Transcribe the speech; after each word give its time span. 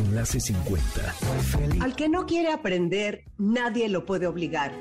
Enlace 0.00 0.40
50. 0.40 1.14
Al 1.80 1.94
que 1.94 2.08
no 2.08 2.24
quiere 2.24 2.50
aprender, 2.50 3.24
nadie 3.36 3.88
lo 3.88 4.06
puede 4.06 4.26
obligar. 4.26 4.72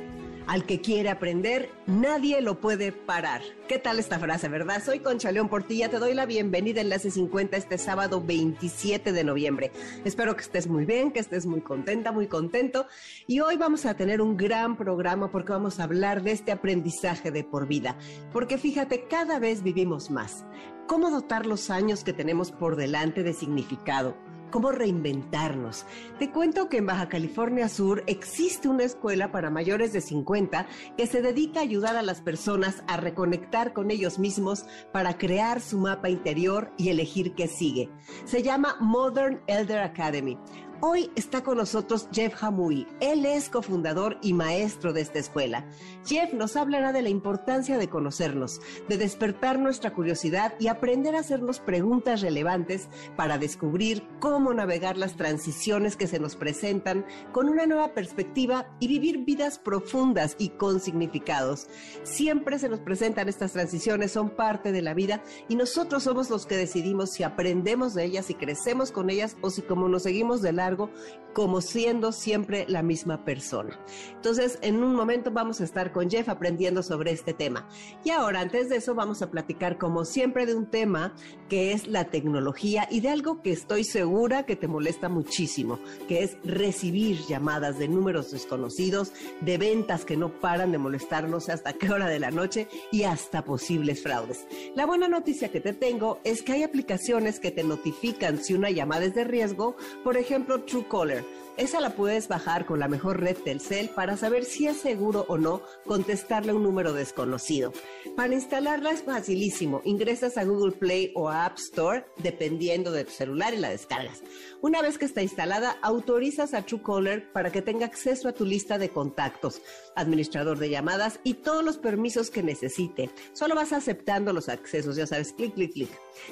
Al 0.48 0.66
que 0.66 0.82
quiere 0.82 1.10
aprender, 1.10 1.70
nadie 1.86 2.42
lo 2.42 2.60
puede 2.60 2.92
parar. 2.92 3.42
¿Qué 3.68 3.78
tal 3.78 4.00
esta 4.00 4.18
frase, 4.18 4.48
verdad? 4.48 4.82
Soy 4.84 5.00
Concha 5.00 5.32
León 5.32 5.50
Portilla, 5.50 5.90
te 5.90 6.00
doy 6.00 6.14
la 6.14 6.26
bienvenida 6.26 6.80
a 6.80 6.84
Enlace 6.84 7.12
50 7.12 7.58
este 7.58 7.78
sábado 7.78 8.24
27 8.26 9.12
de 9.12 9.24
noviembre. 9.24 9.72
Espero 10.06 10.36
que 10.36 10.42
estés 10.42 10.68
muy 10.68 10.86
bien, 10.86 11.12
que 11.12 11.20
estés 11.20 11.46
muy 11.46 11.62
contenta, 11.62 12.12
muy 12.12 12.28
contento. 12.28 12.88
Y 13.28 13.42
hoy 13.42 13.58
vamos 13.58 13.86
a 13.86 13.96
tener 13.96 14.22
un 14.22 14.38
gran 14.38 14.78
programa 14.78 15.30
porque 15.32 15.52
vamos 15.52 15.80
a 15.80 15.84
hablar 15.84 16.24
de 16.24 16.32
este 16.32 16.54
aprendizaje 16.54 17.30
de 17.30 17.44
por 17.44 17.68
vida. 17.68 17.98
Porque 18.32 18.58
fíjate, 18.58 19.06
cada 19.08 19.38
vez 19.38 19.64
vivimos 19.64 20.10
más. 20.10 20.46
¿Cómo 20.88 21.12
dotar 21.12 21.46
los 21.46 21.70
años 21.70 22.04
que 22.04 22.14
tenemos 22.14 22.52
por 22.52 22.76
delante 22.76 23.22
de 23.22 23.34
significado? 23.34 24.18
Cómo 24.50 24.72
reinventarnos. 24.72 25.86
Te 26.18 26.32
cuento 26.32 26.70
que 26.70 26.78
en 26.78 26.86
Baja 26.86 27.10
California 27.10 27.70
Sur 27.70 28.04
existe 28.08 28.68
una 28.68 28.84
escuela 28.84 29.32
para 29.32 29.50
mayores 29.50 29.94
de 29.94 30.02
50 30.02 30.68
que 30.98 31.08
se 31.08 31.22
dedica 31.22 31.60
a 31.60 31.64
ayudar 31.64 31.96
a 31.96 32.02
las 32.02 32.22
personas 32.22 32.84
a 32.88 32.98
reconectar 32.98 33.74
con 33.74 33.92
ellos 33.92 34.20
mismos 34.20 34.66
para 34.92 35.18
crear 35.18 35.62
su 35.62 35.78
mapa 35.78 36.10
interior 36.10 36.72
y 36.78 36.90
elegir 36.90 37.34
qué 37.36 37.48
sigue. 37.48 37.90
Se 38.26 38.44
llama 38.44 38.78
Modern 38.80 39.42
Elder 39.48 39.80
Academy. 39.80 40.38
Hoy 40.82 41.12
está 41.18 41.44
con 41.44 41.58
nosotros 41.58 42.08
Jeff 42.14 42.42
Hamui. 42.42 42.88
Él 43.02 43.26
es 43.26 43.50
cofundador 43.50 44.18
y 44.22 44.32
maestro 44.32 44.94
de 44.94 45.02
esta 45.02 45.20
escuela. 45.20 45.66
Jeff 46.06 46.32
nos 46.32 46.56
hablará 46.56 46.94
de 46.94 47.02
la 47.02 47.10
importancia 47.10 47.78
de 47.78 47.90
conocernos, 47.90 48.62
de 48.88 48.98
despertar 48.98 49.60
nuestra 49.60 49.94
curiosidad 49.94 50.54
y 50.58 50.68
aprender 50.68 51.16
a 51.16 51.20
hacernos 51.20 51.60
preguntas 51.60 52.22
relevantes 52.22 52.88
para 53.18 53.38
descubrir 53.38 54.08
cómo 54.22 54.54
navegar 54.54 54.96
las 54.96 55.18
transiciones 55.18 55.98
que 55.98 56.08
se 56.08 56.18
nos 56.18 56.38
presentan 56.38 57.06
con 57.34 57.50
una 57.50 57.66
nueva 57.66 57.94
perspectiva 57.94 58.74
y 58.80 58.88
vivir 58.88 59.26
vidas 59.26 59.60
profundas 59.60 60.38
y 60.40 60.48
con 60.48 60.80
significados. 60.80 61.68
Siempre 62.04 62.58
se 62.58 62.70
nos 62.70 62.80
presentan 62.80 63.28
estas 63.28 63.52
transiciones, 63.52 64.14
son 64.14 64.30
parte 64.30 64.72
de 64.72 64.82
la 64.82 64.94
vida 64.94 65.22
y 65.50 65.58
nosotros 65.58 66.04
somos 66.04 66.30
los 66.30 66.46
que 66.46 66.56
decidimos 66.56 67.12
si 67.12 67.24
aprendemos 67.24 67.94
de 67.96 68.06
ellas, 68.06 68.28
si 68.28 68.34
crecemos 68.34 68.92
con 68.92 69.10
ellas 69.10 69.36
o 69.42 69.50
si 69.50 69.62
como 69.62 69.90
nos 69.90 70.04
seguimos 70.04 70.42
de 70.42 70.54
lado 70.78 70.90
como 71.34 71.62
siendo 71.62 72.12
siempre 72.12 72.66
la 72.68 72.82
misma 72.82 73.24
persona. 73.24 73.80
Entonces, 74.14 74.58
en 74.62 74.84
un 74.84 74.96
momento 74.96 75.32
vamos 75.32 75.62
a 75.62 75.64
estar 75.64 75.92
con 75.92 76.10
Jeff 76.10 76.28
aprendiendo 76.28 76.84
sobre 76.84 77.12
este 77.12 77.34
tema. 77.34 77.68
Y 78.04 78.10
ahora, 78.10 78.42
antes 78.42 78.70
de 78.70 78.78
eso, 78.78 78.96
vamos 78.96 79.22
a 79.22 79.30
platicar 79.30 79.78
como 79.78 80.06
siempre 80.06 80.46
de 80.46 80.56
un 80.56 80.66
tema 80.66 81.14
que 81.48 81.72
es 81.72 81.88
la 81.88 82.06
tecnología 82.06 82.88
y 82.90 83.02
de 83.02 83.10
algo 83.10 83.42
que 83.42 83.52
estoy 83.52 83.84
segura 83.84 84.46
que 84.46 84.56
te 84.56 84.68
molesta 84.68 85.10
muchísimo, 85.10 85.80
que 86.08 86.24
es 86.24 86.38
recibir 86.44 87.20
llamadas 87.28 87.78
de 87.80 87.88
números 87.88 88.32
desconocidos, 88.32 89.14
de 89.42 89.58
ventas 89.58 90.06
que 90.06 90.18
no 90.18 90.40
paran 90.40 90.72
de 90.72 90.78
molestarnos 90.78 91.50
hasta 91.50 91.74
qué 91.74 91.92
hora 91.92 92.08
de 92.08 92.20
la 92.20 92.32
noche 92.32 92.68
y 92.92 93.04
hasta 93.04 93.44
posibles 93.44 94.04
fraudes. 94.04 94.48
La 94.76 94.86
buena 94.86 95.08
noticia 95.08 95.50
que 95.50 95.62
te 95.62 95.74
tengo 95.74 96.20
es 96.24 96.42
que 96.42 96.54
hay 96.54 96.64
aplicaciones 96.64 97.40
que 97.40 97.52
te 97.52 97.64
notifican 97.64 98.44
si 98.44 98.54
una 98.54 98.70
llamada 98.70 99.06
es 99.06 99.16
de 99.16 99.24
riesgo, 99.24 99.76
por 100.04 100.18
ejemplo, 100.18 100.59
Truecaller. 100.66 101.24
Esa 101.60 101.82
la 101.82 101.90
puedes 101.90 102.30
bajar 102.30 102.66
con 102.66 102.80
la 102.80 102.88
mejor 102.88 103.20
red 103.20 103.38
del 103.44 103.60
cel 103.60 103.90
para 103.90 104.16
saber 104.16 104.46
si 104.46 104.68
es 104.68 104.78
seguro 104.78 105.26
o 105.28 105.38
no 105.38 105.62
contestarle 105.86 106.54
un 106.54 106.64
número 106.64 106.94
desconocido. 106.94 107.74
Para 108.16 108.34
instalarla 108.34 108.92
es 108.92 109.04
facilísimo. 109.04 109.82
Ingresas 109.84 110.38
a 110.38 110.46
Google 110.46 110.72
Play 110.72 111.12
o 111.16 111.28
a 111.28 111.46
App 111.46 111.58
Store 111.58 112.06
dependiendo 112.24 112.94
de 112.94 113.04
tu 113.04 113.12
celular 113.12 113.54
y 113.54 113.58
la 113.58 113.72
descargas. 113.72 114.24
Una 114.62 114.82
vez 114.82 114.98
que 114.98 115.04
está 115.04 115.22
instalada, 115.22 115.76
autorizas 115.82 116.54
a 116.54 116.62
Truecaller 116.62 117.30
para 117.34 117.52
que 117.52 117.62
tenga 117.62 117.86
acceso 117.86 118.30
a 118.30 118.34
tu 118.34 118.46
lista 118.46 118.78
de 118.78 118.88
contactos, 118.88 119.62
administrador 119.98 120.60
de 120.60 120.70
llamadas 120.70 121.20
y 121.26 121.34
todos 121.34 121.64
los 121.64 121.78
permisos 121.78 122.30
que 122.30 122.42
necesite. 122.42 123.10
Solo 123.34 123.56
vas 123.56 123.74
aceptando 123.74 124.32
los 124.32 124.48
accesos, 124.48 124.96
ya 124.96 125.08
sabes, 125.08 125.34
clic, 125.34 125.56
clic, 125.56 125.74
clic. 125.74 125.90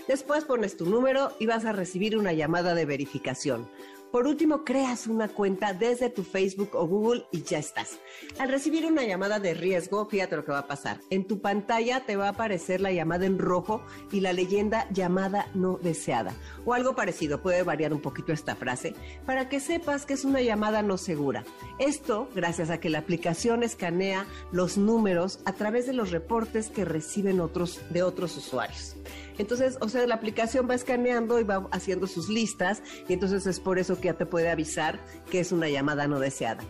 Después 0.07 0.45
pones 0.45 0.77
tu 0.77 0.85
número 0.85 1.33
y 1.37 1.47
vas 1.47 1.65
a 1.65 1.73
recibir 1.73 2.17
una 2.17 2.31
llamada 2.31 2.75
de 2.75 2.85
verificación. 2.85 3.69
Por 4.11 4.25
último, 4.25 4.63
creas 4.63 5.07
una 5.07 5.27
cuenta 5.27 5.73
desde 5.73 6.09
tu 6.09 6.23
Facebook 6.23 6.69
o 6.73 6.87
Google 6.87 7.25
y 7.31 7.43
ya 7.43 7.59
estás. 7.59 7.99
Al 8.39 8.49
recibir 8.49 8.85
una 8.85 9.03
llamada 9.03 9.39
de 9.39 9.53
riesgo, 9.53 10.05
fíjate 10.05 10.37
lo 10.37 10.45
que 10.45 10.53
va 10.53 10.59
a 10.59 10.67
pasar. 10.67 10.99
En 11.09 11.25
tu 11.25 11.41
pantalla 11.41 12.05
te 12.05 12.15
va 12.15 12.27
a 12.27 12.31
aparecer 12.31 12.79
la 12.79 12.91
llamada 12.91 13.25
en 13.25 13.37
rojo 13.37 13.81
y 14.11 14.21
la 14.21 14.33
leyenda 14.33 14.87
llamada 14.91 15.47
no 15.53 15.77
deseada. 15.77 16.33
O 16.65 16.73
algo 16.73 16.95
parecido, 16.95 17.41
puede 17.41 17.63
variar 17.63 17.93
un 17.93 18.01
poquito 18.01 18.31
esta 18.31 18.55
frase, 18.55 18.95
para 19.25 19.49
que 19.49 19.59
sepas 19.59 20.05
que 20.05 20.13
es 20.13 20.23
una 20.23 20.41
llamada 20.41 20.81
no 20.81 20.97
segura. 20.97 21.43
Esto 21.77 22.29
gracias 22.33 22.69
a 22.69 22.79
que 22.79 22.89
la 22.89 22.99
aplicación 22.99 23.63
escanea 23.63 24.25
los 24.51 24.77
números 24.77 25.39
a 25.45 25.53
través 25.53 25.85
de 25.85 25.93
los 25.93 26.11
reportes 26.11 26.69
que 26.69 26.85
reciben 26.85 27.39
otros 27.39 27.81
de 27.89 28.03
otros 28.03 28.37
usuarios. 28.37 28.95
Entonces, 29.37 29.77
o 29.81 29.89
sea, 29.89 30.05
la 30.07 30.15
aplicación 30.15 30.67
va 30.69 30.75
escaneando 30.75 31.39
y 31.39 31.43
va 31.43 31.67
haciendo 31.71 32.07
sus 32.07 32.29
listas 32.29 32.81
y 33.07 33.13
entonces 33.13 33.45
es 33.45 33.59
por 33.59 33.79
eso 33.79 33.99
que 33.99 34.07
ya 34.07 34.13
te 34.13 34.25
puede 34.25 34.49
avisar 34.49 34.99
que 35.29 35.39
es 35.39 35.51
una 35.51 35.69
llamada 35.69 36.07
no 36.07 36.19
deseada. 36.19 36.63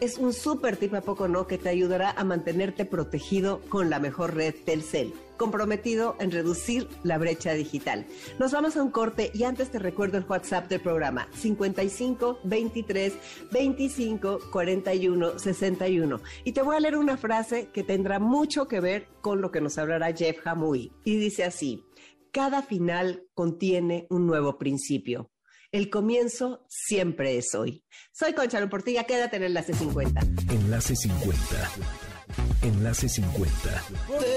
Es 0.00 0.18
un 0.18 0.32
súper 0.32 0.76
tip 0.76 0.94
a 0.94 1.00
poco 1.00 1.26
no 1.26 1.46
que 1.46 1.58
te 1.58 1.68
ayudará 1.68 2.12
a 2.12 2.24
mantenerte 2.24 2.84
protegido 2.84 3.60
con 3.68 3.90
la 3.90 3.98
mejor 3.98 4.34
red 4.34 4.54
Telcel 4.64 5.12
comprometido 5.38 6.16
en 6.20 6.30
reducir 6.30 6.88
la 7.04 7.16
brecha 7.16 7.54
digital. 7.54 8.04
Nos 8.38 8.52
vamos 8.52 8.76
a 8.76 8.82
un 8.82 8.90
corte 8.90 9.30
y 9.32 9.44
antes 9.44 9.70
te 9.70 9.78
recuerdo 9.78 10.18
el 10.18 10.26
WhatsApp 10.28 10.68
del 10.68 10.80
programa 10.80 11.28
55 11.34 12.40
23 12.44 13.14
25 13.50 14.40
41 14.52 15.38
61 15.38 16.20
y 16.44 16.52
te 16.52 16.62
voy 16.62 16.76
a 16.76 16.80
leer 16.80 16.98
una 16.98 17.16
frase 17.16 17.68
que 17.72 17.84
tendrá 17.84 18.18
mucho 18.18 18.68
que 18.68 18.80
ver 18.80 19.06
con 19.22 19.40
lo 19.40 19.50
que 19.50 19.60
nos 19.60 19.78
hablará 19.78 20.12
Jeff 20.12 20.46
Hamui 20.46 20.92
y 21.04 21.16
dice 21.16 21.44
así: 21.44 21.84
cada 22.38 22.62
final 22.62 23.24
contiene 23.34 24.06
un 24.10 24.24
nuevo 24.24 24.58
principio. 24.58 25.32
El 25.72 25.90
comienzo 25.90 26.64
siempre 26.68 27.36
es 27.36 27.52
hoy. 27.56 27.84
Soy 28.12 28.32
Concha 28.32 28.64
Portilla, 28.70 29.02
quédate 29.02 29.38
en 29.38 29.42
Enlace 29.42 29.74
50. 29.74 30.20
Enlace 30.48 30.94
50. 30.94 31.36
Enlace 32.62 33.08
50. 33.08 33.50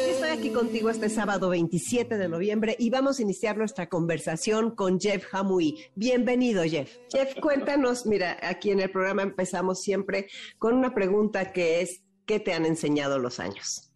Estoy 0.10 0.30
aquí 0.30 0.50
contigo 0.50 0.90
este 0.90 1.10
sábado 1.10 1.50
27 1.50 2.18
de 2.18 2.28
noviembre 2.28 2.76
y 2.80 2.90
vamos 2.90 3.20
a 3.20 3.22
iniciar 3.22 3.56
nuestra 3.56 3.88
conversación 3.88 4.74
con 4.74 5.00
Jeff 5.00 5.24
Hamui. 5.32 5.78
Bienvenido, 5.94 6.64
Jeff. 6.64 6.98
Jeff, 7.12 7.40
cuéntanos, 7.40 8.08
mira, 8.08 8.36
aquí 8.42 8.72
en 8.72 8.80
el 8.80 8.90
programa 8.90 9.22
empezamos 9.22 9.80
siempre 9.80 10.26
con 10.58 10.74
una 10.74 10.96
pregunta 10.96 11.54
que 11.54 11.82
es, 11.82 12.02
¿qué 12.26 12.40
te 12.40 12.52
han 12.56 12.66
enseñado 12.66 13.20
los 13.20 13.40
años? 13.40 13.92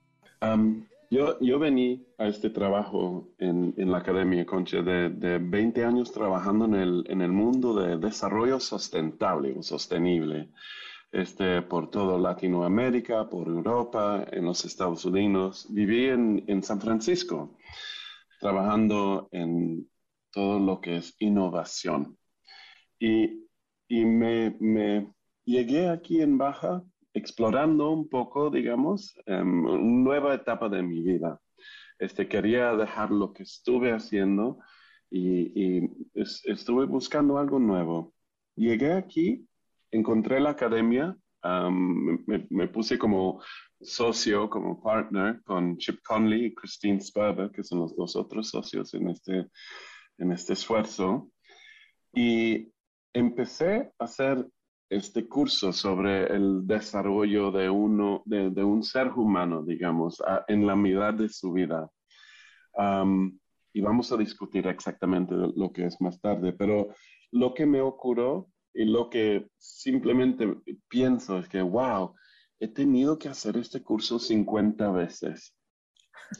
Yo, 1.16 1.40
yo 1.40 1.60
vení 1.60 2.06
a 2.18 2.28
este 2.28 2.50
trabajo 2.50 3.30
en, 3.38 3.74
en 3.78 3.90
la 3.90 4.00
Academia 4.00 4.46
Concha 4.46 4.82
de, 4.82 5.10
de, 5.12 5.38
20 5.38 5.86
años 5.86 6.12
trabajando 6.12 6.66
en 6.66 6.76
el, 6.76 7.06
en 7.08 7.22
el 7.22 7.32
mundo 7.32 7.74
de 7.74 7.96
desarrollo 7.96 8.60
sustentable 8.60 9.56
o 9.58 9.64
sostenible, 9.64 10.50
este, 11.14 11.62
por 11.62 11.90
toda 11.90 12.20
Latinoamérica, 12.20 13.30
por 13.30 13.48
Europa, 13.48 14.26
en 14.30 14.44
los 14.44 14.66
Estados 14.66 15.06
Unidos. 15.06 15.68
Viví 15.70 16.08
en, 16.08 16.44
en 16.48 16.62
San 16.62 16.82
Francisco, 16.82 17.56
trabajando 18.42 19.30
en 19.32 19.90
todo 20.34 20.60
lo 20.60 20.82
que 20.82 20.98
es 20.98 21.16
innovación. 21.20 22.18
Y, 23.00 23.48
y 23.88 24.04
me, 24.04 24.58
me 24.60 25.14
llegué 25.46 25.88
aquí 25.88 26.20
en 26.20 26.38
Baja 26.38 26.84
explorando 27.16 27.92
un 27.92 28.10
poco, 28.10 28.50
digamos, 28.50 29.18
una 29.26 29.78
nueva 29.78 30.36
etapa 30.36 30.70
de 30.70 30.84
mi 30.84 31.02
vida. 31.02 31.40
Este, 31.98 32.28
quería 32.28 32.76
dejar 32.76 33.10
lo 33.10 33.32
que 33.34 33.44
estuve 33.44 33.94
haciendo 33.94 34.60
y, 35.10 35.90
estuve 36.14 36.86
buscando 36.86 37.38
algo 37.38 37.58
nuevo. 37.58 38.14
Llegué 38.56 38.94
aquí, 38.94 39.48
encontré 39.92 40.42
la 40.42 40.52
academia, 40.52 41.18
me, 41.42 42.68
puse 42.68 42.98
como 42.98 43.42
socio, 43.80 44.50
como 44.50 44.82
partner 44.82 45.42
con 45.44 45.78
Chip 45.78 46.02
Conley 46.04 46.46
y 46.46 46.54
Christine 46.54 47.00
Sperber, 47.00 47.50
que 47.52 47.64
son 47.64 47.80
los 47.80 47.96
dos 47.96 48.16
otros 48.18 48.50
socios 48.50 48.94
en 48.94 49.08
este, 49.08 49.48
en 50.18 50.32
este 50.34 50.54
esfuerzo. 50.54 51.30
Y 52.14 52.74
empecé 53.14 53.94
a 54.00 54.04
hacer 54.04 54.46
este 54.90 55.28
curso 55.28 55.74
sobre 55.74 56.28
el 56.28 56.66
desarrollo 56.66 57.52
de, 57.52 57.70
uno, 57.70 58.22
de, 58.26 58.64
un 58.64 58.84
ser 58.84 59.08
humano, 59.10 59.64
digamos, 59.64 60.22
en 60.48 60.66
la 60.68 60.76
mitad 60.76 61.14
de 61.14 61.30
su 61.30 61.52
vida. 61.52 61.90
y 63.74 63.82
vamos 63.82 64.12
a 64.12 64.18
discutir 64.18 64.68
exactamente 64.68 65.36
lo 65.36 65.72
que 65.72 65.86
es 65.86 66.00
más 66.00 66.20
tarde, 66.22 66.54
pero 66.54 66.90
lo 67.32 67.54
que 67.54 67.66
me 67.66 67.82
ocurrió 67.82 68.48
y 68.74 68.86
lo 68.86 69.10
que 69.10 69.48
simplemente 69.58 70.56
pienso 70.88 71.40
es 71.40 71.50
que, 71.50 71.62
wow, 71.62 72.14
he 72.60 72.68
tenido 72.68 73.18
que 73.18 73.30
hacer 73.30 73.58
este 73.58 73.82
curso 73.82 74.20
50 74.20 74.92
veces. 74.92 75.56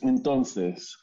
Entonces, 0.02 0.98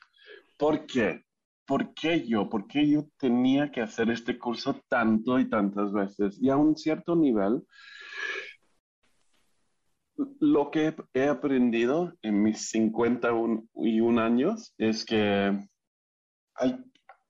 ¿por 0.58 0.86
qué? 0.86 1.24
¿Por 1.66 1.94
qué 1.94 2.26
yo? 2.26 2.48
¿Por 2.48 2.66
qué 2.66 2.88
yo 2.88 3.06
tenía 3.18 3.70
que 3.70 3.80
hacer 3.80 4.10
este 4.10 4.38
curso 4.38 4.80
tanto 4.88 5.38
y 5.38 5.48
tantas 5.48 5.92
veces? 5.92 6.38
Y 6.40 6.50
a 6.50 6.56
un 6.56 6.76
cierto 6.76 7.16
nivel, 7.16 7.62
lo 10.40 10.70
que 10.70 10.94
he 11.14 11.28
aprendido 11.28 12.12
en 12.22 12.42
mis 12.42 12.68
51 12.68 14.20
años 14.20 14.74
es 14.78 15.04
que 15.04 15.58
hay, 16.54 16.78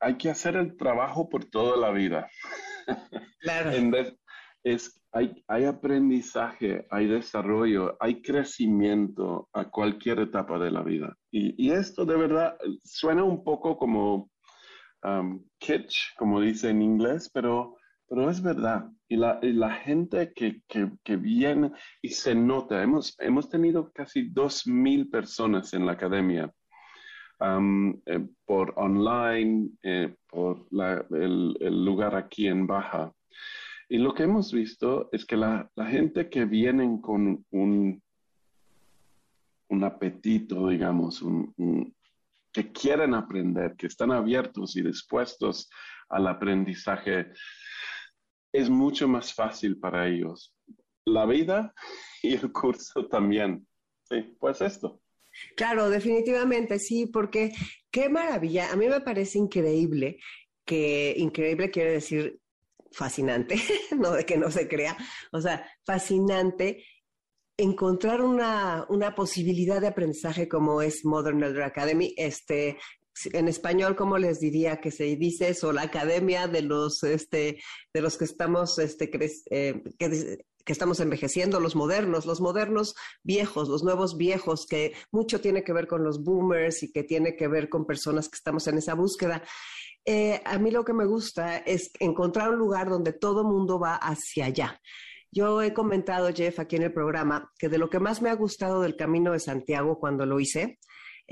hay 0.01 0.17
que 0.17 0.31
hacer 0.31 0.57
el 0.57 0.77
trabajo 0.77 1.29
por 1.29 1.45
toda 1.45 1.77
la 1.77 1.91
vida. 1.91 2.29
Claro. 3.41 3.71
es, 4.65 5.02
hay, 5.13 5.45
hay 5.47 5.65
aprendizaje, 5.67 6.87
hay 6.91 7.07
desarrollo, 7.07 7.97
hay 8.01 8.23
crecimiento 8.23 9.49
a 9.53 9.67
cualquier 9.71 10.21
etapa 10.21 10.59
de 10.59 10.71
la 10.71 10.83
vida. 10.83 11.15
Y, 11.31 11.71
esto 11.71 12.05
de 12.05 12.17
verdad 12.17 12.57
suena 12.83 13.23
un 13.23 13.45
poco 13.45 13.77
como 13.77 14.31
um, 15.05 15.45
kitsch, 15.59 16.15
como 16.17 16.41
dice 16.41 16.71
en 16.71 16.81
inglés, 16.81 17.31
pero, 17.33 17.77
pero 18.09 18.31
es 18.31 18.43
verdad. 18.43 18.89
Y 19.09 19.17
la, 19.17 19.39
la 19.43 19.75
gente 19.75 20.33
que, 20.35 20.63
que, 20.67 21.17
viene 21.17 21.73
y 22.01 22.09
se 22.09 22.35
nota, 22.35 22.83
hemos, 22.83 23.15
hemos 23.21 23.51
tenido 23.51 23.93
casi 23.93 24.31
dos 24.31 24.67
mil 24.67 25.11
personas 25.11 25.75
en 25.75 25.85
la 25.85 25.93
academia. 25.93 26.51
Um, 27.39 28.01
eh, 28.07 28.25
por 28.47 28.73
online, 28.77 29.71
eh, 29.83 30.15
por 30.29 30.67
el, 31.11 31.57
el 31.61 31.85
lugar 31.85 32.15
aquí 32.15 32.47
en 32.47 32.67
Baja. 32.67 33.13
Y 33.93 33.99
lo 33.99 34.15
que 34.15 34.23
hemos 34.23 34.51
visto 34.55 35.11
es 35.13 35.27
que 35.27 35.37
la, 35.37 35.71
gente 35.87 36.31
que 36.31 36.47
vienen 36.47 37.03
con 37.03 37.45
un, 37.51 38.03
un 39.69 39.85
apetito, 39.85 40.69
digamos, 40.69 41.23
que 42.51 42.73
quieren 42.73 43.13
aprender, 43.13 43.75
que 43.77 43.89
están 43.89 44.11
abiertos 44.11 44.77
y 44.77 44.83
dispuestos 44.83 45.69
al 46.09 46.27
aprendizaje, 46.27 47.35
es 48.51 48.71
mucho 48.71 49.07
más 49.09 49.35
fácil 49.35 49.79
para 49.79 50.09
ellos. 50.09 50.55
La 51.05 51.27
vida 51.27 51.75
y 52.23 52.33
el 52.33 52.51
curso 52.51 53.07
también. 53.09 53.67
Sí, 54.05 54.23
pues 54.41 54.63
esto. 54.63 55.03
Claro, 55.55 55.91
definitivamente 55.91 56.79
sí, 56.79 57.09
porque 57.09 57.53
qué 57.91 58.09
maravilla. 58.09 58.73
A 58.73 58.77
mí 58.77 58.89
me 58.89 59.03
parece 59.03 59.39
increíble 59.39 60.19
que 60.65 61.13
increíble 61.19 61.71
quiere 61.71 61.93
decir 61.93 62.41
fascinante, 62.93 63.57
no 63.99 64.13
de 64.13 64.25
que 64.25 64.37
no 64.37 64.51
se 64.51 64.69
crea, 64.69 64.97
o 65.33 65.41
sea, 65.41 65.67
fascinante 65.85 66.85
encontrar 67.57 68.23
una, 68.23 68.87
una 68.89 69.15
posibilidad 69.15 69.81
de 69.81 69.89
aprendizaje 69.89 70.49
como 70.49 70.83
es 70.83 71.05
Modern 71.05 71.43
Elder 71.43 71.63
Academy, 71.63 72.15
este, 72.17 72.79
en 73.33 73.49
español, 73.49 73.95
¿cómo 73.95 74.19
les 74.19 74.41
diría 74.41 74.81
que 74.81 74.91
se 74.91 75.05
dice 75.17 75.51
eso? 75.51 75.73
La 75.73 75.83
academia 75.83 76.49
de 76.49 76.63
los, 76.63 77.03
este, 77.05 77.61
de 77.93 78.01
los 78.01 78.17
que 78.17 78.25
estamos, 78.25 78.79
este, 78.79 79.11
eh, 79.51 79.83
que, 79.99 80.39
que, 80.65 80.73
estamos 80.73 81.01
envejeciendo, 81.01 81.61
los 81.61 81.77
modernos, 81.77 82.25
los 82.25 82.41
modernos 82.41 82.95
viejos, 83.23 83.69
los 83.69 83.85
nuevos 83.85 84.17
viejos, 84.17 84.67
que 84.67 84.95
mucho 85.11 85.41
tiene 85.41 85.63
que 85.63 85.73
ver 85.73 85.87
con 85.87 86.03
los 86.03 86.25
boomers 86.25 86.83
y 86.83 86.91
que 86.91 87.05
tiene 87.05 87.37
que 87.37 87.49
ver 87.49 87.69
con 87.69 87.87
personas 87.87 88.29
que 88.29 88.37
estamos 88.37 88.67
en 88.67 88.79
esa 88.79 88.95
búsqueda. 88.95 89.43
Eh, 90.05 90.41
a 90.45 90.59
mí 90.59 90.71
lo 90.71 90.85
que 90.85 90.93
me 90.93 91.07
gusta 91.07 91.59
es 91.59 91.91
encontrar 92.01 92.51
un 92.51 92.59
lugar 92.59 92.89
donde 92.89 93.13
todo 93.13 93.45
mundo 93.45 93.79
va 93.79 93.95
hacia 93.95 94.47
allá. 94.47 94.81
Yo 95.31 95.63
he 95.63 95.73
comentado, 95.73 96.31
Jeff, 96.35 96.59
aquí 96.59 96.77
en 96.77 96.83
el 96.83 96.93
programa, 96.93 97.51
que 97.59 97.69
de 97.69 97.79
lo 97.79 97.89
que 97.89 98.01
más 98.01 98.21
me 98.21 98.29
ha 98.29 98.35
gustado 98.35 98.83
del 98.83 98.97
Camino 98.97 99.33
de 99.33 99.41
Santiago 99.41 99.99
cuando 99.99 100.27
lo 100.27 100.41
hice, 100.41 100.79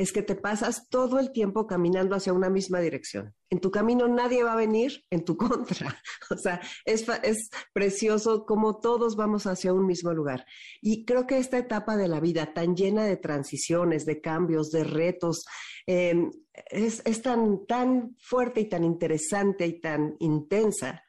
es 0.00 0.12
que 0.12 0.23
te 0.23 0.35
pasas 0.35 0.88
todo 0.88 1.19
el 1.19 1.31
tiempo 1.31 1.67
caminando 1.67 2.17
hacia 2.17 2.32
una 2.32 2.49
misma 2.49 2.81
dirección. 2.81 3.35
En 3.50 3.61
tu 3.61 3.70
camino 3.70 4.08
nadie 4.08 4.43
va 4.43 4.55
a 4.55 4.56
venir 4.56 5.05
en 5.11 5.26
tu 5.26 5.37
contra. 5.37 5.94
O 6.31 6.38
sea, 6.38 6.58
es, 6.87 7.05
es 7.23 7.50
precioso 7.75 8.47
como 8.47 8.79
todos 8.81 9.14
vamos 9.14 9.47
hacia 9.47 9.75
un 9.75 9.85
mismo 9.85 10.14
lugar. 10.14 10.47
Y 10.81 11.05
creo 11.05 11.26
que 11.26 11.37
esta 11.37 11.58
etapa 11.58 11.99
de 11.99 12.08
la 12.08 12.19
vida 12.19 12.55
tan 12.55 12.76
llena 12.76 13.05
de 13.05 13.19
transiciones, 13.19 14.06
de 14.06 14.23
cambios, 14.23 14.70
de 14.70 14.85
retos, 14.85 15.44
em, 15.87 16.31
es, 16.70 17.02
es 17.05 17.20
tan, 17.20 17.67
tan 17.67 18.17
fuerte 18.19 18.62
y 18.62 18.70
tan 18.70 18.85
interesante 18.85 19.67
y 19.67 19.82
tan 19.82 20.17
intensa 20.19 21.02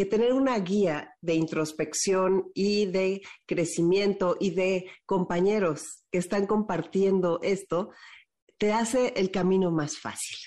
que 0.00 0.06
tener 0.06 0.32
una 0.32 0.58
guía 0.58 1.14
de 1.20 1.34
introspección 1.34 2.50
y 2.54 2.86
de 2.86 3.20
crecimiento 3.44 4.34
y 4.40 4.52
de 4.52 4.86
compañeros 5.04 6.06
que 6.10 6.16
están 6.16 6.46
compartiendo 6.46 7.38
esto, 7.42 7.90
te 8.56 8.72
hace 8.72 9.12
el 9.16 9.30
camino 9.30 9.70
más 9.70 9.98
fácil. 9.98 10.38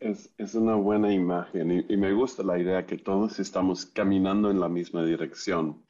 es, 0.00 0.54
una 0.56 0.74
buena 0.74 1.14
imagen 1.14 1.86
y, 1.88 1.96
me 1.96 2.12
gusta 2.12 2.42
la 2.42 2.58
idea 2.58 2.86
que 2.86 2.98
todos 2.98 3.38
estamos 3.38 3.86
caminando 3.86 4.50
en 4.50 4.58
la 4.58 4.68
misma 4.68 5.04
dirección. 5.04 5.86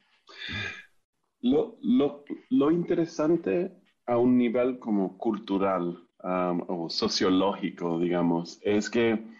Lo, 1.41 1.79
lo, 1.81 2.69
interesante 2.69 3.75
a 4.05 4.19
un 4.19 4.37
nivel 4.37 4.77
como 4.77 5.17
cultural 5.17 5.97
o 6.19 6.91
sociológico, 6.91 7.99
digamos, 7.99 8.59
es 8.61 8.87
que 8.91 9.33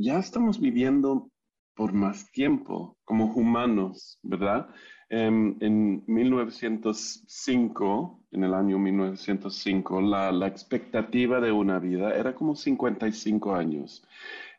ya 0.00 0.18
estamos 0.18 0.60
viviendo 0.60 1.30
por 1.74 1.92
más 1.92 2.30
tiempo 2.32 2.96
como 3.04 3.26
humanos, 3.34 4.18
¿verdad? 4.22 4.68
Em, 5.08 5.56
en 5.60 6.04
1905, 6.06 8.24
en 8.30 8.44
el 8.44 8.54
año 8.54 8.78
1905, 8.78 10.00
la, 10.00 10.30
la, 10.32 10.46
expectativa 10.46 11.40
de 11.40 11.52
una 11.52 11.78
vida 11.78 12.14
era 12.14 12.34
como 12.34 12.54
55 12.54 13.54
años. 13.54 14.02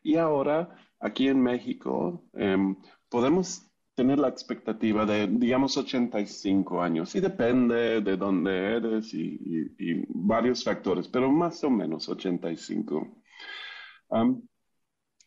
Y 0.02 0.16
ahora, 0.16 0.76
aquí 1.00 1.28
en 1.28 1.40
México, 1.42 2.24
em, 2.34 2.76
podemos 3.08 3.66
tener 3.94 4.18
la 4.18 4.28
expectativa 4.28 5.06
de, 5.06 5.26
digamos, 5.26 5.76
85 5.76 6.82
años. 6.82 7.14
Y 7.14 7.20
depende 7.20 8.00
de 8.00 8.16
dónde 8.16 8.76
eres 8.76 9.12
y, 9.14 9.38
y, 9.78 10.04
varios 10.08 10.64
factores, 10.64 11.08
pero 11.08 11.30
más 11.30 11.62
o 11.64 11.70
menos 11.70 12.08
85. 12.08 13.22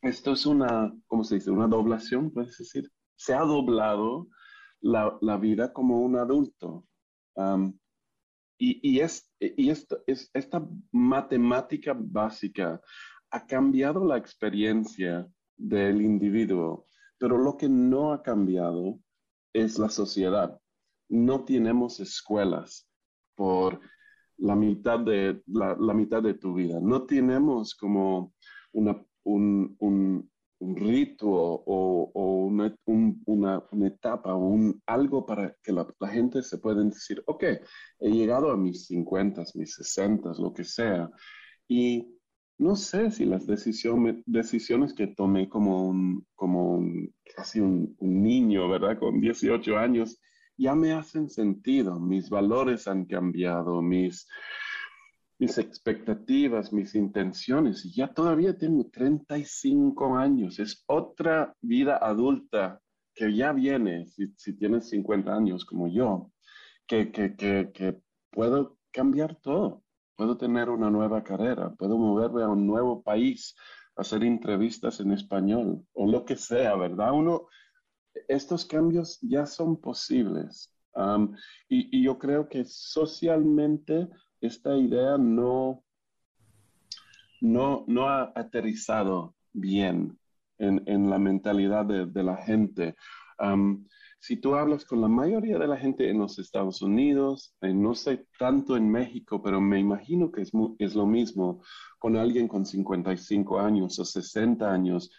Esto 0.01 0.33
es 0.33 0.45
una, 0.45 0.93
¿cómo 1.07 1.23
se 1.23 1.35
dice? 1.35 1.51
Una 1.51 1.67
doblación, 1.67 2.31
puedes 2.31 2.57
decir. 2.57 2.91
Se 3.15 3.33
ha 3.33 3.41
doblado 3.41 4.27
la, 4.81 5.17
la 5.21 5.37
vida 5.37 5.73
como 5.73 6.01
un 6.01 6.15
adulto. 6.17 6.85
y, 8.57 8.79
y, 8.89 8.99
es, 8.99 9.31
y 9.39 9.69
esto, 9.69 10.03
es, 10.07 10.29
esta 10.33 10.65
matemática 10.91 11.95
básica 11.97 12.81
ha 13.31 13.45
cambiado 13.45 14.05
la 14.05 14.17
experiencia 14.17 15.27
del 15.57 16.01
individuo, 16.01 16.85
pero 17.17 17.37
lo 17.37 17.57
que 17.57 17.67
no 17.67 18.13
ha 18.13 18.21
cambiado 18.21 18.99
es 19.53 19.79
la 19.79 19.89
sociedad. 19.89 20.59
No 21.09 21.43
tenemos 21.45 21.99
escuelas 21.99 22.87
por 23.35 23.79
la 24.37 24.55
mitad 24.55 24.99
de, 24.99 25.41
la, 25.47 25.75
la 25.79 25.93
mitad 25.93 26.21
de 26.21 26.33
tu 26.33 26.53
vida. 26.53 26.79
No 26.81 27.05
tenemos 27.05 27.75
como 27.75 28.33
una 28.73 29.03
un, 29.25 29.75
un, 29.79 30.29
un 30.59 30.75
rito 30.75 31.27
o, 31.27 32.11
o 32.13 32.45
una, 32.45 32.73
una, 32.85 33.63
una, 33.71 33.87
etapa 33.87 34.35
un, 34.35 34.81
algo 34.85 35.25
para 35.25 35.55
que 35.61 35.71
la, 35.71 35.87
gente 36.09 36.41
se 36.41 36.57
pueda 36.57 36.83
decir, 36.83 37.21
ok, 37.25 37.43
he 37.99 38.09
llegado 38.09 38.51
a 38.51 38.57
mis 38.57 38.85
50, 38.87 39.43
mis 39.55 39.75
60, 39.75 40.33
lo 40.39 40.53
que 40.53 40.63
sea, 40.63 41.09
y 41.67 42.07
no 42.57 42.75
sé 42.75 43.11
si 43.11 43.25
las 43.25 43.45
decisiones, 43.45 44.23
decisiones 44.25 44.93
que 44.93 45.07
tomé 45.07 45.49
como 45.49 45.87
un, 45.87 46.25
como 46.35 46.81
casi 47.35 47.59
un 47.59 47.95
niño, 47.99 48.69
¿verdad? 48.69 48.97
Con 48.97 49.19
18 49.19 49.77
años, 49.77 50.21
ya 50.57 50.73
me 50.73 50.93
hacen 50.93 51.29
sentido, 51.29 51.99
mis 51.99 52.29
valores 52.29 52.87
han 52.87 53.05
cambiado, 53.05 53.81
mis, 53.81 54.25
mis 55.37 55.57
expectativas, 55.57 56.71
mis 56.71 56.95
intenciones, 56.95 57.85
y 57.85 57.93
ya 57.93 58.13
todavía 58.13 58.57
tengo 58.57 58.89
35 58.89 60.15
años, 60.15 60.59
es 60.59 60.83
otra 60.87 61.53
vida 61.61 61.97
adulta 61.97 62.81
que 63.13 63.35
ya 63.35 63.53
viene, 63.53 64.07
si, 64.07 64.33
si 64.37 64.57
tienes 64.57 64.89
50 64.89 65.33
años 65.33 65.65
como 65.65 65.87
yo, 65.87 66.31
que, 66.87 67.11
que, 67.11 67.35
que, 67.35 67.71
que 67.73 67.99
puedo 68.31 68.77
cambiar 68.91 69.35
todo, 69.35 69.83
puedo 70.15 70.37
tener 70.37 70.69
una 70.69 70.89
nueva 70.89 71.23
carrera, 71.23 71.73
puedo 71.73 71.97
moverme 71.97 72.43
a 72.43 72.49
un 72.49 72.65
nuevo 72.65 73.01
país, 73.03 73.55
hacer 73.95 74.23
entrevistas 74.23 74.99
en 74.99 75.11
español 75.11 75.85
o 75.93 76.09
lo 76.09 76.25
que 76.25 76.35
sea, 76.35 76.75
¿verdad? 76.75 77.13
Uno, 77.13 77.47
estos 78.27 78.65
cambios 78.65 79.19
ya 79.21 79.45
son 79.45 79.79
posibles. 79.79 80.71
y, 81.67 82.03
yo 82.03 82.17
creo 82.17 82.47
que 82.47 82.63
socialmente 82.65 84.07
esta 84.45 84.75
idea 84.77 85.17
no, 85.17 85.83
no, 87.41 87.83
no 87.87 88.09
ha 88.09 88.31
aterrizado 88.35 89.35
bien 89.53 90.17
en, 90.57 91.09
la 91.09 91.19
mentalidad 91.19 91.85
de, 91.85 92.23
la 92.23 92.37
gente. 92.37 92.95
si 94.19 94.37
tú 94.37 94.55
hablas 94.55 94.85
con 94.85 95.01
la 95.01 95.07
mayoría 95.07 95.57
de 95.59 95.67
la 95.67 95.77
gente 95.77 96.09
en 96.09 96.19
los 96.19 96.39
Estados 96.39 96.81
Unidos, 96.81 97.53
eh, 97.61 97.73
no 97.73 97.93
sé 97.93 98.25
tanto 98.39 98.77
en 98.77 98.89
México, 98.89 99.41
pero 99.41 99.59
me 99.59 99.79
imagino 99.79 100.31
que 100.31 100.41
es, 100.41 100.51
es 100.79 100.95
lo 100.95 101.05
mismo 101.05 101.61
con 101.99 102.15
alguien 102.15 102.47
con 102.47 102.65
55 102.65 103.59
años 103.59 103.99
o 103.99 104.05
60 104.05 104.71
años, 104.71 105.11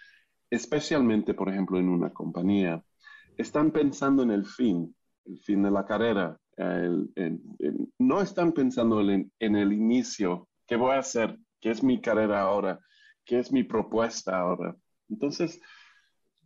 especialmente, 0.51 1.35
por 1.35 1.49
ejemplo, 1.49 1.79
en 1.79 1.89
una 1.89 2.13
compañía, 2.13 2.83
están 3.37 3.71
pensando 3.71 4.23
en 4.23 4.31
el 4.31 4.47
fin, 4.47 4.95
el 5.27 5.39
fin 5.41 5.63
de 5.63 5.71
la 5.71 5.85
carrera. 5.85 6.39
No 6.59 8.21
están 8.21 8.53
pensando 8.53 9.01
en, 9.01 9.31
el 9.39 9.73
inicio, 9.73 10.49
qué 10.67 10.77
voy 10.77 10.93
a 10.93 11.01
hacer, 11.01 11.39
qué 11.61 11.71
es 11.71 11.83
mi 11.83 12.01
carrera 12.01 12.43
ahora, 12.43 12.81
qué 13.25 13.39
es 13.39 13.53
mi 13.53 13.63
propuesta 13.65 14.39
ahora. 14.39 14.77
Entonces, 15.09 15.61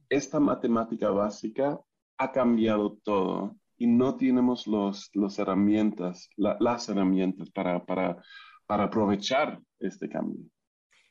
esta 0.08 0.40
matemática 0.40 1.10
básica 1.10 1.78
ha 2.18 2.32
cambiado 2.32 2.98
todo 3.04 3.56
y 3.76 3.86
no 3.86 4.16
tenemos 4.16 4.66
los, 4.66 5.10
los 5.14 5.38
herramientas, 5.38 6.28
las 6.36 6.88
herramientas 6.88 7.50
para, 7.50 7.84
para, 7.84 8.22
para 8.66 8.84
aprovechar 8.84 9.60
este 9.78 10.08
cambio. 10.08 10.44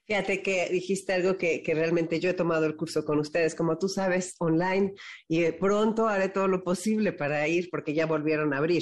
Fíjate 0.09 0.41
que 0.41 0.67
dijiste 0.71 1.13
algo 1.13 1.37
que, 1.37 1.61
realmente 1.67 2.19
yo 2.19 2.31
he 2.31 2.33
tomado 2.33 2.65
el 2.65 2.75
curso 2.75 3.05
con 3.05 3.19
ustedes, 3.19 3.53
como 3.53 3.77
tú 3.77 3.87
sabes, 3.87 4.33
online, 4.39 4.95
y 5.27 5.51
pronto 5.51 6.07
haré 6.07 6.29
todo 6.29 6.47
lo 6.47 6.63
posible 6.63 7.13
para 7.13 7.47
ir 7.47 7.69
porque 7.69 7.93
ya 7.93 8.07
volvieron 8.07 8.55
a 8.55 8.57
abrir. 8.57 8.81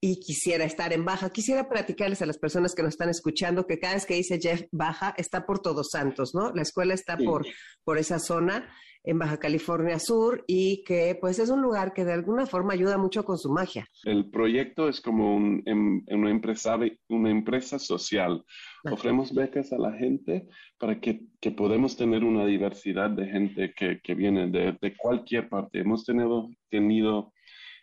Y 0.00 0.18
quisiera 0.20 0.64
estar 0.64 0.92
en 0.92 1.04
baja. 1.04 1.30
Quisiera 1.30 1.68
platicarles 1.68 2.22
a 2.22 2.26
las 2.26 2.38
personas 2.38 2.74
que 2.74 2.82
nos 2.82 2.94
están 2.94 3.10
escuchando 3.10 3.66
que 3.66 3.78
cada 3.78 3.94
vez 3.94 4.06
que 4.06 4.14
dice 4.14 4.38
Jeff 4.40 4.62
Baja 4.72 5.14
está 5.18 5.44
por 5.44 5.60
Todos 5.60 5.90
Santos, 5.90 6.34
¿no? 6.34 6.52
La 6.52 6.62
escuela 6.62 6.94
está 6.94 7.18
por, 7.18 7.46
por 7.84 7.98
esa 7.98 8.18
zona 8.18 8.70
en 9.02 9.18
Baja 9.18 9.38
California 9.38 9.98
Sur 9.98 10.44
y 10.46 10.84
que 10.84 11.16
pues 11.20 11.38
es 11.38 11.48
un 11.50 11.62
lugar 11.62 11.92
que 11.92 12.04
de 12.04 12.12
alguna 12.12 12.46
forma 12.46 12.74
ayuda 12.74 12.98
mucho 12.98 13.24
con 13.24 13.38
su 13.38 13.50
magia. 13.50 13.86
El 14.04 14.30
proyecto 14.30 14.88
es 14.88 15.00
como 15.00 15.34
un, 15.36 15.62
em, 15.66 16.04
una, 16.08 16.30
empresa, 16.30 16.78
una 17.08 17.30
empresa 17.30 17.78
social. 17.78 18.44
Ofrecemos 18.84 19.34
becas 19.34 19.72
a 19.72 19.78
la 19.78 19.92
gente 19.92 20.46
para 20.78 21.00
que, 21.00 21.22
que 21.40 21.50
podamos 21.50 21.96
tener 21.96 22.24
una 22.24 22.46
diversidad 22.46 23.10
de 23.10 23.26
gente 23.26 23.72
que, 23.74 24.00
que 24.02 24.14
viene 24.14 24.50
de, 24.50 24.76
de, 24.80 24.96
cualquier 24.96 25.48
parte. 25.48 25.80
Hemos 25.80 26.04
tenido, 26.04 26.48
tenido 26.70 27.32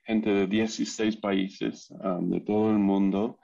gente 0.08 0.30
de 0.30 0.48
16 0.48 1.18
países 1.18 1.92
um, 1.92 2.30
de 2.30 2.40
todo 2.40 2.72
el 2.72 2.80
mundo. 2.80 3.40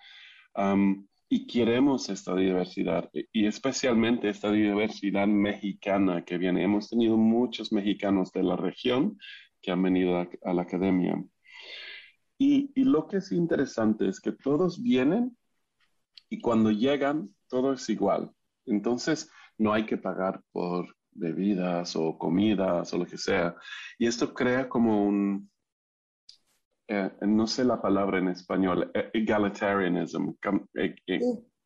Um, 0.55 1.05
y 1.27 1.45
queremos 1.45 2.09
esta 2.09 2.35
diversidad 2.35 3.09
y 3.31 3.47
especialmente 3.47 4.29
esta 4.29 4.51
diversidad 4.51 5.27
mexicana 5.27 6.23
que 6.23 6.37
viene. 6.37 6.63
Hemos 6.63 6.89
tenido 6.89 7.17
muchos 7.17 7.73
mexicanos 7.73 8.31
de 8.31 8.43
la 8.43 8.55
región 8.55 9.17
que 9.61 9.71
han 9.71 9.81
venido 9.81 10.17
a, 10.17 10.53
la 10.53 10.61
academia. 10.61 11.21
Y, 12.37 12.71
y, 12.75 12.83
lo 12.83 13.07
que 13.07 13.17
es 13.17 13.31
interesante 13.31 14.07
es 14.07 14.19
que 14.19 14.31
todos 14.31 14.81
vienen 14.81 15.35
y 16.29 16.39
cuando 16.39 16.71
llegan 16.71 17.33
todo 17.47 17.73
es 17.73 17.89
igual. 17.89 18.31
Entonces 18.65 19.29
no 19.57 19.73
hay 19.73 19.85
que 19.85 19.97
pagar 19.97 20.41
por 20.51 20.95
bebidas 21.11 21.95
o 21.95 22.17
comidas 22.17 22.93
o 22.93 22.97
lo 22.97 23.05
que 23.05 23.17
sea. 23.17 23.55
Y 23.97 24.05
esto 24.05 24.33
crea 24.33 24.69
como 24.69 25.03
un, 25.03 25.49
eh, 26.87 27.11
no 27.21 27.47
sé 27.47 27.63
la 27.63 27.81
palabra 27.81 28.19
en 28.19 28.29
español, 28.29 28.91
eh, 28.93 29.09
egalitarianism. 29.13 30.31
Eh, 30.75 30.95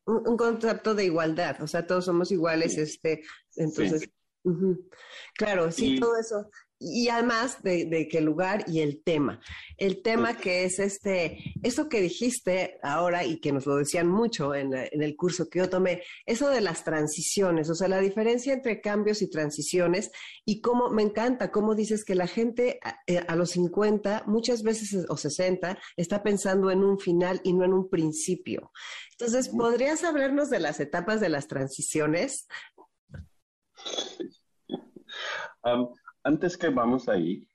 un, 0.06 0.36
concepto 0.36 0.94
de 0.94 1.04
igualdad, 1.04 1.60
o 1.62 1.66
sea, 1.66 1.86
todos 1.86 2.04
somos 2.04 2.30
iguales, 2.32 2.78
este, 2.78 3.22
entonces, 3.56 4.08
claro, 5.34 5.70
sí, 5.70 5.98
todo 6.00 6.16
eso 6.18 6.48
y 6.80 7.08
además 7.08 7.62
de, 7.62 7.86
de, 7.86 8.08
el 8.12 8.24
lugar 8.24 8.64
y 8.68 8.80
el 8.80 9.02
tema. 9.02 9.40
El 9.76 10.02
tema 10.02 10.36
que 10.36 10.64
es 10.64 10.78
este, 10.78 11.54
eso 11.62 11.88
que 11.88 12.00
dijiste 12.00 12.78
ahora 12.82 13.24
y 13.24 13.40
que 13.40 13.52
nos 13.52 13.66
lo 13.66 13.76
decían 13.76 14.08
mucho 14.08 14.54
en, 14.54 14.74
el 14.74 15.16
curso 15.16 15.48
que 15.48 15.58
yo 15.58 15.68
tomé, 15.68 16.02
eso 16.24 16.48
de 16.50 16.60
las 16.60 16.84
transiciones, 16.84 17.68
o 17.70 17.74
sea, 17.74 17.88
la 17.88 18.00
diferencia 18.00 18.52
entre 18.52 18.80
cambios 18.80 19.22
y 19.22 19.30
transiciones 19.30 20.10
y 20.44 20.60
cómo 20.60 20.90
me 20.90 21.02
encanta, 21.02 21.50
cómo 21.50 21.74
dices 21.74 22.04
que 22.04 22.14
la 22.14 22.26
gente 22.26 22.78
a, 22.82 23.00
eh, 23.06 23.24
los 23.34 23.50
50, 23.50 24.24
muchas 24.26 24.62
veces 24.62 25.06
o 25.08 25.16
60, 25.16 25.78
está 25.96 26.22
pensando 26.22 26.70
en 26.70 26.84
un 26.84 26.98
final 26.98 27.40
y 27.42 27.52
no 27.52 27.64
en 27.64 27.72
un 27.72 27.88
principio. 27.88 28.72
Entonces, 29.12 29.48
¿podrías 29.48 30.04
hablarnos 30.04 30.48
de 30.48 30.60
las 30.60 30.78
etapas 30.80 31.20
de 31.20 31.28
las 31.28 31.48
transiciones? 31.48 32.46
Um, 35.64 35.88
antes 36.28 36.58
que 36.58 36.68
vamos 36.68 37.08
ahí, 37.08 37.48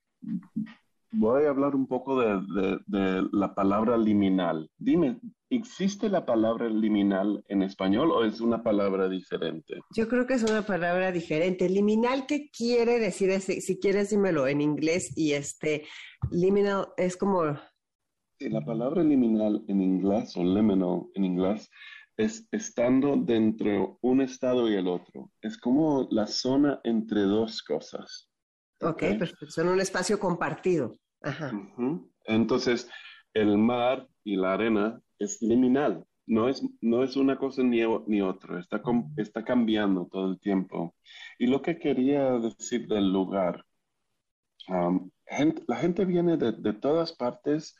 voy 1.11 1.45
a 1.45 1.49
hablar 1.49 1.75
un 1.75 1.87
poco 1.87 2.19
de, 2.19 3.29
la 3.31 3.53
palabra 3.53 3.97
liminal. 3.97 4.69
Dime, 4.77 5.19
¿existe 5.49 6.09
la 6.09 6.25
palabra 6.25 6.67
liminal 6.67 7.43
en 7.47 7.61
español 7.61 8.11
o 8.11 8.25
es 8.25 8.41
una 8.41 8.63
palabra 8.63 9.07
diferente? 9.07 9.75
Yo 9.95 10.07
creo 10.07 10.25
que 10.25 10.33
es 10.33 10.43
una 10.43 10.63
palabra 10.63 11.11
diferente. 11.11 11.69
Liminal, 11.69 12.25
¿qué 12.25 12.49
quiere 12.49 12.97
decir? 12.97 13.39
Si, 13.39 13.79
quieres, 13.79 14.09
dímelo 14.09 14.47
en 14.47 14.61
inglés. 14.61 15.13
Y 15.15 15.33
este, 15.33 15.85
liminal 16.31 16.87
es 16.97 17.15
como... 17.15 17.43
la 18.39 18.65
palabra 18.65 19.03
liminal 19.03 19.63
en 19.67 19.81
inglés 19.81 20.35
o 20.35 20.43
liminal 20.43 21.03
en 21.13 21.25
inglés 21.25 21.69
es 22.17 22.47
estando 22.51 23.15
dentro 23.17 23.97
un 24.01 24.21
estado 24.21 24.69
y 24.69 24.75
el 24.75 24.87
otro. 24.87 25.31
Es 25.41 25.57
como 25.59 26.07
la 26.09 26.25
zona 26.25 26.79
entre 26.83 27.21
dos 27.21 27.61
cosas. 27.61 28.32
Ok, 28.83 28.99
perfecto. 29.17 29.49
Son 29.49 29.67
un 29.69 29.79
espacio 29.79 30.19
compartido. 30.19 30.97
Ajá. 31.21 31.51
Entonces, 32.25 32.89
el 33.33 33.57
mar 33.57 34.07
y 34.23 34.35
la 34.35 34.53
arena 34.53 35.01
es 35.19 35.41
liminal. 35.41 36.05
No 36.25 36.47
es, 36.47 36.63
no 36.81 37.03
es 37.03 37.15
una 37.17 37.37
cosa 37.37 37.63
ni, 37.63 37.81
ni 38.07 38.21
otra. 38.21 38.59
Está, 38.59 38.81
está 39.17 39.43
cambiando 39.43 40.07
todo 40.11 40.31
el 40.31 40.39
tiempo. 40.39 40.95
Y 41.37 41.47
lo 41.47 41.61
que 41.61 41.79
quería 41.79 42.31
decir 42.39 42.87
del 42.87 43.11
lugar, 43.11 43.65
la 44.67 45.75
gente 45.77 46.05
viene 46.05 46.37
de, 46.37 46.53
de, 46.53 46.73
todas 46.73 47.13
partes 47.13 47.75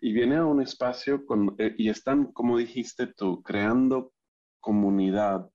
y 0.00 0.12
viene 0.12 0.36
a 0.36 0.44
un 0.44 0.60
espacio 0.60 1.24
con, 1.24 1.54
eh, 1.58 1.74
y 1.78 1.88
están, 1.88 2.32
como 2.32 2.58
dijiste 2.58 3.06
tú, 3.06 3.42
creando 3.42 4.12
comunidad, 4.60 5.48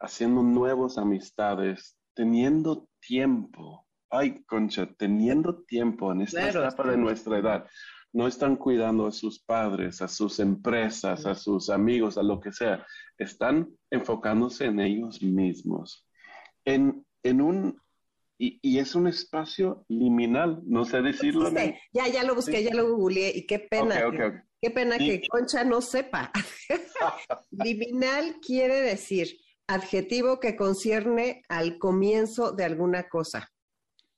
haciendo 0.00 0.42
nuevas 0.42 0.96
amistades, 0.96 1.98
teniendo 2.14 2.88
tiempo 3.00 3.86
ay, 4.12 4.44
concha, 4.44 4.86
teniendo 4.96 5.64
tiempo 5.64 6.12
en 6.12 6.20
esta 6.20 6.48
etapa 6.48 6.90
de 6.90 6.96
nuestra 6.96 7.38
edad, 7.38 7.66
no 8.12 8.28
están 8.28 8.56
cuidando 8.56 9.06
a 9.06 9.12
sus 9.12 9.42
padres, 9.42 10.02
a 10.02 10.08
sus 10.08 10.38
empresas, 10.38 11.24
a 11.24 11.34
sus 11.34 11.70
amigos, 11.70 12.18
a 12.18 12.22
lo 12.22 12.38
que 12.38 12.52
sea. 12.52 12.86
Están 13.16 13.70
enfocándose 13.90 14.66
en 14.66 14.80
ellos 14.80 15.22
mismos. 15.22 16.06
En, 16.66 17.06
en 17.22 17.40
un, 17.40 17.80
y, 18.38 18.78
es 18.78 18.94
un 18.94 19.06
espacio 19.06 19.86
liminal, 19.88 20.60
no 20.64 20.84
sé 20.84 21.00
decirlo. 21.00 21.50
Ya, 21.92 22.06
ya 22.08 22.22
lo 22.22 22.34
busqué, 22.34 22.62
ya 22.62 22.74
lo 22.74 22.94
googleé 22.94 23.32
y 23.34 23.46
qué 23.46 23.60
pena. 23.60 24.02
Qué 24.60 24.70
pena 24.70 24.98
que 24.98 25.22
Concha 25.28 25.64
no 25.64 25.80
sepa. 25.80 26.30
liminal 27.50 28.36
quiere 28.46 28.80
decir 28.80 29.38
adjetivo 29.66 30.38
que 30.38 30.54
concierne 30.54 31.42
al 31.48 31.78
comienzo 31.78 32.52
de 32.52 32.64
alguna 32.64 33.08
cosa. 33.08 33.51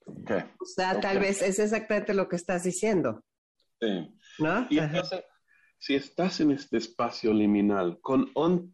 O 0.06 0.64
sea, 0.64 1.00
tal 1.00 1.18
vez 1.18 1.42
es 1.42 1.58
exactamente 1.58 2.14
lo 2.14 2.28
que 2.28 2.36
estás 2.36 2.64
diciendo. 2.64 3.22
Sí. 3.80 4.14
¿No? 4.38 4.66
Y 4.70 4.78
entonces, 4.78 5.22
si 5.78 5.94
estás 5.94 6.40
en 6.40 6.50
este 6.50 6.78
espacio 6.78 7.32
liminal 7.32 7.98
con 8.00 8.32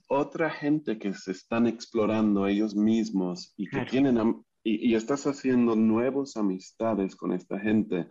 otra 0.08 0.50
gente 0.50 0.98
que 0.98 1.12
se 1.14 1.32
están 1.32 1.66
explorando 1.66 2.46
ellos 2.46 2.74
mismos 2.74 3.52
y 3.56 3.68
que 3.68 3.84
tienen 3.86 4.44
y, 4.62 4.94
estás 4.94 5.26
haciendo 5.26 5.74
nuevas 5.74 6.36
amistades 6.36 7.16
con 7.16 7.32
esta 7.32 7.58
gente, 7.58 8.08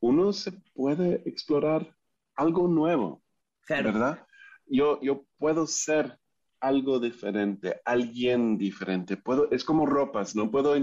uno 0.00 0.32
se 0.32 0.52
puede 0.74 1.22
explorar 1.28 1.94
algo 2.34 2.66
nuevo, 2.66 3.22
¿verdad? 3.68 4.26
Yo, 4.66 5.00
yo 5.00 5.24
puedo 5.38 5.66
ser 5.66 6.18
algo 6.60 6.98
diferente, 6.98 7.80
alguien 7.84 8.56
diferente. 8.56 9.16
Puedo, 9.16 9.50
es 9.50 9.62
como 9.64 9.86
ropas, 9.86 10.34
no 10.34 10.50
puedo 10.50 10.74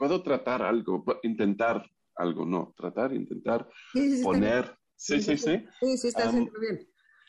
puedo 0.00 0.22
tratar 0.22 0.62
algo, 0.62 1.04
intentar 1.22 1.86
algo, 2.16 2.46
no, 2.46 2.74
tratar, 2.74 3.12
intentar, 3.12 3.68
poner. 4.22 4.74
Sí, 4.96 5.20
sí, 5.20 5.36
sí. 5.36 5.62
Sí, 5.80 5.98
sí, 5.98 6.08
está 6.08 6.28
haciendo 6.28 6.52
bien. 6.58 6.88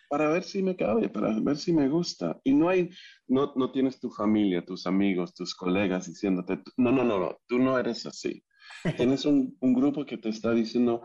Para 0.10 0.30
ver 0.30 0.44
si 0.44 0.64
me 0.64 0.76
cabe, 0.78 1.10
para 1.10 1.38
ver 1.40 1.58
si 1.58 1.74
me 1.74 1.90
gusta. 1.90 2.40
Y 2.46 2.54
no 2.54 2.70
hay, 2.70 2.90
no, 3.28 3.54
no 3.58 3.72
tienes 3.74 4.00
tu 4.00 4.10
familia, 4.10 4.66
tus 4.66 4.88
amigos, 4.88 5.34
tus 5.34 5.54
colegas 5.54 6.08
diciéndote, 6.08 6.62
no, 6.78 6.94
no, 6.94 7.04
no, 7.04 7.20
no, 7.20 7.38
tú 7.46 7.60
no 7.60 7.78
eres 7.78 8.06
así. 8.06 8.42
tienes 8.98 9.26
un, 9.26 9.58
grupo 9.62 10.06
que 10.06 10.18
te 10.18 10.30
está 10.30 10.52
diciendo, 10.52 11.04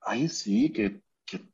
ay, 0.00 0.28
sí, 0.28 0.72
que, 0.72 1.00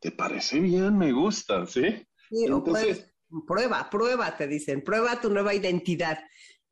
te 0.01 0.11
parece 0.11 0.59
bien, 0.59 0.97
me 0.97 1.13
gusta, 1.13 1.67
¿sí? 1.67 1.83
Sí, 2.31 2.45
Entonces, 2.47 3.15
prueba, 3.47 3.89
prueba, 3.91 4.37
te 4.37 4.47
dicen, 4.47 4.83
prueba 4.83 5.21
tu 5.21 5.31
nueva 5.31 5.55
identidad. 5.55 6.19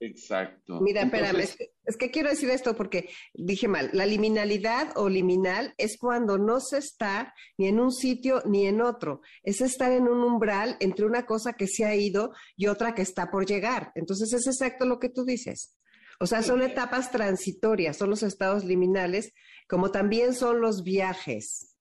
Exacto. 0.01 0.81
Mira, 0.81 1.03
espérame, 1.03 1.41
es 1.85 1.97
que, 1.97 2.11
quiero 2.11 2.31
decir 2.31 2.51
esto 2.51 2.77
porque 2.77 3.09
dije 3.35 3.67
mal. 3.67 3.91
La 3.93 4.07
liminalidad 4.07 4.93
o 4.97 5.09
liminal 5.09 5.75
es 5.77 5.99
cuando 5.99 6.39
no 6.39 6.61
se 6.61 6.79
está 6.79 7.35
ni 7.57 7.67
en 7.67 7.81
un 7.81 7.93
sitio 7.93 8.43
ni 8.45 8.67
en 8.67 8.81
otro. 8.81 9.23
Es 9.43 9.61
estar 9.61 9.91
en 9.91 10.05
un 10.05 10.23
umbral 10.23 10.77
entre 10.81 11.05
una 11.05 11.27
cosa 11.27 11.55
que 11.55 11.67
se 11.67 11.85
ha 11.85 11.97
ido 11.97 12.33
y 12.57 12.69
otra 12.69 12.95
que 12.95 13.03
está 13.03 13.31
por 13.31 13.47
llegar. 13.47 13.91
Entonces 13.97 14.33
es 14.33 14.47
exacto 14.47 14.87
lo 14.87 15.01
que 15.01 15.09
tú 15.09 15.25
dices. 15.25 15.77
O 16.21 16.27
sea, 16.27 16.43
son 16.43 16.63
etapas 16.63 17.11
transitorias, 17.11 17.97
son 17.97 18.11
los 18.11 18.23
estados 18.23 18.65
liminales, 18.65 19.33
como 19.69 19.91
también 19.91 20.35
son 20.35 20.61
los 20.61 20.83
viajes, 20.83 21.77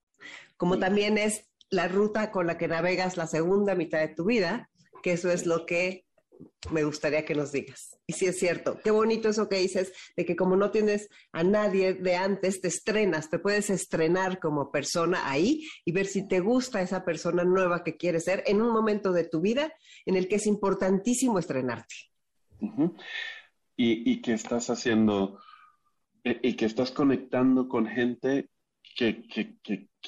como 0.58 0.78
también 0.78 1.18
es 1.18 1.50
la 1.70 1.88
ruta 1.88 2.32
con 2.32 2.48
la 2.48 2.58
que 2.58 2.68
navegas 2.68 3.18
la 3.18 3.28
segunda 3.28 3.74
mitad 3.76 4.00
de 4.00 4.14
tu 4.14 4.26
vida, 4.26 4.70
que 5.02 5.14
eso 5.14 5.32
es 5.32 5.46
lo 5.46 5.66
que 5.66 6.07
me 6.72 6.84
gustaría 6.84 7.26
que 7.26 7.36
nos 7.36 7.52
digas. 7.52 7.98
Y 8.06 8.14
sí 8.14 8.26
es 8.26 8.40
cierto, 8.40 8.80
qué 8.84 8.92
bonito 8.92 9.30
eso 9.30 9.50
que 9.50 9.58
dices, 9.58 9.94
de 10.16 10.26
que 10.26 10.36
como 10.36 10.56
no 10.56 10.72
tienes 10.72 11.10
a 11.32 11.44
nadie 11.44 11.94
de 11.94 12.16
antes, 12.16 12.62
te 12.62 12.68
estrenas, 12.68 13.30
te 13.30 13.40
puedes 13.40 13.70
estrenar 13.70 14.40
como 14.40 14.72
persona 14.72 15.30
ahí 15.30 15.68
y 15.86 15.92
ver 15.92 16.06
si 16.06 16.28
te 16.28 16.40
gusta 16.40 16.82
esa 16.82 17.06
persona 17.06 17.44
nueva 17.44 17.84
que 17.84 17.98
quieres 17.98 18.26
ser 18.26 18.44
en 18.48 18.62
un 18.62 18.72
momento 18.72 19.12
de 19.12 19.24
tu 19.24 19.42
vida 19.42 19.72
en 20.06 20.16
el 20.16 20.28
que 20.28 20.36
es 20.36 20.48
importantísimo 20.48 21.40
estrenarte. 21.40 21.96
y, 23.76 24.22
que 24.22 24.34
estás 24.34 24.70
haciendo, 24.72 25.40
eh, 26.24 26.40
y 26.42 26.56
que 26.56 26.66
estás 26.66 26.92
conectando 26.92 27.70
con 27.70 27.86
gente 27.88 28.50
que, 28.96 29.24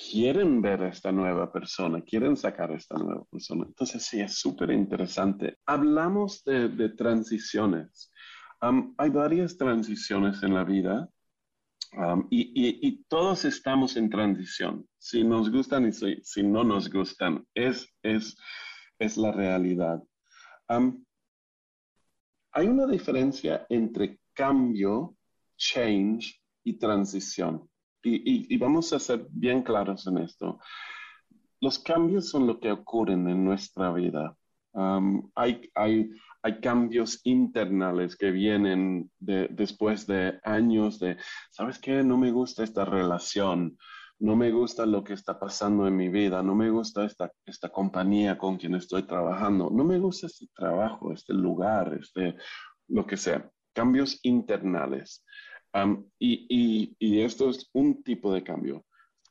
quieren 0.08 0.62
ver 0.62 0.84
a 0.84 0.90
esta 0.90 1.12
nueva 1.12 1.52
persona, 1.52 2.02
quieren 2.02 2.38
sacar 2.38 2.72
a 2.72 2.76
esta 2.76 2.98
nueva 2.98 3.26
persona. 3.26 3.66
Entonces 3.68 4.04
sí, 4.04 4.22
es 4.22 4.40
súper 4.40 4.72
interesante. 4.72 5.58
Hablamos 5.66 6.44
de, 6.44 6.90
transiciones. 6.90 8.12
hay 8.62 9.10
varias 9.10 9.58
transiciones 9.58 10.42
en 10.44 10.54
la 10.54 10.64
vida 10.64 11.10
y, 12.30 13.04
todos 13.08 13.46
estamos 13.46 13.98
en 13.98 14.10
transición. 14.10 14.88
Si 14.98 15.24
nos 15.24 15.52
gustan 15.52 15.88
y 15.88 15.92
si, 15.92 16.44
no 16.44 16.64
nos 16.64 16.90
gustan, 16.90 17.46
es, 17.54 17.88
es, 18.04 18.38
es 19.00 19.18
la 19.18 19.32
realidad. 19.32 20.02
hay 20.68 22.68
una 22.68 22.86
diferencia 22.86 23.66
entre 23.70 24.20
cambio, 24.34 25.16
change 25.58 26.42
y 26.64 26.78
transición 26.78 27.70
y, 28.04 28.58
vamos 28.58 28.94
a 28.94 29.00
ser 29.00 29.28
bien 29.30 29.64
claros 29.64 30.08
en 30.08 30.20
esto. 30.20 30.60
Los 31.62 31.80
cambios 31.80 32.30
son 32.30 32.48
lo 32.48 32.60
que 32.60 32.72
ocurren 32.72 33.28
en 33.28 33.44
nuestra 33.44 33.92
vida. 33.92 34.36
Um, 34.72 35.30
hay, 35.36 35.70
hay, 35.76 36.10
cambios 36.62 37.20
internales 37.26 38.16
que 38.16 38.32
vienen 38.32 39.12
después 39.20 40.08
de 40.08 40.40
años 40.44 41.00
de, 41.00 41.18
¿sabes 41.52 41.80
qué? 41.80 42.02
No 42.04 42.18
me 42.18 42.32
gusta 42.32 42.64
esta 42.64 42.86
relación, 42.86 43.78
no 44.20 44.36
me 44.36 44.52
gusta 44.52 44.86
lo 44.86 45.04
que 45.04 45.14
está 45.14 45.38
pasando 45.38 45.86
en 45.86 45.98
mi 45.98 46.08
vida, 46.08 46.42
no 46.42 46.56
me 46.56 46.70
gusta 46.70 47.04
esta, 47.04 47.32
esta 47.46 47.70
compañía 47.70 48.38
con 48.38 48.58
quien 48.58 48.76
estoy 48.76 49.04
trabajando, 49.04 49.70
no 49.70 49.84
me 49.84 50.00
gusta 50.00 50.28
este 50.28 50.48
trabajo, 50.56 51.12
este 51.14 51.34
lugar, 51.34 51.98
este, 52.00 52.36
lo 52.88 53.06
que 53.06 53.18
sea. 53.18 53.50
Cambios 53.74 54.20
internales 54.24 55.24
y, 56.20 57.22
esto 57.22 57.50
es 57.50 57.70
un 57.74 58.04
tipo 58.04 58.34
de 58.34 58.44
cambio. 58.44 58.86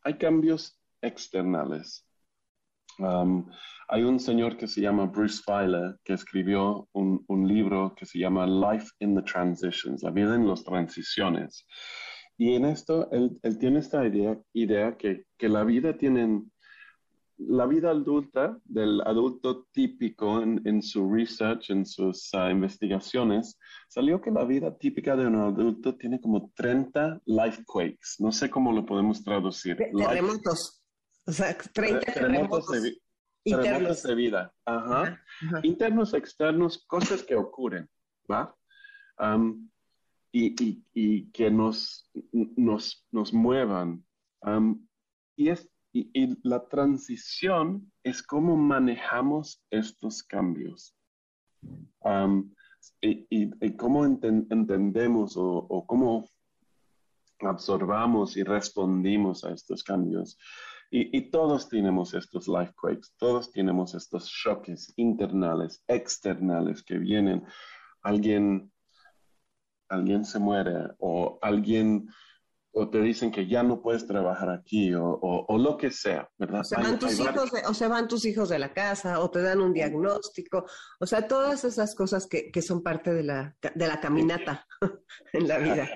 Hay 0.05 0.19
cambios 0.19 0.79
externales. 1.03 2.07
hay 3.89 4.03
un 4.03 4.19
señor 4.19 4.57
que 4.57 4.67
se 4.67 4.81
llama 4.81 5.07
Bruce 5.07 5.43
Feiler 5.45 5.97
que 6.05 6.15
escribió 6.15 6.89
un, 6.93 7.49
libro 7.49 7.95
que 7.95 8.07
se 8.07 8.19
llama 8.19 8.47
Life 8.47 8.89
in 9.01 9.15
the 9.15 9.23
Transitions, 9.23 10.03
la 10.03 10.11
vida 10.11 10.35
en 10.35 10.49
las 10.49 10.65
transiciones. 10.65 11.67
Y 12.37 12.55
en 12.55 12.67
esto, 12.67 13.11
él, 13.11 13.39
tiene 13.59 13.81
esta 13.81 14.07
idea, 14.07 14.39
idea 14.53 14.97
que, 14.97 15.25
que 15.37 15.49
la 15.49 15.65
vida 15.65 15.97
tiene 15.97 16.43
la 17.39 17.67
vida 17.67 17.91
adulta 17.91 18.59
del 18.65 19.01
adulto 19.03 19.67
típico 19.73 20.43
en, 20.43 20.83
su 20.83 21.09
research, 21.13 21.71
en 21.71 21.87
sus 21.87 22.35
ah, 22.35 22.51
investigaciones, 22.51 23.59
salió 23.89 24.21
que 24.21 24.31
la 24.31 24.45
vida 24.45 24.77
típica 24.77 25.17
de 25.17 25.27
un 25.27 25.37
adulto 25.37 25.97
tiene 25.97 26.21
como 26.21 26.51
30 26.57 27.23
life 27.27 27.63
quakes. 27.65 28.17
No 28.19 28.33
sé 28.33 28.51
cómo 28.51 28.73
lo 28.73 28.85
podemos 28.85 29.23
traducir. 29.23 29.77
Terremotos. 29.77 30.83
O 31.27 31.33
sea, 31.33 31.57
30 31.57 32.13
terremotos. 32.13 32.67
de, 32.71 32.99
internos. 33.45 34.03
de 34.03 34.15
vida. 34.15 34.53
Ajá. 34.65 35.21
Internos, 35.63 36.15
externos, 36.15 36.85
cosas 36.87 37.23
que 37.23 37.37
ocurren, 37.37 37.89
¿va? 38.31 38.55
y, 40.33 41.31
que 41.31 41.51
nos, 41.51 42.11
nos, 42.33 43.07
nos 43.13 43.33
muevan. 43.33 44.05
y 45.37 45.51
es 45.51 45.69
y, 45.93 46.37
la 46.47 46.69
transición 46.69 47.91
es 48.03 48.23
cómo 48.23 48.57
manejamos 48.57 49.63
estos 49.71 50.23
cambios. 50.23 50.95
y, 53.01 53.77
cómo 53.77 54.05
entendemos 54.05 55.35
o, 55.37 55.85
cómo 55.87 56.29
absorbamos 57.41 58.37
y 58.37 58.43
respondimos 58.43 59.45
a 59.45 59.53
estos 59.53 59.83
cambios. 59.83 60.39
Y, 60.91 61.31
todos 61.31 61.69
tenemos 61.69 62.15
estos 62.15 62.49
life 62.49 62.73
quakes, 62.81 63.09
todos 63.19 63.51
tenemos 63.53 63.95
estos 63.95 64.31
choques 64.31 64.93
internales, 64.97 65.83
externales 65.87 66.83
que 66.83 66.99
vienen. 66.99 67.45
Alguien, 68.03 68.73
alguien 69.89 70.25
se 70.25 70.39
muere 70.39 70.91
o 70.99 71.39
alguien 71.43 72.09
o 72.79 72.89
te 72.89 73.03
dicen 73.03 73.33
que 73.33 73.49
ya 73.49 73.65
no 73.65 73.83
puedes 73.83 74.07
trabajar 74.07 74.51
aquí 74.51 74.93
o, 74.95 75.59
lo 75.59 75.77
que 75.77 75.91
sea, 75.91 76.31
¿verdad? 76.39 76.61
O 76.61 76.65
se, 76.65 76.77
van 76.77 76.99
tus 76.99 77.19
hijos 77.19 77.51
de, 77.51 77.63
o 77.67 77.75
se 77.75 77.89
van 77.89 78.07
tus 78.07 78.25
hijos 78.25 78.49
de 78.49 78.59
la 78.61 78.73
casa 78.73 79.19
o 79.19 79.31
te 79.31 79.43
dan 79.43 79.61
un 79.61 79.73
diagnóstico, 79.73 80.65
o 81.01 81.07
sea, 81.07 81.27
todas 81.27 81.65
esas 81.65 81.95
cosas 81.97 82.29
que, 82.29 82.63
son 82.63 82.83
parte 82.83 83.13
de 83.13 83.25
la, 83.25 83.57
de 83.75 83.89
la 83.89 84.01
caminata 84.01 84.65
en 85.33 85.49
la 85.49 85.59
vida. 85.59 85.89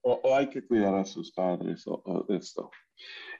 O, 0.00 0.34
hay 0.34 0.48
que 0.48 0.66
cuidar 0.66 0.94
a 0.94 1.04
sus 1.04 1.30
padres 1.32 1.84
o, 1.86 2.26
esto. 2.30 2.70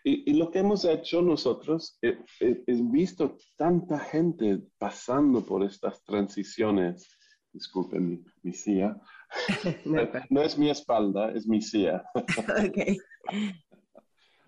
Y, 0.02 0.34
lo 0.34 0.50
que 0.50 0.58
hemos 0.58 0.84
hecho 0.84 1.22
nosotros 1.22 1.98
es, 2.02 2.16
es 2.40 2.90
visto 2.90 3.38
tanta 3.56 3.98
gente 3.98 4.60
pasando 4.78 5.40
por 5.40 5.64
estas 5.64 6.04
transiciones 6.04 7.08
disculpen 7.54 8.08
mi, 8.08 8.24
mi 8.42 8.52
silla. 8.52 9.00
no, 10.30 10.42
es 10.42 10.58
mi 10.58 10.70
espalda, 10.70 11.32
es 11.32 11.46
mi 11.46 11.60
silla. 11.60 12.04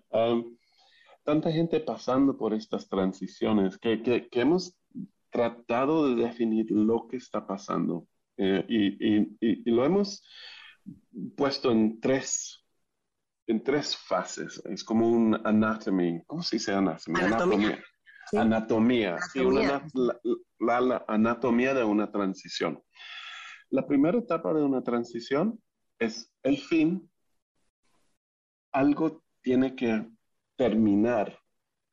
Um, 0.09 0.57
tanta 1.23 1.51
gente 1.51 1.81
pasando 1.81 2.37
por 2.37 2.53
estas 2.53 2.87
transiciones 2.87 3.77
que, 3.77 4.01
que, 4.01 4.29
hemos 4.39 4.77
tratado 5.29 6.07
de 6.07 6.23
definir 6.23 6.71
lo 6.71 7.09
que 7.09 7.17
está 7.17 7.45
pasando 7.45 8.07
eh, 8.37 8.65
y, 8.69 9.19
y, 9.19 9.37
y, 9.41 9.69
lo 9.69 9.83
hemos 9.83 10.23
puesto 11.35 11.71
en 11.71 11.99
tres, 11.99 12.63
en 13.47 13.63
tres 13.63 13.97
fases. 13.97 14.61
Es 14.65 14.83
como 14.83 15.09
un 15.09 15.39
anatomy. 15.45 16.23
¿Cómo 16.25 16.41
se 16.41 16.55
dice 16.55 16.73
anatomy? 16.73 17.19
Anatomía. 17.19 17.83
Anatomía. 18.33 19.17
la, 20.59 21.05
anatomía 21.07 21.73
de 21.73 21.83
una 21.83 22.11
transición. 22.11 22.81
La 23.69 23.85
primera 23.85 24.17
etapa 24.17 24.53
de 24.53 24.63
una 24.63 24.81
transición 24.81 25.61
es 25.99 26.31
el 26.43 26.57
fin. 26.57 27.09
Algo 28.71 29.23
tiene 29.41 29.75
que 29.75 30.07
terminar, 30.55 31.37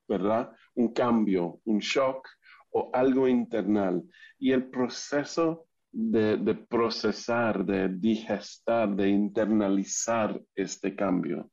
¿verdad? 0.08 0.52
Un 0.74 0.92
cambio, 0.92 1.60
un 1.64 1.78
shock 1.78 2.28
o 2.70 2.90
algo 2.92 3.26
internal. 3.26 4.02
Y 4.38 4.52
el 4.52 4.70
proceso 4.70 5.66
de, 5.94 6.66
procesar, 6.68 7.64
de 7.64 7.88
digestar, 7.88 8.94
de 8.94 9.08
internalizar 9.08 10.40
este 10.54 10.94
cambio. 10.94 11.50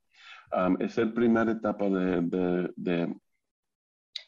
Um, 0.52 0.76
es 0.82 0.98
la 0.98 1.14
primera 1.14 1.52
etapa 1.52 1.86
de, 1.86 3.16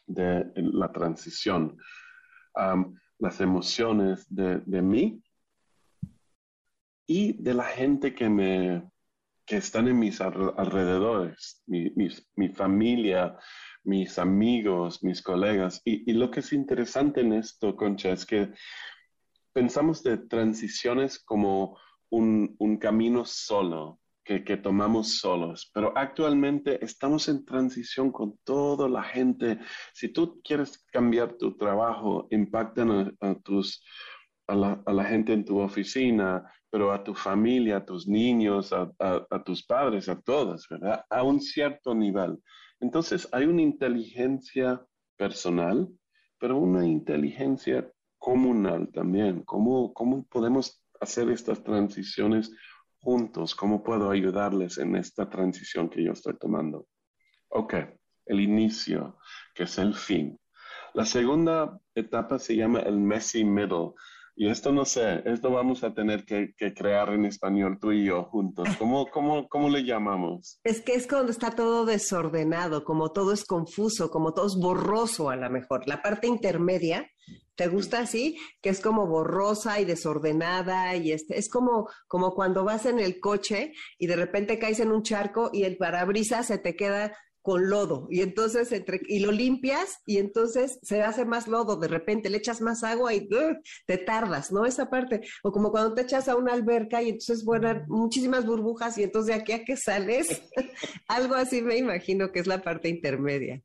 la 0.06 0.92
transición. 0.92 1.76
Um, 2.54 2.96
las 3.18 3.40
emociones 3.40 4.26
de, 4.28 4.82
mí 4.82 5.22
y 7.06 7.42
de 7.42 7.54
la 7.54 7.64
gente 7.64 8.14
que 8.14 8.28
me 8.28 8.88
que 9.46 9.58
están 9.58 9.88
en 9.88 9.98
mis 9.98 10.22
alrededores, 10.22 11.62
mi, 11.66 11.92
mi, 12.34 12.48
familia, 12.48 13.36
mis 13.82 14.18
amigos, 14.18 15.04
mis 15.04 15.20
colegas. 15.20 15.82
Y, 15.84 16.10
y, 16.10 16.14
lo 16.14 16.30
que 16.30 16.40
es 16.40 16.50
interesante 16.54 17.20
en 17.20 17.34
esto, 17.34 17.76
Concha, 17.76 18.12
es 18.12 18.24
que 18.24 18.52
pensamos 19.52 20.02
de 20.02 20.16
transiciones 20.16 21.18
como 21.18 21.78
un, 22.08 22.56
un 22.58 22.78
camino 22.78 23.26
solo, 23.26 24.00
que, 24.24 24.56
tomamos 24.56 25.18
solos, 25.18 25.70
pero 25.74 25.92
actualmente 25.96 26.82
estamos 26.82 27.28
en 27.28 27.44
transición 27.44 28.10
con 28.10 28.38
toda 28.44 28.88
la 28.88 29.02
gente. 29.02 29.58
Si 29.92 30.08
tú 30.08 30.40
quieres 30.42 30.82
cambiar 30.90 31.34
tu 31.34 31.56
trabajo, 31.56 32.26
impactan 32.30 33.14
a, 33.20 33.34
tus, 33.40 33.84
a 34.46 34.54
la, 34.56 35.04
gente 35.04 35.34
en 35.34 35.44
tu 35.44 35.60
oficina, 35.60 36.42
pero 36.74 36.90
a 36.90 37.04
tu 37.04 37.14
familia, 37.14 37.76
a 37.76 37.84
tus 37.84 38.08
niños, 38.08 38.72
a, 38.72 38.90
a 38.98 39.44
tus 39.44 39.64
padres, 39.64 40.08
a 40.08 40.20
todos, 40.20 40.66
¿verdad? 40.68 41.04
A 41.08 41.22
un 41.22 41.40
cierto 41.40 41.94
nivel. 41.94 42.36
Entonces 42.80 43.28
hay 43.30 43.44
una 43.44 43.62
inteligencia 43.62 44.84
personal, 45.16 45.88
pero 46.36 46.56
una 46.56 46.84
inteligencia 46.84 47.88
comunal 48.18 48.90
también. 48.92 49.42
¿Cómo, 49.44 49.94
cómo 49.94 50.26
podemos 50.26 50.84
hacer 51.00 51.30
estas 51.30 51.62
transiciones 51.62 52.50
juntos? 52.98 53.54
¿Cómo 53.54 53.84
puedo 53.84 54.10
ayudarles 54.10 54.76
en 54.78 54.96
esta 54.96 55.30
transición 55.30 55.88
que 55.88 56.02
yo 56.02 56.10
estoy 56.10 56.36
tomando? 56.38 56.88
Ok, 57.50 57.74
el 58.26 58.40
inicio, 58.40 59.16
que 59.54 59.62
es 59.62 59.78
el 59.78 59.94
fin. 59.94 60.36
La 60.92 61.04
segunda 61.04 61.78
etapa 61.94 62.40
se 62.40 62.56
llama 62.56 62.80
el 62.80 62.98
messy 62.98 63.44
middle. 63.44 63.92
Y 64.36 64.48
esto 64.48 64.72
no 64.72 64.84
sé, 64.84 65.22
esto 65.26 65.50
vamos 65.50 65.84
a 65.84 65.94
tener 65.94 66.24
que, 66.24 66.54
crear 66.74 67.10
en 67.10 67.24
español 67.24 67.78
tú 67.80 67.92
y 67.92 68.06
yo 68.06 68.24
juntos. 68.24 68.68
¿Cómo, 68.78 69.08
cómo, 69.10 69.48
¿Cómo 69.48 69.68
le 69.68 69.84
llamamos? 69.84 70.58
Es 70.64 70.80
que 70.80 70.94
es 70.94 71.06
cuando 71.06 71.30
está 71.30 71.52
todo 71.52 71.84
desordenado, 71.84 72.84
como 72.84 73.12
todo 73.12 73.32
es 73.32 73.44
confuso, 73.44 74.10
como 74.10 74.34
todo 74.34 74.46
es 74.46 74.56
borroso 74.60 75.30
a 75.30 75.36
lo 75.36 75.48
mejor. 75.50 75.86
La 75.86 76.02
parte 76.02 76.26
intermedia, 76.26 77.08
¿te 77.54 77.68
gusta 77.68 78.00
así? 78.00 78.36
Que 78.60 78.70
es 78.70 78.80
como 78.80 79.06
borrosa 79.06 79.80
y 79.80 79.84
desordenada 79.84 80.96
y 80.96 81.12
este, 81.12 81.38
es 81.38 81.48
como, 81.48 81.88
como 82.08 82.34
cuando 82.34 82.64
vas 82.64 82.86
en 82.86 82.98
el 82.98 83.20
coche 83.20 83.72
y 83.98 84.08
de 84.08 84.16
repente 84.16 84.58
caes 84.58 84.80
en 84.80 84.90
un 84.90 85.02
charco 85.02 85.50
y 85.52 85.62
el 85.62 85.76
parabrisas 85.76 86.46
se 86.46 86.58
te 86.58 86.74
queda 86.74 87.16
con 87.44 87.68
lodo. 87.68 88.08
Y 88.10 88.22
entonces 88.22 88.72
entre 88.72 89.02
y 89.06 89.18
lo 89.18 89.30
limpias 89.30 90.00
y 90.06 90.16
entonces 90.16 90.78
se 90.82 91.02
hace 91.02 91.26
más 91.26 91.46
lodo, 91.46 91.76
de 91.76 91.88
repente 91.88 92.30
le 92.30 92.38
echas 92.38 92.62
más 92.62 92.82
agua 92.82 93.12
y 93.12 93.28
te 93.86 93.98
tardas, 93.98 94.50
¿no? 94.50 94.64
Esa 94.64 94.88
parte, 94.88 95.20
o 95.42 95.52
como 95.52 95.70
cuando 95.70 95.92
te 95.92 96.00
echas 96.00 96.26
a 96.30 96.36
una 96.36 96.54
alberca 96.54 97.02
y 97.02 97.10
entonces 97.10 97.44
bueno, 97.44 97.84
muchísimas 97.86 98.46
burbujas 98.46 98.96
y 98.96 99.02
entonces 99.02 99.36
de 99.36 99.42
aquí 99.42 99.52
a 99.52 99.62
que 99.62 99.76
sales, 99.76 100.42
algo 101.06 101.34
así 101.34 101.60
me 101.60 101.76
imagino 101.76 102.32
que 102.32 102.40
es 102.40 102.46
la 102.46 102.62
parte 102.62 102.88
intermedia. 102.88 103.62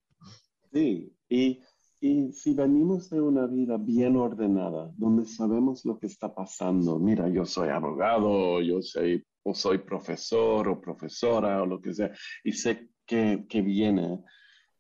Sí, 0.74 1.14
y, 1.30 1.62
y 2.02 2.34
si 2.34 2.54
venimos 2.54 3.10
de 3.10 3.22
una 3.22 3.48
vida 3.48 3.78
bien 3.78 4.18
ordenada, 4.18 4.92
donde 4.98 5.26
sabemos 5.26 5.86
lo 5.86 5.98
que 5.98 6.08
está 6.08 6.36
pasando, 6.36 7.00
mira, 7.00 7.30
yo 7.30 7.46
soy 7.46 7.70
abogado, 7.70 8.62
yo 8.62 8.82
soy 8.82 9.24
o 9.44 9.54
soy 9.54 9.78
profesor 9.78 10.68
o 10.68 10.82
profesora 10.82 11.62
o 11.62 11.66
lo 11.66 11.80
que 11.80 11.94
sea, 11.94 12.12
y 12.44 12.52
sé 12.52 12.89
que, 13.10 13.62
viene, 13.62 14.24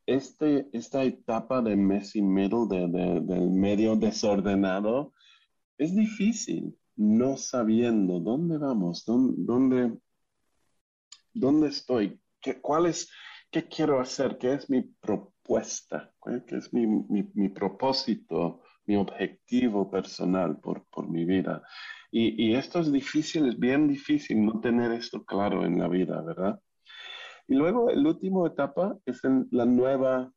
este, 0.05 0.69
esta 0.71 1.03
etapa 1.03 1.61
de 1.61 1.75
messy 1.75 2.21
middle, 2.21 2.67
de, 2.69 2.87
del 3.21 3.49
medio 3.49 3.95
desordenado, 3.95 5.13
es 5.77 5.95
difícil, 5.95 6.77
no 6.95 7.37
sabiendo 7.37 8.19
dónde 8.19 8.57
vamos, 8.57 9.03
dónde, 9.05 9.97
dónde, 11.33 11.67
estoy, 11.67 12.19
qué, 12.39 12.61
cuál 12.61 12.85
es, 12.85 13.09
qué 13.49 13.67
quiero 13.67 13.99
hacer, 13.99 14.37
qué 14.37 14.53
es 14.53 14.69
mi 14.69 14.81
propuesta, 14.81 16.13
qué 16.45 16.57
es 16.57 16.71
mi, 16.71 16.85
mi, 16.85 17.49
propósito, 17.49 18.61
mi 18.85 18.95
objetivo 18.95 19.89
personal 19.89 20.59
por, 20.59 20.85
por 20.91 21.09
mi 21.09 21.25
vida. 21.25 21.63
Y, 22.11 22.49
y, 22.49 22.55
esto 22.55 22.79
es 22.79 22.91
difícil, 22.91 23.47
es 23.47 23.57
bien 23.57 23.87
difícil 23.87 24.43
no 24.45 24.59
tener 24.59 24.91
esto 24.91 25.23
claro 25.23 25.65
en 25.65 25.79
la 25.79 25.87
vida, 25.87 26.21
¿verdad? 26.21 26.59
Y 27.49 27.55
luego 27.55 27.89
el 27.89 28.05
último 28.05 28.45
etapa 28.45 28.95
es 29.07 29.21
la 29.49 29.65
nueva, 29.65 30.31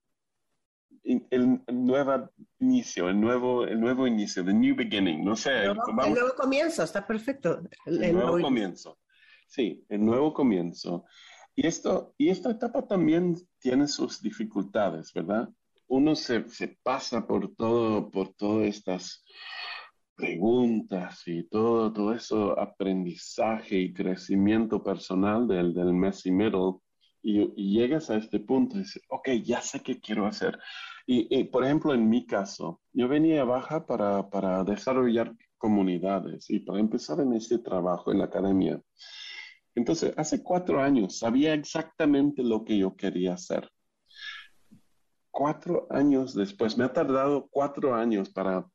el, 1.04 1.60
nuevo 1.70 2.30
inicio, 2.58 3.10
el 3.10 3.20
nuevo, 3.20 3.66
el 3.66 3.78
nuevo 3.78 4.06
inicio, 4.06 4.42
the 4.42 4.54
new 4.54 4.74
beginning, 4.74 5.22
no 5.22 5.36
sé. 5.36 5.66
El 5.66 5.74
nuevo, 5.74 6.34
comienzo, 6.34 6.82
está 6.82 7.06
perfecto. 7.06 7.60
El, 7.84 8.14
nuevo, 8.14 8.40
comienzo. 8.40 8.98
Sí, 9.46 9.84
el 9.90 10.02
nuevo 10.02 10.32
comienzo. 10.32 11.04
Y, 11.54 11.66
esto, 11.66 12.14
y 12.16 12.30
esta 12.30 12.52
etapa 12.52 12.88
también 12.88 13.36
tiene 13.58 13.88
sus 13.88 14.22
dificultades, 14.22 15.12
¿verdad? 15.12 15.50
Uno 15.88 16.16
se, 16.16 16.48
se 16.48 16.78
pasa 16.82 17.26
por 17.26 17.54
todo, 17.54 18.10
por 18.10 18.32
todas 18.32 18.68
estas 18.68 19.22
preguntas 20.14 21.24
y 21.26 21.42
todo, 21.42 21.92
todo 21.92 22.14
eso 22.14 22.58
aprendizaje 22.58 23.76
y 23.76 23.92
crecimiento 23.92 24.82
personal 24.82 25.46
del, 25.46 25.74
del 25.74 25.92
Messi 25.92 26.30
Middle 26.30 26.78
y, 27.22 27.72
llegas 27.72 28.10
a 28.10 28.16
este 28.16 28.40
punto 28.40 28.76
y 28.76 28.80
dices, 28.80 29.02
ok, 29.08 29.28
ya 29.44 29.60
sé 29.62 29.80
qué 29.80 30.00
quiero 30.00 30.26
hacer. 30.26 30.58
Y, 31.06 31.44
por 31.44 31.64
ejemplo, 31.64 31.94
en 31.94 32.08
mi 32.08 32.26
caso, 32.26 32.80
yo 32.92 33.08
venía 33.08 33.42
a 33.42 33.44
Baja 33.44 33.86
para, 33.86 34.30
para 34.30 34.62
desarrollar 34.64 35.34
comunidades 35.58 36.48
y 36.50 36.60
para 36.60 36.80
empezar 36.80 37.20
en 37.20 37.32
este 37.34 37.58
trabajo 37.58 38.12
en 38.12 38.18
la 38.18 38.26
academia. 38.26 38.80
Entonces, 39.74 40.12
hace 40.16 40.42
cuatro 40.42 40.82
años 40.82 41.18
sabía 41.18 41.54
exactamente 41.54 42.42
lo 42.42 42.64
que 42.64 42.78
yo 42.78 42.94
quería 42.96 43.34
hacer. 43.34 43.68
Cuatro 45.30 45.86
años 45.90 46.34
después, 46.34 46.76
me 46.76 46.84
ha 46.84 46.92
tardado 46.92 47.48
cuatro 47.50 47.94
años 47.94 48.28
para, 48.28 48.66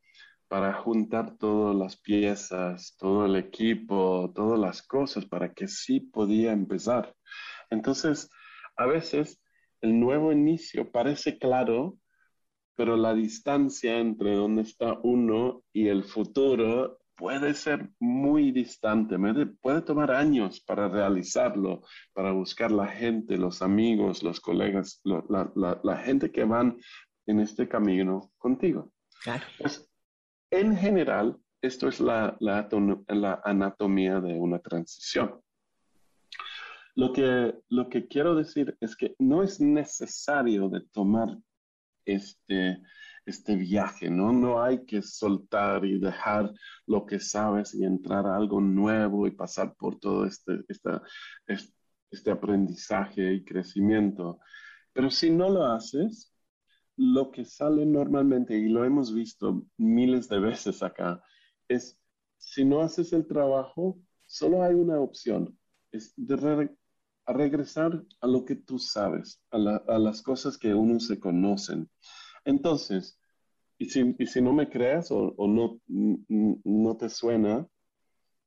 para 0.48 0.74
juntar 0.74 1.38
todas 1.38 1.76
las 1.76 1.98
piezas, 1.98 2.96
todo 2.98 3.26
el 3.26 3.36
equipo, 3.36 4.32
todas 4.34 4.60
las 4.60 4.82
cosas 4.82 5.26
para 5.26 5.54
que 5.54 5.68
sí 5.68 6.00
podía 6.00 6.52
empezar. 6.52 7.14
Entonces, 7.70 8.30
a 8.78 8.86
veces 8.86 9.42
el 9.82 10.00
nuevo 10.00 10.32
inicio 10.32 10.92
parece 10.92 11.38
claro, 11.38 11.98
pero 12.76 12.96
la 12.96 13.14
distancia 13.14 13.98
entre 13.98 14.36
donde 14.36 14.62
está 14.62 15.00
uno 15.04 15.64
y 15.74 15.88
el 15.88 16.04
futuro 16.04 17.00
puede 17.16 17.56
ser 17.56 17.90
muy 18.00 18.52
distante, 18.52 19.18
puede 19.60 19.82
tomar 19.82 20.12
años 20.12 20.62
para 20.62 20.88
realizarlo, 20.88 21.82
para 22.14 22.32
buscar 22.32 22.72
la 22.72 22.88
gente, 22.88 23.38
los 23.38 23.64
amigos, 23.64 24.22
los 24.22 24.40
colegas, 24.40 25.02
la, 25.04 25.98
gente 25.98 26.32
que 26.32 26.44
van 26.44 26.78
en 27.26 27.40
este 27.40 27.68
camino 27.68 28.32
contigo. 28.38 28.94
Claro. 29.24 29.44
Pues, 29.58 29.90
en 30.52 30.78
general, 30.78 31.38
esto 31.62 31.88
es 31.88 32.00
la, 32.00 32.38
la 32.40 33.42
anatomía 33.44 34.22
de 34.22 34.34
una 34.40 34.60
transición. 34.60 35.42
Lo 36.98 37.14
que, 37.14 37.54
lo 37.70 37.90
que 37.90 38.08
quiero 38.08 38.34
decir 38.34 38.76
es 38.82 38.96
que 38.96 39.16
no 39.20 39.44
es 39.44 39.62
necesario 39.62 40.68
de 40.68 40.82
tomar 40.92 41.38
este, 42.06 42.82
este 43.24 43.56
viaje, 43.56 44.10
¿no? 44.10 44.34
No 44.34 44.64
hay 44.64 44.84
que 44.84 45.04
soltar 45.04 45.86
y 45.86 46.00
dejar 46.00 46.52
lo 46.88 47.06
que 47.06 47.20
sabes 47.20 47.76
y 47.76 47.84
entrar 47.84 48.26
a 48.26 48.36
algo 48.36 48.60
nuevo 48.60 49.28
y 49.28 49.32
pasar 49.32 49.76
por 49.76 50.00
todo 50.00 50.26
este, 50.26 50.64
esta, 50.70 51.04
este 52.10 52.32
aprendizaje 52.32 53.32
y 53.32 53.46
crecimiento. 53.46 54.40
Pero 54.92 55.12
si 55.12 55.30
no 55.30 55.50
lo 55.50 55.68
haces, 55.68 56.34
lo 56.96 57.30
que 57.30 57.46
sale 57.46 57.86
normalmente, 57.86 58.58
y 58.58 58.70
lo 58.70 58.84
hemos 58.84 59.14
visto 59.14 59.68
miles 59.78 60.30
de 60.30 60.40
veces 60.40 60.82
acá, 60.82 61.22
es 61.68 62.02
si 62.40 62.66
no 62.66 62.82
haces 62.82 63.14
el 63.14 63.28
trabajo, 63.28 64.00
solo 64.26 64.64
hay 64.64 64.74
una 64.74 65.00
opción, 65.00 65.56
es 65.92 66.12
de 66.18 66.36
a 67.28 67.34
regresar 67.34 68.04
a 68.22 68.28
lo 68.28 68.46
que 68.46 68.56
tú 68.56 68.80
sabes, 68.80 69.42
a, 69.52 69.60
las 70.00 70.22
cosas 70.22 70.58
que 70.58 70.74
uno 70.74 71.00
se 71.00 71.20
conocen. 71.20 71.90
Entonces, 72.46 73.20
y 73.78 73.90
si, 73.90 74.16
si 74.26 74.42
no 74.42 74.54
me 74.54 74.70
creas 74.70 75.12
o, 75.12 75.36
no, 75.38 75.80
no 75.88 76.98
te 76.98 77.10
suena, 77.10 77.68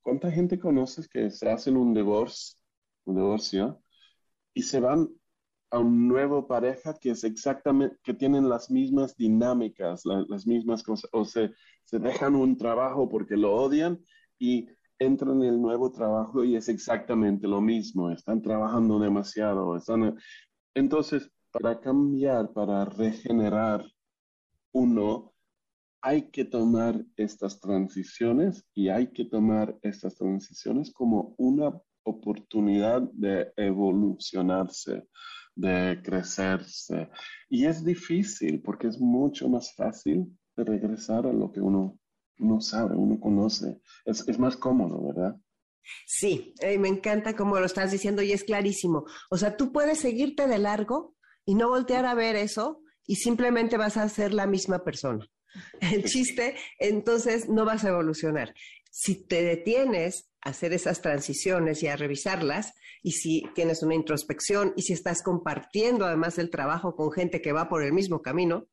¿cuánta 0.01 0.31
gente 0.33 0.59
conoces 0.59 1.07
que 1.09 1.31
se 1.31 1.51
hacen 1.51 1.77
un 1.77 1.93
divorcio, 1.93 2.59
un 3.05 3.17
divorcio 3.17 3.83
y 4.55 4.63
se 4.63 4.81
van 4.81 5.11
a 5.71 5.79
un 5.79 6.09
nuevo 6.09 6.49
pareja 6.49 6.95
que 6.95 7.11
es 7.11 7.23
exactamente, 7.23 7.99
que 8.03 8.15
tienen 8.15 8.49
las 8.49 8.71
mismas 8.71 9.15
dinámicas, 9.15 10.03
las 10.05 10.47
mismas 10.47 10.83
cosas, 10.83 11.09
o 11.13 11.27
se, 11.27 11.53
se 11.85 11.99
dejan 11.99 12.35
un 12.35 12.57
trabajo 12.57 13.11
porque 13.11 13.37
lo 13.37 13.55
odian 13.55 14.03
y 14.39 14.69
entran 15.01 15.43
en 15.43 15.55
el 15.55 15.61
nuevo 15.61 15.91
trabajo 15.91 16.45
y 16.45 16.55
es 16.57 16.69
exactamente 16.69 17.49
lo 17.49 17.61
mismo, 17.61 18.11
están 18.11 18.41
trabajando 18.43 18.99
demasiado, 18.99 19.75
están... 19.75 20.17
Entonces, 20.75 21.29
para 21.51 21.81
cambiar, 21.81 22.53
para 22.53 22.85
regenerar 22.85 23.85
uno, 24.73 25.33
hay 26.03 26.31
que 26.31 26.45
tomar 26.45 27.05
estas 27.17 27.61
transiciones 27.61 28.65
y 28.75 28.89
hay 28.89 29.09
que 29.09 29.25
tomar 29.25 29.77
estas 29.83 30.15
transiciones 30.15 30.93
como 30.93 31.35
una 31.39 31.73
oportunidad 32.05 33.03
de 33.13 33.53
evolucionarse, 33.57 35.09
de 35.55 36.01
crecerse. 36.03 37.11
Y 37.49 37.65
es 37.67 37.85
difícil 37.85 38.63
porque 38.63 38.89
es 38.89 39.01
mucho 39.01 39.49
más 39.49 39.75
fácil 39.75 40.27
regresar 40.57 41.27
a 41.27 41.33
lo 41.33 41.51
que 41.51 41.61
uno 41.61 41.99
uno 42.41 42.61
sabe, 42.61 42.97
uno 42.97 43.21
conoce, 43.21 43.81
es, 44.05 44.39
más 44.39 44.57
cómodo, 44.57 45.07
¿verdad? 45.07 45.37
Sí, 46.07 46.55
eh, 46.61 46.79
me 46.79 46.89
encanta 46.89 47.35
como 47.35 47.59
lo 47.59 47.67
estás 47.67 47.91
diciendo 47.91 48.23
y 48.23 48.33
es 48.33 48.45
clarísimo. 48.45 49.05
O 49.31 49.37
sea, 49.37 49.57
tú 49.57 49.73
puedes 49.73 49.99
seguirte 49.99 50.47
de 50.47 50.59
largo 50.59 51.15
y 51.45 51.55
no 51.55 51.69
voltear 51.69 52.07
a 52.07 52.15
ver 52.15 52.37
eso 52.37 52.83
y 53.07 53.17
simplemente 53.17 53.77
vas 53.77 53.97
a 53.97 54.09
ser 54.09 54.35
la 54.35 54.47
misma 54.47 54.85
persona. 54.85 55.27
El 55.81 56.05
chiste, 56.05 56.57
entonces 56.79 57.49
no 57.49 57.65
vas 57.65 57.85
a 57.85 57.89
evolucionar. 57.89 58.55
Si 58.91 59.27
te 59.27 59.43
detienes 59.43 60.31
a 60.43 60.51
hacer 60.51 60.73
esas 60.73 61.01
transiciones 61.01 61.83
y 61.83 61.89
a 61.89 61.97
revisarlas, 61.97 62.75
y 63.03 63.13
si 63.13 63.45
tienes 63.55 63.83
una 63.83 63.95
introspección 63.95 64.75
y 64.77 64.83
si 64.83 64.93
estás 64.93 65.23
compartiendo 65.23 66.05
además 66.05 66.39
el 66.39 66.51
trabajo 66.51 66.95
con 66.95 67.11
gente 67.13 67.41
que 67.41 67.53
va 67.53 67.69
por 67.69 67.83
el 67.83 67.93
mismo 67.93 68.21
camino, 68.21 68.69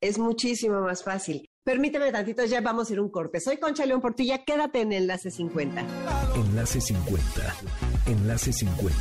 es 0.00 0.18
muchísimo 0.18 0.80
más 0.80 1.04
fácil. 1.04 1.51
Permíteme 1.64 2.10
tantito, 2.10 2.44
ya 2.44 2.60
vamos 2.60 2.90
a 2.90 2.92
ir 2.92 2.98
un 2.98 3.08
corte. 3.08 3.38
Soy 3.38 3.56
Concha 3.58 3.86
León 3.86 4.00
Portilla, 4.00 4.44
quédate 4.44 4.80
en 4.80 4.92
Enlace 4.92 5.30
50. 5.30 5.86
Enlace 6.34 6.80
50. 6.80 7.22
Enlace 8.08 8.52
50. 8.52 8.96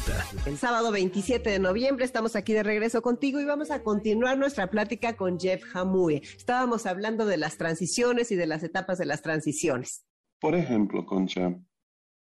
El 0.46 0.58
sábado 0.60 0.92
27 0.92 1.50
de 1.50 1.58
noviembre 1.58 2.06
estamos 2.06 2.36
aquí 2.36 2.54
de 2.54 2.62
regreso 2.62 3.02
contigo 3.02 3.40
y 3.40 3.46
vamos 3.46 3.72
a 3.72 3.82
continuar 3.82 4.38
nuestra 4.38 4.70
plática 4.70 5.18
con 5.18 5.40
Jeff 5.40 5.64
Hamue. 5.76 6.22
Estábamos 6.22 6.86
hablando 6.86 7.26
de 7.26 7.38
las 7.38 7.58
transiciones 7.58 8.32
y 8.32 8.36
de 8.36 8.46
las 8.46 8.62
etapas 8.62 9.00
de 9.00 9.08
las 9.08 9.24
transiciones. 9.24 10.06
Por 10.40 10.54
ejemplo, 10.54 11.04
Concha, 11.08 11.56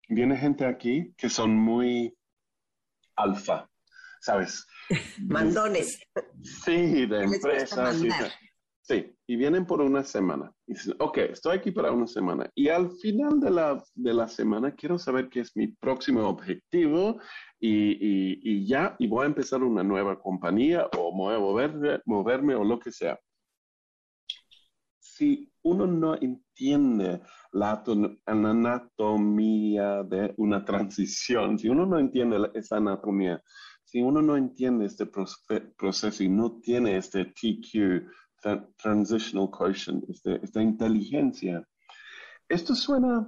viene 0.09 0.37
gente 0.37 0.65
aquí 0.65 1.13
que 1.17 1.29
son 1.29 1.55
muy 1.55 2.17
alfa, 3.15 3.69
¿sabes? 4.21 4.65
Mandones. 5.21 5.99
Sí, 6.41 7.05
de 7.05 7.25
empresas. 7.25 8.01
Sí, 8.87 9.17
y 9.25 9.35
vienen 9.35 9.65
por 9.65 9.81
una 9.81 10.03
semana. 10.03 10.53
Y 10.67 10.73
dicen, 10.73 10.93
ok, 10.99 11.17
estoy 11.17 11.57
aquí 11.57 11.71
para 11.71 11.91
una 11.91 12.05
semana. 12.05 12.51
Y 12.53 12.69
al 12.69 12.91
final 12.91 13.39
de 13.39 13.49
la, 13.49 13.83
de 13.95 14.13
la 14.13 14.27
semana 14.27 14.75
quiero 14.75 14.99
saber 14.99 15.27
qué 15.27 15.39
es 15.39 15.57
mi 15.57 15.69
próximo 15.69 16.21
objetivo 16.27 17.19
y, 17.59 17.97
y, 18.43 18.67
ya, 18.67 18.95
y 18.99 19.07
voy 19.07 19.23
a 19.23 19.27
empezar 19.27 19.63
una 19.63 19.81
nueva 19.83 20.21
compañía 20.21 20.87
o 20.99 21.11
voy 21.11 21.33
a 21.33 21.39
moverme, 21.39 21.99
moverme 22.05 22.53
o 22.53 22.63
lo 22.63 22.77
que 22.77 22.91
sea. 22.91 23.19
Si 24.99 25.51
uno 25.63 25.87
no 25.87 26.15
entiende 26.21 27.21
la 27.53 27.83
anatomía 28.27 30.03
de 30.03 30.35
una 30.37 30.63
transición, 30.63 31.57
si 31.57 31.69
uno 31.69 31.87
no 31.87 31.97
entiende 31.97 32.51
esa 32.53 32.77
anatomía, 32.77 33.41
si 33.83 34.03
uno 34.03 34.21
no 34.21 34.37
entiende 34.37 34.85
este 34.85 35.07
proceso 35.07 36.23
y 36.23 36.29
no 36.29 36.59
tiene 36.59 36.97
este 36.97 37.25
TQ, 37.25 38.05
transitional 38.77 39.49
quotient, 39.49 40.07
este, 40.09 40.39
esta 40.43 40.61
inteligencia. 40.61 41.67
Esto 42.47 42.75
suena 42.75 43.27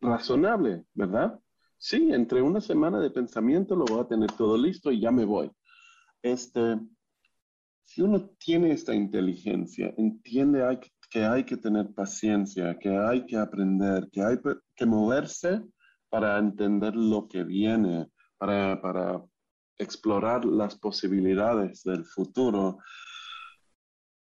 razonable, 0.00 0.84
¿verdad? 0.94 1.38
Sí, 1.78 2.10
entre 2.12 2.40
una 2.40 2.60
semana 2.60 2.98
de 3.00 3.10
pensamiento 3.10 3.76
lo 3.76 3.84
voy 3.84 4.00
a 4.00 4.08
tener 4.08 4.32
todo 4.32 4.56
listo 4.56 4.90
y 4.90 5.00
ya 5.00 5.10
me 5.10 5.24
voy. 5.24 5.50
Este, 6.22 6.78
si 7.84 8.02
uno 8.02 8.30
tiene 8.38 8.72
esta 8.72 8.94
inteligencia, 8.94 9.92
entiende 9.96 10.80
que 11.10 11.24
hay 11.24 11.44
que 11.44 11.56
tener 11.56 11.92
paciencia, 11.94 12.78
que 12.78 12.96
hay 12.96 13.26
que 13.26 13.36
aprender, 13.36 14.08
que 14.10 14.22
hay 14.22 14.38
que 14.74 14.86
moverse 14.86 15.62
para 16.08 16.38
entender 16.38 16.96
lo 16.96 17.28
que 17.28 17.44
viene, 17.44 18.10
para, 18.38 18.80
para 18.80 19.22
explorar 19.78 20.44
las 20.44 20.76
posibilidades 20.76 21.82
del 21.84 22.04
futuro, 22.04 22.78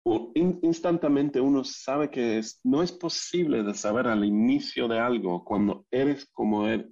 instantáneamente 0.03 1.39
uno 1.39 1.63
sabe 1.63 2.09
que 2.09 2.39
es, 2.39 2.59
no 2.63 2.81
es 2.81 2.91
posible 2.91 3.63
de 3.63 3.73
saber 3.73 4.07
al 4.07 4.25
inicio 4.25 4.87
de 4.87 4.99
algo 4.99 5.43
cuando 5.43 5.85
eres 5.91 6.25
como 6.31 6.67
er, 6.67 6.89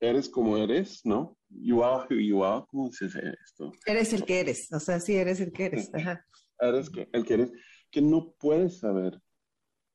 eres, 0.00 0.28
como 0.28 0.56
eres, 0.56 1.00
¿no? 1.04 1.36
You 1.48 1.82
are 1.82 2.06
who 2.10 2.20
you 2.20 2.44
are, 2.44 2.64
¿cómo 2.68 2.90
se 2.90 3.06
dice 3.06 3.34
esto? 3.44 3.72
Eres 3.86 4.12
el 4.12 4.24
que 4.24 4.40
eres, 4.40 4.68
o 4.72 4.80
sea, 4.80 5.00
sí, 5.00 5.16
eres 5.16 5.40
el 5.40 5.52
que 5.52 5.66
eres. 5.66 5.90
Eres 6.60 6.90
que, 6.90 7.08
el 7.12 7.24
que 7.24 7.34
eres, 7.34 7.52
que 7.88 8.02
no 8.02 8.32
puedes 8.32 8.80
saber 8.80 9.22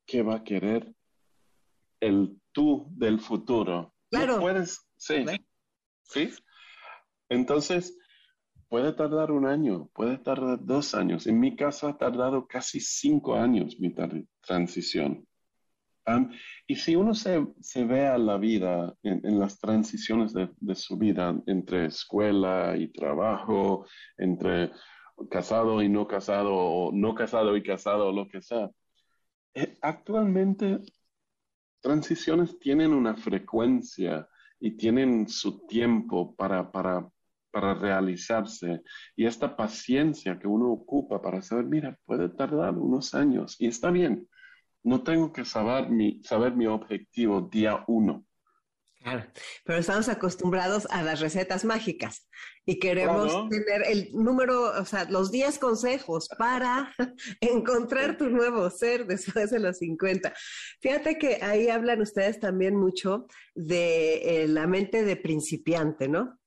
qué 0.06 0.21
va 0.21 0.36
a 0.36 0.43
querer 0.45 0.95
el 1.99 2.39
tú 2.54 2.88
del 2.91 3.19
futuro. 3.19 3.93
Claro. 4.10 4.36
No 4.36 4.41
puedes, 4.41 4.80
sí. 4.95 5.26
¿Sí? 6.04 6.30
Entonces, 7.28 7.97
Puede 8.73 8.91
tardar 8.93 9.31
un 9.31 9.45
año, 9.45 9.91
puede 9.93 10.17
tardar 10.17 10.57
dos 10.65 10.95
años. 10.95 11.27
En 11.27 11.39
mi 11.39 11.55
caso 11.55 11.88
ha 11.88 11.95
tardado 11.95 12.47
casi 12.47 12.79
cinco 12.79 13.36
años 13.36 13.79
mi 13.79 13.93
transición. 14.41 15.27
y 16.65 16.75
si 16.75 16.95
uno 16.95 17.13
se, 17.13 17.45
se, 17.62 17.86
ve 17.86 18.07
a 18.07 18.17
la 18.17 18.39
vida 18.39 18.95
en, 19.03 19.39
las 19.39 19.59
transiciones 19.59 20.33
de, 20.33 20.49
de, 20.59 20.73
su 20.73 20.97
vida 20.97 21.39
entre 21.45 21.86
escuela 21.86 22.75
y 22.75 22.88
trabajo, 22.91 23.86
entre 24.17 24.71
casado 25.29 25.83
y 25.83 25.88
no 25.88 26.07
casado, 26.07 26.55
o 26.55 26.91
no 26.91 27.13
casado 27.13 27.55
y 27.55 27.62
casado, 27.62 28.07
o 28.07 28.12
lo 28.12 28.27
que 28.27 28.41
sea, 28.41 28.71
eh, 29.53 29.77
actualmente 29.83 30.79
transiciones 31.79 32.57
tienen 32.57 32.91
una 32.91 33.15
frecuencia 33.17 34.27
y 34.59 34.71
tienen 34.71 35.27
su 35.29 35.67
tiempo 35.67 36.36
para, 36.36 36.71
para 36.71 37.12
para 37.54 37.76
realizarse 37.76 38.82
y 39.16 39.28
esta 39.28 39.56
paciencia 39.56 40.39
que 40.39 40.48
uno 40.48 40.72
ocupa 40.72 41.22
para 41.22 41.44
saber, 41.44 41.66
mira, 41.66 42.00
puede 42.04 42.28
tardar 42.30 42.74
unos 42.74 43.13
años 43.13 43.56
y 43.60 43.68
está 43.68 43.92
bien. 43.92 44.28
No 44.82 45.04
tengo 45.04 45.32
que 45.32 45.46
saber 45.46 45.89
mi, 45.89 46.24
saber 46.24 46.56
mi 46.56 46.66
objetivo 46.66 47.42
día 47.42 47.86
uno. 47.88 48.26
Claro, 49.04 49.26
pero 49.66 49.80
estamos 49.80 50.10
acostumbrados 50.10 50.88
a 50.89 51.04
las 51.04 51.20
recetas 51.20 51.63
mágicas 51.63 52.28
y 52.66 52.80
queremos 52.80 53.50
tener 53.50 53.84
el 53.86 54.10
número, 54.13 54.72
o 54.80 54.86
sea, 54.86 55.04
los 55.06 55.30
10 55.30 55.60
consejos 55.60 56.30
para 56.38 56.92
encontrar 57.42 58.18
tu 58.18 58.30
nuevo 58.30 58.68
ser 58.72 59.06
después 59.06 59.52
de 59.52 59.60
los 59.60 59.78
50. 59.78 60.34
Fíjate 60.82 61.20
que 61.20 61.38
ahí 61.42 61.68
hablan 61.68 62.02
ustedes 62.02 62.39
también 62.39 62.78
mucho 62.78 63.28
de 63.54 64.44
eh, 64.44 64.48
la 64.48 64.66
mente 64.66 65.04
de 65.04 65.18
principiante, 65.18 66.08
¿no? 66.08 66.39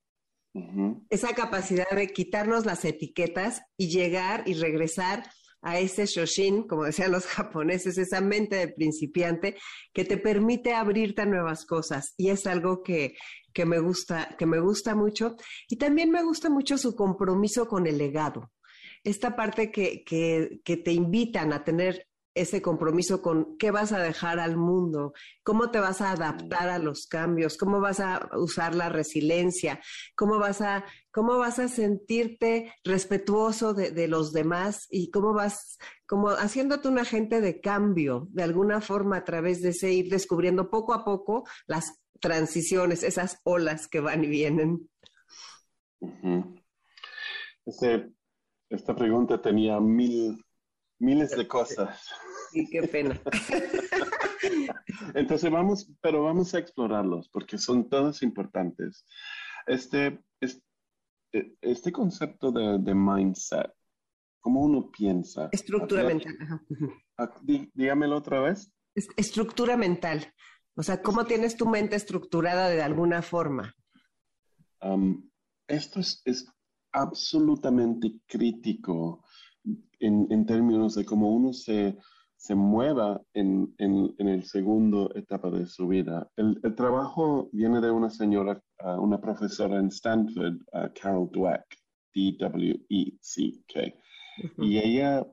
Esa 1.10 1.34
capacidad 1.34 1.90
de 1.90 2.08
quitarnos 2.08 2.64
las 2.64 2.84
etiquetas 2.84 3.62
y 3.76 3.88
llegar 3.88 4.42
y 4.46 4.54
regresar 4.54 5.24
a 5.62 5.78
ese 5.78 6.06
Shoshin, 6.06 6.66
como 6.66 6.84
decían 6.84 7.12
los 7.12 7.26
japoneses, 7.26 7.98
esa 7.98 8.20
mente 8.20 8.56
de 8.56 8.68
principiante 8.68 9.56
que 9.92 10.04
te 10.04 10.16
permite 10.16 10.72
abrirte 10.72 11.22
a 11.22 11.26
nuevas 11.26 11.66
cosas. 11.66 12.14
Y 12.16 12.30
es 12.30 12.46
algo 12.46 12.82
que, 12.82 13.16
que, 13.52 13.66
me 13.66 13.80
gusta, 13.80 14.36
que 14.38 14.46
me 14.46 14.60
gusta 14.60 14.94
mucho. 14.94 15.36
Y 15.68 15.76
también 15.76 16.10
me 16.10 16.22
gusta 16.22 16.48
mucho 16.48 16.78
su 16.78 16.94
compromiso 16.94 17.66
con 17.66 17.86
el 17.86 17.98
legado. 17.98 18.52
Esta 19.02 19.36
parte 19.36 19.70
que, 19.70 20.04
que, 20.04 20.60
que 20.64 20.76
te 20.76 20.92
invitan 20.92 21.52
a 21.52 21.64
tener 21.64 22.06
ese 22.36 22.60
compromiso 22.60 23.22
con 23.22 23.56
qué 23.56 23.70
vas 23.70 23.92
a 23.92 23.98
dejar 23.98 24.38
al 24.38 24.56
mundo, 24.56 25.14
cómo 25.42 25.70
te 25.70 25.80
vas 25.80 26.02
a 26.02 26.12
adaptar 26.12 26.68
a 26.68 26.78
los 26.78 27.06
cambios, 27.06 27.56
cómo 27.56 27.80
vas 27.80 27.98
a 27.98 28.28
usar 28.36 28.74
la 28.74 28.90
resiliencia, 28.90 29.80
cómo 30.14 30.38
vas 30.38 30.60
a, 30.60 30.84
cómo 31.10 31.38
vas 31.38 31.58
a 31.58 31.68
sentirte 31.68 32.74
respetuoso 32.84 33.72
de, 33.72 34.06
los 34.06 34.32
demás 34.32 34.86
y 34.90 35.10
cómo 35.10 35.32
vas, 35.32 35.78
como 36.06 36.28
haciéndote 36.28 36.88
un 36.88 36.98
agente 36.98 37.40
de 37.40 37.60
cambio, 37.60 38.28
de 38.30 38.42
alguna 38.42 38.82
forma 38.82 39.16
a 39.16 39.24
través 39.24 39.62
de 39.62 39.70
ese 39.70 39.92
ir 39.92 40.10
descubriendo 40.10 40.70
poco 40.70 40.92
a 40.92 41.04
poco 41.04 41.44
las 41.66 42.02
transiciones, 42.20 43.02
esas 43.02 43.40
olas 43.44 43.88
que 43.88 44.00
van 44.00 44.24
y 44.24 44.28
vienen. 44.28 44.90
Este, 47.64 48.10
esta 48.68 48.94
pregunta 48.94 49.40
tenía 49.40 49.80
mil 49.80 50.44
miles 50.98 51.30
de 51.30 51.46
cosas. 51.48 52.08
Sí, 52.56 52.66
qué 52.70 52.88
pena. 52.88 53.20
Entonces 55.14 55.50
vamos, 55.50 55.92
pero 56.00 56.22
vamos 56.22 56.54
a 56.54 56.58
explorarlos 56.58 57.28
porque 57.28 57.58
son 57.58 57.90
todos 57.90 58.22
importantes. 58.22 59.04
Este, 59.66 60.24
este, 60.40 60.64
este 61.60 61.92
concepto 61.92 62.50
de, 62.50 62.94
mindset, 62.94 63.70
¿cómo 64.40 64.62
uno 64.62 64.90
piensa? 64.90 65.50
Estructura 65.52 66.04
mental. 66.04 66.34
dígamelo 67.74 68.16
otra 68.16 68.40
vez. 68.40 68.72
estructura 68.94 69.76
mental. 69.76 70.32
O 70.76 70.82
sea, 70.82 71.02
¿cómo 71.02 71.26
tienes 71.26 71.58
tu 71.58 71.66
mente 71.68 71.96
estructurada 71.96 72.70
de 72.70 72.80
alguna 72.80 73.20
forma? 73.20 73.74
esto 75.68 76.00
es, 76.00 76.22
es 76.24 76.46
absolutamente 76.92 78.20
crítico 78.26 79.24
en, 79.98 80.46
términos 80.46 80.94
de 80.94 81.04
cómo 81.04 81.34
uno 81.34 81.52
se, 81.52 81.98
se 82.46 82.54
mueva 82.54 83.20
en, 83.34 83.74
en, 83.78 84.14
en, 84.18 84.28
el 84.28 84.44
segundo 84.44 85.10
etapa 85.16 85.50
de 85.50 85.66
su 85.66 85.88
vida. 85.88 86.30
El, 86.36 86.60
el 86.62 86.76
trabajo 86.76 87.50
viene 87.52 87.80
de 87.80 87.90
una 87.90 88.08
señora, 88.08 88.62
uh, 88.84 89.00
una 89.02 89.20
profesora 89.20 89.80
en 89.80 89.88
Stanford, 89.88 90.54
uh, 90.72 90.88
Carol 90.94 91.28
Dweck, 91.32 91.66
D-W-E-C-K. 92.14 93.80
Y 94.58 94.78
ella, 94.78 95.26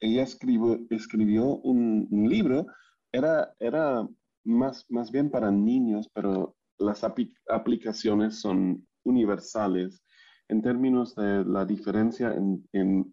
ella 0.00 0.22
escribió, 0.22 0.78
escribió 0.90 1.56
un, 1.56 2.06
un, 2.10 2.28
libro, 2.28 2.66
era, 3.12 3.54
era 3.58 4.06
más, 4.44 4.84
más 4.90 5.10
bien 5.10 5.30
para 5.30 5.50
niños, 5.50 6.10
pero 6.12 6.54
las 6.78 7.02
aplicaciones 7.48 8.40
son 8.40 8.86
universales 9.04 10.02
en 10.48 10.60
términos 10.60 11.14
de 11.14 11.46
la 11.46 11.64
diferencia 11.64 12.34
en, 12.34 12.62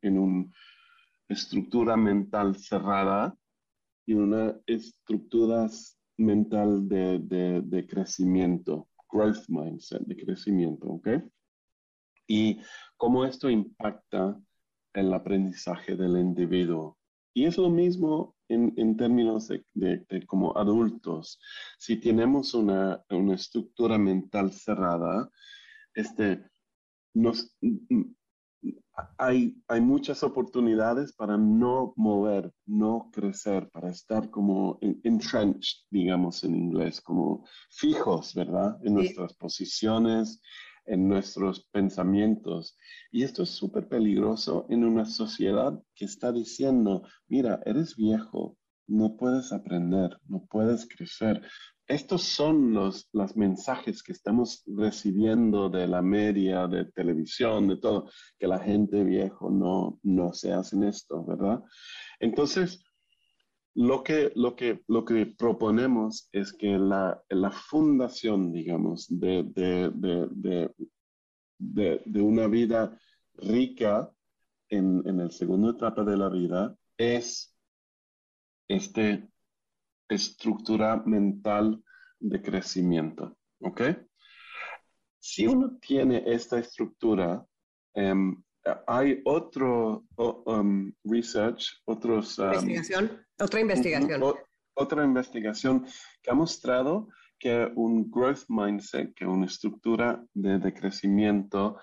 en 0.01 0.19
una 0.19 0.51
estructura 1.29 1.95
mental 1.95 2.55
cerrada 2.57 3.37
y 4.05 4.13
una 4.13 4.59
estructura 4.65 5.69
mental 6.17 6.89
de, 6.89 7.19
de, 7.19 7.61
de, 7.61 7.87
crecimiento, 7.87 8.89
growth 9.11 9.47
mindset, 9.47 10.01
de 10.01 10.15
crecimiento, 10.17 10.87
¿ok? 10.87 11.07
Y 12.27 12.59
cómo 12.97 13.25
esto 13.25 13.49
impacta 13.49 14.39
el 14.93 15.13
aprendizaje 15.13 15.95
del 15.95 16.17
individuo. 16.17 16.97
Y 17.33 17.45
es 17.45 17.57
lo 17.57 17.69
mismo 17.69 18.35
en, 18.49 18.73
en 18.77 18.97
términos 18.97 19.47
de, 19.47 19.63
de, 19.73 20.25
como 20.25 20.57
adultos. 20.57 21.39
Si 21.77 21.97
tenemos 21.97 22.53
una, 22.53 23.03
una 23.09 23.35
estructura 23.35 23.97
mental 23.97 24.51
cerrada, 24.51 25.29
este, 25.93 26.43
nos, 27.13 27.55
hay, 29.17 29.61
hay 29.67 29.81
muchas 29.81 30.23
oportunidades 30.23 31.13
para 31.13 31.37
no 31.37 31.93
mover, 31.95 32.51
no 32.65 33.09
crecer, 33.11 33.69
para 33.69 33.89
estar 33.89 34.29
como 34.29 34.79
entrenched, 34.81 35.85
digamos 35.89 36.43
en 36.43 36.55
inglés, 36.55 37.01
como 37.01 37.45
fijos, 37.69 38.33
¿verdad? 38.33 38.77
En 38.83 38.95
nuestras 38.95 39.33
posiciones, 39.33 40.41
en 40.85 41.07
nuestros 41.07 41.67
pensamientos. 41.71 42.75
Y 43.11 43.23
esto 43.23 43.43
es 43.43 43.49
súper 43.49 43.87
peligroso 43.87 44.65
en 44.69 44.83
una 44.83 45.05
sociedad 45.05 45.79
que 45.95 46.05
está 46.05 46.31
diciendo, 46.31 47.03
mira, 47.27 47.61
eres 47.65 47.95
viejo, 47.95 48.57
no 48.87 49.15
puedes 49.15 49.51
aprender, 49.53 50.17
no 50.27 50.45
puedes 50.49 50.87
crecer. 50.87 51.41
Estos 51.89 52.21
son 52.21 52.71
los, 52.71 53.09
los 53.13 53.35
mensajes 53.35 54.03
que 54.03 54.11
estamos 54.11 54.61
recibiendo 54.67 55.71
de 55.71 55.87
la 55.87 56.03
media, 56.03 56.67
de 56.67 56.85
televisión, 56.85 57.67
de 57.67 57.77
todo, 57.77 58.11
que 58.37 58.47
la 58.47 58.59
gente 58.59 59.03
viejo 59.03 59.49
no, 59.49 59.99
no 60.03 60.31
se 60.31 60.53
hacen 60.53 60.83
esto, 60.83 61.25
¿verdad? 61.25 61.63
Entonces, 62.19 62.85
lo 63.73 64.03
que, 64.03 64.31
lo 64.35 64.55
que, 64.55 64.83
lo 64.87 65.03
que 65.03 65.25
proponemos 65.25 66.29
es 66.31 66.53
que 66.53 66.77
la, 66.77 67.23
la 67.27 67.49
fundación, 67.49 68.53
digamos, 68.53 69.07
de, 69.09 69.43
de, 69.55 69.89
de, 69.89 70.71
de, 72.05 72.21
una 72.21 72.45
vida 72.45 72.99
rica 73.33 74.11
en, 74.69 75.01
en 75.07 75.21
el 75.21 75.31
segundo 75.31 75.71
etapa 75.71 76.03
de 76.03 76.17
la 76.17 76.29
vida 76.29 76.77
es 76.99 77.57
esta 78.67 79.27
estructura 80.09 81.01
mental 81.05 81.83
de 82.19 82.41
crecimiento. 82.41 83.37
¿Ok? 83.61 83.81
Si 85.19 85.45
uno 85.47 85.77
tiene 85.81 86.23
esta 86.25 86.59
estructura, 86.59 87.45
um, 87.95 88.41
hay 88.87 89.21
otro 89.25 90.05
um, 90.17 90.91
research, 91.03 91.81
otros... 91.85 92.39
Um, 92.39 92.53
investigación, 92.53 93.25
otra 93.39 93.59
investigación. 93.59 94.23
otra 94.75 95.03
investigación 95.03 95.85
que 96.21 96.31
ha 96.31 96.33
mostrado 96.33 97.09
que 97.37 97.71
un 97.75 98.09
growth 98.09 98.45
mindset, 98.49 99.13
que 99.13 99.25
una 99.25 99.45
estructura 99.45 100.23
de, 100.33 100.59
de 100.59 100.73
crecimiento 100.73 101.77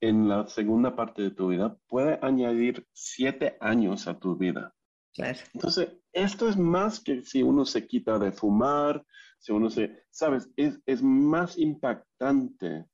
en 0.00 0.28
la 0.28 0.46
segunda 0.48 0.96
parte 0.96 1.22
de 1.22 1.30
tu 1.30 1.48
vida 1.48 1.76
puede 1.86 2.18
añadir 2.22 2.86
siete 2.92 3.56
años 3.60 4.08
a 4.08 4.18
tu 4.18 4.36
vida. 4.36 4.74
Entonces, 5.16 5.92
esto 6.12 6.48
es 6.48 6.56
más 6.56 7.00
que 7.00 7.22
si 7.22 7.42
uno 7.42 7.64
se 7.64 7.86
quita 7.86 8.18
de 8.18 8.32
fumar, 8.32 9.04
si 9.38 9.52
uno 9.52 9.70
se, 9.70 10.04
sabes, 10.10 10.50
es, 10.56 10.80
es 10.86 11.02
más 11.02 11.58
impactante 11.58 12.86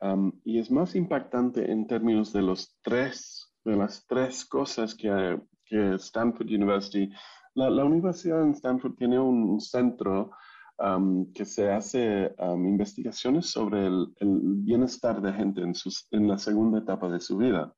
um, 0.00 0.32
y 0.44 0.58
es 0.58 0.70
más 0.70 0.94
impactante 0.94 1.70
en 1.70 1.86
términos 1.86 2.32
de 2.32 2.42
los 2.42 2.76
tres, 2.82 3.52
de 3.64 3.76
las 3.76 4.06
tres 4.06 4.44
cosas 4.44 4.94
que, 4.94 5.40
que 5.64 5.94
Stanford 5.94 6.48
University, 6.48 7.10
la, 7.54 7.70
la, 7.70 7.84
Universidad 7.84 8.42
en 8.42 8.52
Stanford 8.52 8.94
tiene 8.96 9.18
un 9.18 9.60
centro 9.60 10.30
um, 10.78 11.32
que 11.32 11.44
se 11.44 11.70
hace 11.70 12.34
um, 12.38 12.66
investigaciones 12.66 13.50
sobre 13.50 13.86
el, 13.86 14.12
el, 14.16 14.40
bienestar 14.42 15.20
de 15.20 15.32
gente 15.32 15.62
en, 15.62 15.74
sus, 15.74 16.06
en 16.10 16.28
la 16.28 16.38
segunda 16.38 16.78
etapa 16.78 17.08
de 17.08 17.20
su 17.20 17.36
vida. 17.36 17.72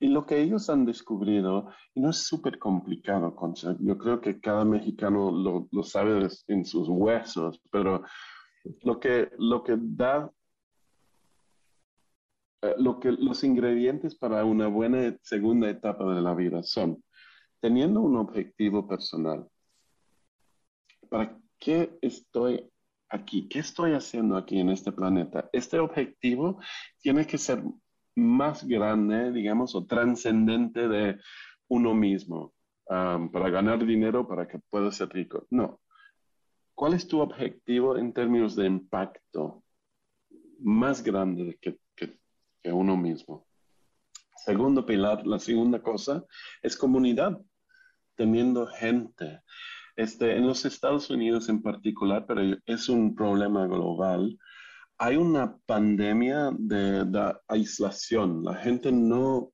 Y 0.00 0.08
lo 0.08 0.26
que 0.26 0.40
ellos 0.40 0.70
han 0.70 0.84
descubrido, 0.84 1.70
y 1.94 2.00
no 2.00 2.10
es 2.10 2.18
súper 2.18 2.58
complicado, 2.58 3.34
Concha, 3.34 3.76
yo 3.80 3.98
creo 3.98 4.20
que 4.20 4.40
cada 4.40 4.64
mexicano 4.64 5.30
lo, 5.30 5.82
sabe 5.82 6.28
en 6.46 6.64
sus 6.64 6.88
huesos, 6.88 7.60
pero 7.72 8.04
lo 8.82 9.00
que, 9.00 9.30
lo 9.38 9.64
que 9.64 9.76
da 9.78 10.30
eh, 12.62 12.74
lo 12.78 12.98
que 12.98 13.12
los 13.12 13.44
ingredientes 13.44 14.16
para 14.16 14.44
una 14.44 14.66
buena 14.66 15.16
segunda 15.22 15.70
etapa 15.70 16.12
de 16.12 16.20
la 16.20 16.34
vida 16.34 16.62
son 16.62 17.02
teniendo 17.60 18.00
un 18.00 18.16
objetivo 18.16 18.86
personal. 18.88 19.48
¿Para 21.08 21.38
qué 21.58 21.96
estoy 22.02 22.68
aquí? 23.08 23.48
¿Qué 23.48 23.60
estoy 23.60 23.92
haciendo 23.92 24.36
aquí 24.36 24.58
en 24.58 24.70
este 24.70 24.90
planeta? 24.90 25.48
Este 25.52 25.78
objetivo 25.78 26.60
tiene 27.00 27.26
que 27.26 27.38
ser 27.38 27.62
más 28.18 28.66
grande, 28.66 29.32
digamos, 29.32 29.74
o 29.74 29.86
trascendente 29.86 30.88
de 30.88 31.18
uno 31.68 31.94
mismo 31.94 32.52
para 32.86 33.50
ganar 33.50 33.84
dinero, 33.84 34.26
para 34.26 34.48
que 34.48 34.58
puedas 34.70 34.96
ser 34.96 35.10
rico. 35.10 35.46
No. 35.50 35.80
¿Cuál 36.74 36.94
es 36.94 37.06
tu 37.06 37.20
objetivo 37.20 37.96
en 37.96 38.12
términos 38.12 38.56
de 38.56 38.66
impacto 38.66 39.62
más 40.60 41.02
grande 41.02 41.58
que, 41.60 41.78
que, 41.94 42.18
que 42.62 42.72
uno 42.72 42.96
mismo? 42.96 43.46
Segundo 44.36 44.86
pilar, 44.86 45.26
la 45.26 45.38
segunda 45.38 45.82
cosa 45.82 46.24
es 46.62 46.76
comunidad, 46.76 47.38
teniendo 48.16 48.66
gente. 48.66 49.42
Este, 49.96 50.36
en 50.36 50.46
los 50.46 50.64
Estados 50.64 51.10
Unidos 51.10 51.48
en 51.48 51.60
particular, 51.60 52.24
pero 52.26 52.56
es 52.64 52.88
un 52.88 53.16
problema 53.16 53.66
global, 53.66 54.38
hay 54.98 55.16
una 55.16 55.56
pandemia 55.66 56.50
de, 56.58 57.34
aislación. 57.46 58.42
La 58.42 58.54
gente 58.54 58.90
no, 58.90 59.52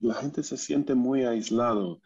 la 0.00 0.14
gente 0.14 0.42
se 0.42 0.56
siente 0.56 0.94
muy 0.94 1.24
aislado 1.24 2.00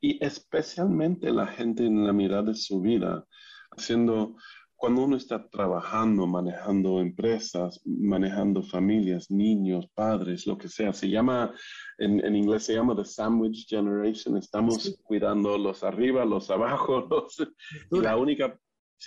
y 0.00 0.22
especialmente 0.24 1.30
la 1.30 1.46
gente 1.46 1.84
en 1.84 2.06
la 2.06 2.12
mirada 2.12 2.44
de 2.44 2.54
su 2.54 2.80
vida, 2.80 3.24
haciendo, 3.70 4.36
cuando 4.74 5.04
uno 5.04 5.16
está 5.16 5.48
trabajando, 5.48 6.26
manejando 6.26 7.00
empresas, 7.00 7.80
manejando 7.84 8.62
familias, 8.62 9.30
niños, 9.30 9.86
padres, 9.94 10.46
lo 10.46 10.56
que 10.56 10.68
sea, 10.68 10.92
se 10.92 11.08
llama, 11.08 11.54
en, 11.98 12.34
inglés 12.34 12.64
se 12.64 12.74
llama 12.74 12.96
The 12.96 13.04
Sandwich 13.04 13.68
Generation, 13.68 14.38
estamos 14.38 14.98
cuidando 15.04 15.56
los 15.58 15.84
arriba, 15.84 16.24
los 16.24 16.50
abajo, 16.50 17.06
los, 17.10 17.46
y 17.90 18.00
la 18.00 18.16
única 18.16 18.58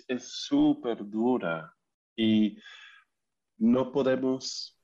es 0.07 0.23
súper 0.23 1.09
dura. 1.09 1.73
Y 2.17 2.57
no 3.57 3.91
podemos, 3.91 4.77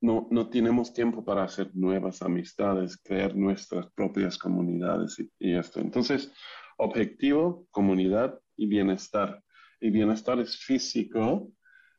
no, 0.00 0.28
no 0.30 0.48
tenemos 0.48 0.92
tiempo 0.92 1.24
para 1.24 1.44
hacer 1.44 1.70
nuevas 1.74 2.22
amistades, 2.22 2.96
crear 3.02 3.34
nuestras 3.34 3.90
propias 3.92 4.38
comunidades 4.38 5.16
y, 5.38 5.54
esto. 5.54 5.80
Entonces, 5.80 6.32
objetivo, 6.78 7.66
comunidad 7.70 8.38
y 8.56 8.66
bienestar. 8.66 9.42
Y 9.80 9.90
bienestar 9.90 10.38
es 10.40 10.56
físico 10.56 11.50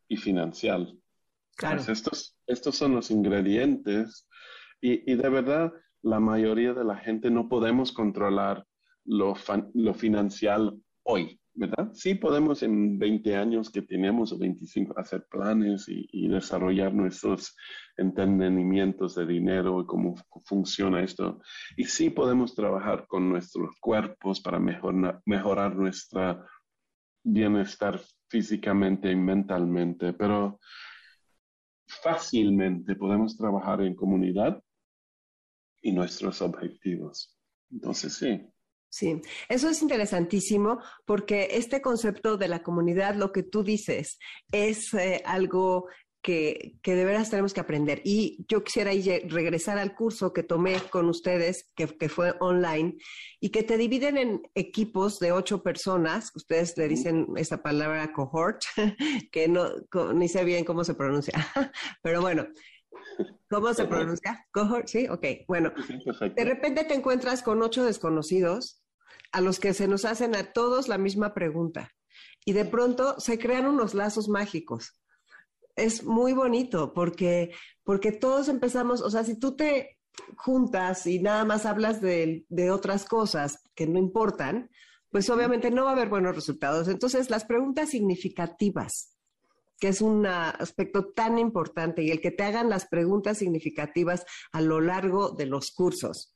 y 0.08 0.18
financiero. 0.18 0.88
Claro. 1.58 1.82
estos, 1.88 2.38
estos 2.48 2.76
son 2.76 2.96
los 2.96 3.12
ingredientes 3.12 4.28
y, 4.82 5.10
y, 5.10 5.16
de 5.16 5.30
verdad 5.30 5.72
la 6.02 6.20
mayoría 6.20 6.74
de 6.74 6.84
la 6.84 6.98
gente 6.98 7.32
no 7.32 7.48
podemos 7.48 7.94
controlar 7.94 8.66
lo, 9.06 9.36
lo 9.74 9.94
financiero 9.94 10.78
hoy. 11.04 11.40
¿Verdad? 11.56 11.92
Sí 11.94 12.16
podemos 12.16 12.62
en 12.64 13.00
20 13.00 13.36
años 13.36 13.70
que 13.70 13.82
tenemos 13.82 14.32
o 14.32 14.38
25 14.38 15.00
hacer 15.00 15.26
planes 15.30 15.86
y, 15.88 16.28
desarrollar 16.28 16.94
nuestros 16.94 17.56
entendimientos 17.98 19.16
de 19.16 19.26
dinero 19.26 19.82
y 19.82 19.86
cómo 19.86 20.16
funciona 20.44 21.02
esto. 21.02 21.42
Y 21.78 21.86
sí 21.86 22.10
podemos 22.10 22.54
trabajar 22.54 23.08
con 23.08 23.30
nuestros 23.30 23.76
cuerpos 23.80 24.42
para 24.42 24.60
mejorar, 24.60 25.22
mejorar 25.26 25.76
nuestro 25.76 26.46
bienestar 27.24 28.02
físicamente 28.28 29.10
y 29.12 29.16
mentalmente, 29.16 30.14
pero 30.14 30.60
fácilmente 31.88 32.96
podemos 32.96 33.38
trabajar 33.38 33.82
en 33.82 33.96
comunidad 33.96 34.62
y 35.82 35.92
nuestros 35.92 36.42
objetivos. 36.42 37.38
Entonces, 37.72 38.14
sí, 38.14 38.42
Sí, 38.96 39.22
eso 39.50 39.68
es 39.70 39.82
interesantísimo 39.82 40.80
porque 41.04 41.50
este 41.52 41.82
concepto 41.82 42.38
de 42.38 42.48
la 42.48 42.64
comunidad, 42.64 43.16
lo 43.16 43.34
que 43.34 43.44
tú 43.44 43.62
dices, 43.62 44.20
es 44.54 44.94
eh, 44.94 45.22
algo 45.26 45.88
que, 46.22 46.78
que, 46.82 46.96
de 46.96 47.04
veras 47.04 47.30
tenemos 47.30 47.54
que 47.54 47.60
aprender. 47.60 48.02
Y 48.06 48.46
yo 48.48 48.64
quisiera 48.64 48.92
regresar 49.28 49.80
al 49.80 49.96
curso 49.96 50.32
que 50.32 50.44
tomé 50.44 50.80
con 50.90 51.10
ustedes, 51.10 51.74
que, 51.76 51.88
que, 51.88 52.08
fue 52.08 52.36
online, 52.40 52.96
y 53.42 53.50
que 53.50 53.64
te 53.64 53.78
dividen 53.78 54.16
en 54.16 54.42
equipos 54.54 55.20
de 55.20 55.34
ocho 55.34 55.62
personas. 55.62 56.32
Ustedes 56.34 56.78
le 56.78 56.88
dicen 56.88 57.28
esa 57.36 57.62
palabra 57.62 58.14
cohort, 58.14 58.62
que 59.30 59.50
no 59.50 59.72
ni 60.14 60.30
sé 60.30 60.46
bien 60.46 60.64
cómo 60.64 60.86
se 60.86 60.94
pronuncia. 60.94 61.34
Pero 62.02 62.22
bueno, 62.22 62.48
¿cómo 63.50 63.74
se 63.74 63.84
pronuncia? 63.84 64.48
Cohort, 64.54 64.88
sí, 64.88 65.06
ok. 65.10 65.26
Bueno, 65.50 65.74
de 66.34 66.46
repente 66.46 66.86
te 66.86 66.94
encuentras 66.94 67.44
con 67.44 67.62
ocho 67.62 67.84
desconocidos 67.84 68.85
a 69.36 69.42
los 69.42 69.60
que 69.60 69.74
se 69.74 69.88
nos 69.88 70.06
hacen 70.06 70.36
a 70.36 70.52
todos 70.54 70.88
la 70.88 70.98
misma 70.98 71.34
pregunta. 71.34 71.92
Y 72.46 72.54
de 72.54 72.66
pronto 72.66 73.20
se 73.20 73.38
crean 73.38 73.66
unos 73.66 73.94
lazos 73.94 74.28
mágicos 74.30 74.94
es 75.76 76.04
muy 76.04 76.34
bonito 76.34 76.94
porque, 76.94 77.52
porque 77.84 78.12
todos 78.12 78.48
empezamos, 78.48 79.02
o 79.02 79.10
sea, 79.10 79.24
si 79.24 79.38
tú 79.38 79.56
te 79.56 80.00
juntas 80.38 81.06
y 81.06 81.20
nada 81.20 81.44
más 81.44 81.66
hablas 81.66 82.02
de, 82.02 82.46
de 82.50 82.72
otras 82.72 83.06
cosas 83.06 83.60
que 83.76 83.86
no 83.86 84.00
importan, 84.00 84.70
pues 85.10 85.30
obviamente 85.30 85.72
no 85.72 85.84
va 85.84 85.92
a 85.92 85.94
haber 85.94 86.10
buenos 86.10 86.36
resultados. 86.36 86.88
Entonces, 86.88 87.30
las 87.30 87.46
preguntas 87.46 87.90
significativas, 87.90 89.18
que 89.80 89.90
es 89.90 90.02
un 90.02 90.26
aspecto 90.26 91.12
tan 91.14 91.38
importante, 91.38 92.04
y 92.04 92.12
el 92.12 92.22
que 92.22 92.32
te 92.32 92.44
hagan 92.44 92.70
las 92.70 92.86
preguntas 92.88 93.38
significativas 93.38 94.26
a 94.52 94.62
lo 94.62 94.80
largo 94.82 95.32
de 95.32 95.46
los 95.46 95.72
cursos. 95.72 96.35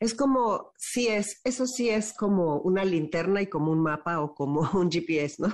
Es 0.00 0.14
como, 0.14 0.72
sí 0.76 1.08
es, 1.08 1.40
eso 1.44 1.66
sí 1.66 1.88
es 1.88 2.12
como 2.14 2.60
una 2.60 2.84
linterna 2.84 3.42
y 3.42 3.46
como 3.46 3.72
un 3.72 3.82
mapa 3.82 4.20
o 4.20 4.34
como 4.34 4.60
un 4.78 4.90
GPS, 4.90 5.42
¿no? 5.42 5.52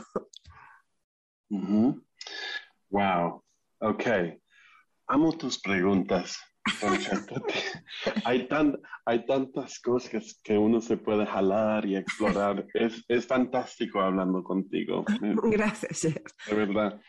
Wow, 2.91 3.45
ok. 3.81 4.07
Amo 5.07 5.33
tus 5.37 5.61
preguntas. 5.61 6.39
hay, 8.25 8.49
tan, 8.49 8.81
hay 9.05 9.27
tantas 9.27 9.79
cosas 9.81 10.41
que 10.43 10.57
uno 10.57 10.81
se 10.81 10.97
puede 10.97 11.27
jalar 11.27 11.85
y 11.87 11.97
explorar. 11.97 12.67
Es, 12.73 13.05
es 13.09 13.27
fantástico 13.27 14.01
hablando 14.01 14.43
contigo. 14.43 15.05
Gracias. 15.51 16.03
De 16.03 16.55
verdad. 16.55 17.01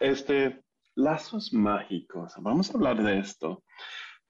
Este, 0.00 0.62
lazos 0.96 1.52
mágicos. 1.52 2.32
Vamos 2.38 2.70
a 2.70 2.74
hablar 2.74 3.02
de 3.02 3.18
esto. 3.18 3.62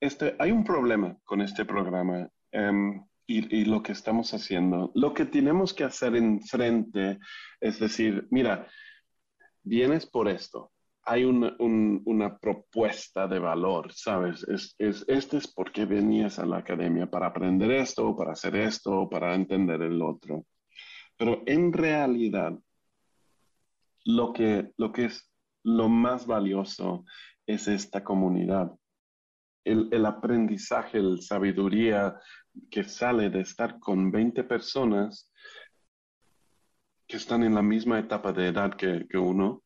Este, 0.05 0.37
hay 0.39 0.51
un 0.51 0.65
problema 0.65 1.17
con 1.25 1.41
este 1.41 1.65
programa 1.65 2.29
um, 2.53 3.07
y, 3.27 3.57
y, 3.57 3.65
lo 3.65 3.83
que 3.83 3.93
estamos 3.93 4.35
haciendo. 4.35 4.93
Lo 4.95 5.15
que 5.15 5.25
tenemos 5.25 5.73
que 5.73 5.85
hacer 5.85 6.15
enfrente 6.15 7.19
es 7.59 7.81
decir, 7.81 8.27
mira, 8.31 8.69
vienes 9.63 10.05
por 10.05 10.29
esto 10.29 10.73
hay 11.07 11.25
una, 11.25 11.55
una, 11.59 12.39
propuesta 12.39 13.27
de 13.29 13.39
valor, 13.39 13.93
¿sabes? 13.93 14.43
Es, 14.49 14.75
es, 14.79 15.05
este 15.07 15.37
es 15.37 15.47
por 15.47 15.71
qué 15.71 15.85
venías 15.85 16.39
a 16.39 16.47
la 16.47 16.59
academia, 16.59 17.11
para 17.11 17.27
aprender 17.27 17.71
esto, 17.73 18.17
para 18.17 18.33
hacer 18.33 18.57
esto, 18.57 19.09
para 19.11 19.35
entender 19.35 19.83
el 19.83 20.01
otro. 20.01 20.47
Pero 21.19 21.43
en 21.45 21.75
realidad, 21.75 22.59
lo 24.05 24.33
que, 24.33 24.71
lo 24.79 24.93
que 24.93 25.07
es 25.07 25.31
lo 25.63 25.91
más 25.91 26.27
valioso 26.27 27.05
es 27.47 27.69
esta 27.69 28.03
comunidad. 28.03 28.73
El, 29.65 30.05
aprendizaje, 30.07 31.01
la 31.01 31.17
sabiduría 31.17 32.21
que 32.71 32.85
sale 32.85 33.31
de 33.31 33.41
estar 33.41 33.79
con 33.79 34.11
20 34.11 34.45
personas 34.45 35.33
que 37.07 37.17
están 37.17 37.43
en 37.43 37.55
la 37.55 37.63
misma 37.63 37.99
etapa 37.99 38.33
de 38.33 38.49
edad 38.49 38.75
que, 38.77 39.07
uno, 39.17 39.63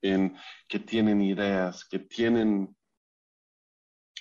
que 0.00 0.78
tienen 0.78 1.20
ideas, 1.20 1.84
que 1.84 1.98
tienen 1.98 2.74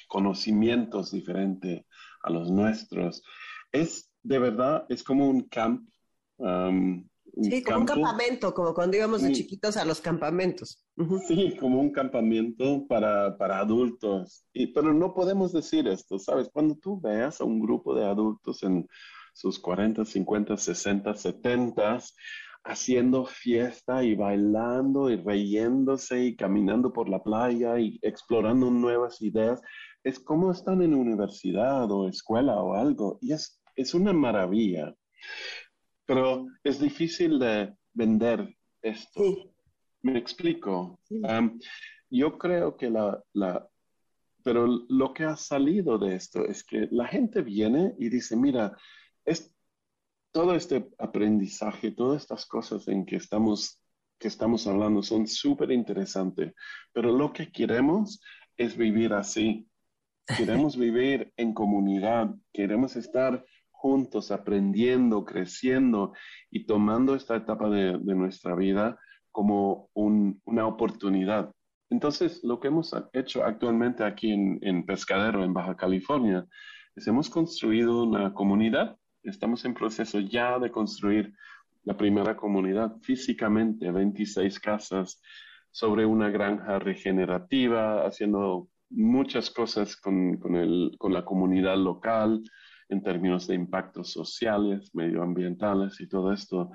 conocimientos 0.08 1.12
diferentes 1.12 1.86
a 2.24 2.32
los 2.32 2.50
nuestros. 2.50 3.24
Es 3.72 4.10
de 4.24 4.40
verdad, 4.40 4.86
es 4.90 5.04
como 5.04 5.30
un 5.30 5.48
camp. 5.48 5.88
Sí, 7.42 7.64
como 7.64 7.80
un 7.80 7.86
campamento, 7.86 8.54
como 8.54 8.74
cuando 8.74 8.98
íbamos 8.98 9.22
de 9.22 9.32
chiquitos 9.32 9.78
a 9.78 9.86
los 9.86 10.02
campamentos. 10.02 10.86
Sí, 11.28 11.56
como 11.60 11.80
un 11.80 11.92
campamento 11.92 12.86
para, 12.88 13.38
para 13.38 13.60
adultos. 13.60 14.46
Y, 14.54 14.68
pero 14.68 14.94
no 14.94 15.14
podemos 15.14 15.54
decir 15.54 15.88
esto, 15.88 16.20
¿sabes? 16.20 16.50
Cuando 16.52 16.76
tú 16.76 17.00
veas 17.00 17.42
a 17.42 17.46
un 17.46 17.60
grupo 17.60 17.96
de 17.96 18.06
adultos 18.06 18.64
en 18.64 18.88
sus 19.34 19.60
40, 19.60 20.06
50, 20.06 20.58
60, 20.58 21.16
70, 21.16 22.00
haciendo 22.64 23.26
fiesta 23.26 24.04
y 24.04 24.16
bailando 24.16 25.10
y 25.10 25.16
reyéndose 25.16 26.26
y 26.26 26.36
caminando 26.36 26.92
por 26.92 27.10
la 27.10 27.24
playa 27.24 27.80
y 27.80 28.00
explorando 28.02 28.70
nuevas 28.70 29.22
ideas. 29.22 29.62
Es 30.04 30.20
como 30.20 30.52
están 30.52 30.82
en 30.82 30.94
universidad 30.94 31.92
o 31.92 32.08
escuela 32.08 32.56
o 32.62 32.76
algo. 32.76 33.18
Y 33.22 33.34
es, 33.34 33.62
es 33.76 33.94
una 33.94 34.14
maravilla. 34.14 34.96
Pero 36.10 36.48
es 36.64 36.80
difícil 36.80 37.38
de 37.38 37.72
vender 37.94 38.58
esto. 38.82 39.22
Me 40.02 40.18
explico. 40.18 41.00
yo 42.10 42.38
creo 42.40 42.76
que 42.76 42.90
la, 42.90 43.24
la, 43.34 43.70
pero 44.44 44.66
lo 44.66 45.14
que 45.14 45.26
ha 45.26 45.36
salido 45.38 46.00
de 46.00 46.16
esto 46.16 46.48
es 46.48 46.64
que 46.64 46.88
la 46.90 47.06
gente 47.06 47.44
viene 47.44 47.94
y 48.00 48.10
dice, 48.10 48.36
mira, 48.36 48.76
es, 49.24 49.54
todo 50.32 50.56
este 50.56 50.90
aprendizaje, 50.98 51.92
todas 51.92 52.24
estas 52.24 52.48
cosas 52.48 52.88
en 52.88 53.06
que 53.06 53.18
estamos, 53.18 53.80
que 54.18 54.30
estamos 54.30 54.66
hablando 54.66 55.04
son 55.04 55.28
súper 55.28 55.70
interesantes, 55.72 56.56
pero 56.92 57.16
lo 57.16 57.32
que 57.32 57.52
queremos 57.52 58.20
es 58.58 58.76
vivir 58.76 59.14
así. 59.14 59.68
Queremos 60.38 60.76
vivir 60.76 61.32
en 61.38 61.54
comunidad, 61.54 62.34
queremos 62.52 62.96
estar 62.96 63.46
juntos, 63.80 64.32
aprendiendo, 64.32 65.24
creciendo 65.26 66.14
y 66.52 66.66
tomando 66.66 67.16
esta 67.16 67.36
etapa 67.36 67.70
de, 67.70 67.98
nuestra 68.00 68.56
vida 68.56 68.98
como 69.32 69.90
una 69.94 70.68
oportunidad. 70.68 71.52
Entonces, 71.90 72.42
lo 72.44 72.60
que 72.60 72.68
hemos 72.68 72.94
hecho 73.14 73.44
actualmente 73.44 74.04
aquí 74.04 74.32
en, 74.32 74.60
en 74.62 74.86
Pescadero, 74.86 75.44
en 75.44 75.54
Baja 75.54 75.76
California, 75.76 76.46
es 76.96 77.08
hemos 77.08 77.30
construido 77.30 78.04
una 78.04 78.34
comunidad 78.34 78.98
estamos 79.24 79.66
en 79.66 79.74
proceso 79.74 80.20
ya 80.20 80.60
de 80.60 80.72
construir 80.72 81.34
la 81.84 81.98
primera 81.98 82.36
comunidad 82.36 82.98
físicamente, 83.02 83.92
26 83.92 84.60
casas 84.60 85.22
sobre 85.72 86.06
una 86.06 86.30
granja 86.30 86.80
regenerativa, 86.80 88.06
haciendo 88.06 88.70
muchas 88.90 89.50
cosas 89.50 89.96
con, 89.96 90.38
con, 90.38 91.14
la 91.14 91.26
comunidad 91.26 91.78
local 91.78 92.44
en 92.90 93.02
términos 93.02 93.48
de 93.48 93.56
impactos 93.56 94.12
sociales, 94.12 94.90
medioambientales 94.94 96.00
y 96.02 96.08
todo 96.08 96.34
esto. 96.34 96.72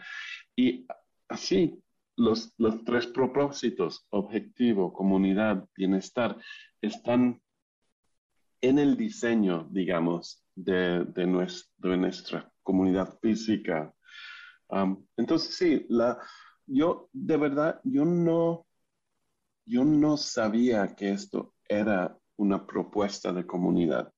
Y 0.57 0.87
así, 1.29 1.83
los, 2.17 2.55
los 2.59 2.85
tres 2.85 3.07
propósitos, 3.09 4.07
objetivo, 4.11 4.93
comunidad, 4.93 5.69
bienestar, 5.77 6.39
están 6.81 7.41
en 8.61 8.79
el 8.79 8.97
diseño, 8.97 9.69
digamos, 9.71 10.43
de, 10.55 11.05
de, 11.05 11.27
nuestra, 11.27 12.51
comunidad 12.62 13.19
física. 13.21 13.93
entonces, 15.17 15.55
sí, 15.55 15.87
la, 15.91 16.19
yo 16.67 17.11
de 17.12 17.37
verdad, 17.37 17.81
yo 17.85 18.07
no, 18.07 18.67
yo 19.67 19.85
no 19.85 20.17
sabía 20.17 20.95
que 20.95 21.12
esto 21.12 21.55
era 21.69 22.17
una 22.37 22.67
propuesta 22.67 23.33
de 23.33 23.47
comunidad. 23.47 24.14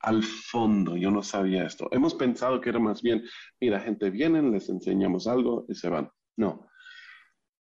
Al 0.00 0.22
fondo, 0.22 0.96
yo 0.96 1.10
no 1.10 1.22
sabía 1.22 1.66
esto. 1.66 1.88
Hemos 1.90 2.14
pensado 2.14 2.60
que 2.60 2.70
era 2.70 2.78
más 2.78 3.02
bien, 3.02 3.24
mira, 3.60 3.80
gente 3.80 4.10
viene, 4.10 4.42
les 4.42 4.68
enseñamos 4.68 5.26
algo 5.26 5.64
y 5.68 5.74
se 5.74 5.88
van. 5.88 6.10
No. 6.36 6.68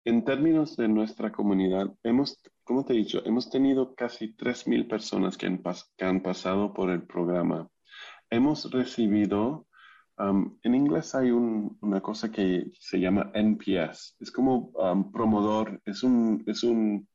En 0.06 0.26
términos 0.26 0.76
de 0.76 0.88
nuestra 0.88 1.32
comunidad, 1.32 1.88
hemos, 2.04 2.42
como 2.64 2.84
te 2.84 2.94
he 2.94 2.98
dicho, 2.98 3.22
hemos 3.26 3.50
tenido 3.50 3.96
casi 3.96 4.36
3.000 4.36 4.88
personas 4.88 5.38
que 5.38 5.46
han, 5.46 5.62
que 5.98 6.06
han 6.06 6.22
pasado 6.22 6.74
por 6.74 6.90
el 6.90 7.04
programa 7.04 7.70
hemos 8.34 8.70
recibido, 8.72 9.68
en 10.18 10.76
inglés 10.76 11.14
hay 11.16 11.30
una 11.32 12.02
cosa 12.02 12.32
que 12.32 12.72
se 12.80 13.00
llama 13.00 13.32
NPS, 13.34 14.16
es 14.20 14.32
como 14.32 14.72
promotor, 15.12 15.82
es 15.86 16.04
un, 16.04 16.44
es 16.48 16.64
un, 16.64 17.08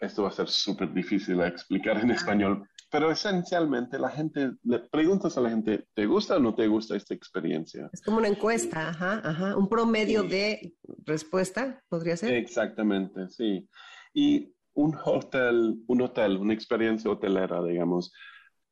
esto 0.00 0.22
va 0.22 0.28
a 0.28 0.32
ser 0.32 0.48
súper 0.48 0.92
difícil 0.92 1.38
de 1.38 1.48
explicar 1.48 1.98
en 1.98 2.10
español, 2.10 2.68
pero 2.90 3.10
esencialmente 3.10 3.98
la 3.98 4.10
gente, 4.10 4.52
le 4.62 4.78
preguntas 4.78 5.36
a 5.36 5.40
la 5.40 5.50
gente, 5.50 5.86
¿te 5.94 6.06
gusta 6.06 6.36
o 6.36 6.40
no 6.40 6.54
te 6.54 6.66
gusta 6.66 6.96
esta 6.96 7.14
experiencia? 7.14 7.90
Es 7.92 8.00
como 8.00 8.18
una 8.18 8.28
encuesta, 8.28 8.88
ajá, 8.88 9.20
ajá, 9.24 9.56
un 9.56 9.68
promedio 9.68 10.22
de 10.22 10.74
respuesta, 11.04 11.82
podría 11.88 12.16
ser. 12.16 12.34
Exactamente, 12.34 13.28
sí. 13.28 13.68
Y 14.14 14.54
un 14.74 14.96
hotel, 15.04 15.82
un 15.86 16.00
hotel, 16.00 16.38
una 16.38 16.54
experiencia 16.54 17.10
hotelera, 17.10 17.62
digamos, 17.62 18.12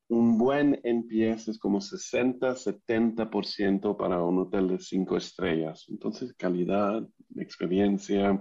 un 0.09 0.39
buen 0.39 0.81
NPS 0.85 1.49
es 1.49 1.59
como 1.59 1.81
60-70% 1.81 3.97
para 3.97 4.23
un 4.23 4.39
hotel 4.39 4.69
de 4.69 4.79
cinco 4.79 5.17
estrellas. 5.17 5.87
Entonces, 5.89 6.33
calidad, 6.35 7.05
experiencia, 7.35 8.41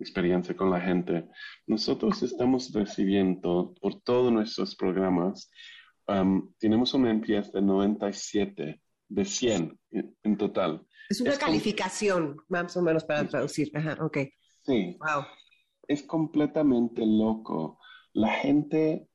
experiencia 0.00 0.56
con 0.56 0.70
la 0.70 0.80
gente. 0.80 1.26
Nosotros 1.66 2.22
estamos 2.22 2.72
recibiendo 2.72 3.74
por 3.80 4.00
todos 4.02 4.32
nuestros 4.32 4.74
programas, 4.76 5.50
um, 6.06 6.52
tenemos 6.58 6.94
un 6.94 7.06
NPS 7.06 7.52
de 7.52 7.62
97 7.62 8.80
de 9.08 9.24
100 9.24 9.78
en, 10.22 10.36
total. 10.36 10.86
Es 11.08 11.20
una 11.20 11.36
calificación, 11.36 12.36
más 12.48 12.76
o 12.76 12.82
menos 12.82 13.04
para 13.04 13.26
traducir. 13.26 13.70
Ajá, 13.74 13.96
ok. 14.00 14.18
Sí. 14.62 14.96
Wow. 15.00 15.24
Es 15.86 16.02
completamente 16.02 17.04
loco. 17.06 17.78
La 18.12 18.28
gente 18.28 19.07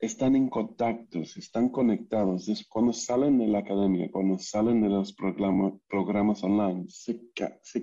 están 0.00 0.34
en 0.34 0.48
contactos, 0.48 1.36
están 1.36 1.68
conectados. 1.68 2.48
Cuando 2.68 2.92
salen 2.92 3.38
de 3.38 3.46
la 3.46 3.58
academia, 3.58 4.10
cuando 4.10 4.38
salen 4.38 4.80
de 4.80 4.88
los 4.88 5.14
programas 5.14 6.42
online, 6.42 6.86
se, 6.88 7.20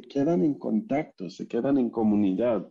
quedan 0.10 0.44
en 0.44 0.56
contacto, 0.56 1.30
se 1.30 1.48
quedan 1.48 1.78
en 1.78 1.92
comunidad. 1.92 2.68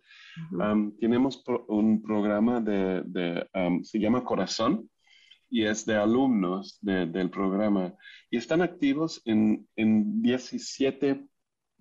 tenemos 0.99 1.45
un 1.69 2.03
programa 2.03 2.61
de, 2.61 3.47
se 3.83 3.99
llama 4.01 4.25
Corazón 4.25 4.91
y 5.49 5.65
es 5.65 5.87
de 5.87 5.95
alumnos 5.95 6.79
del 6.83 7.31
programa 7.31 7.95
y 8.31 8.39
están 8.39 8.63
activos 8.63 9.23
en, 9.27 9.69
en 9.77 10.23
17 10.23 11.25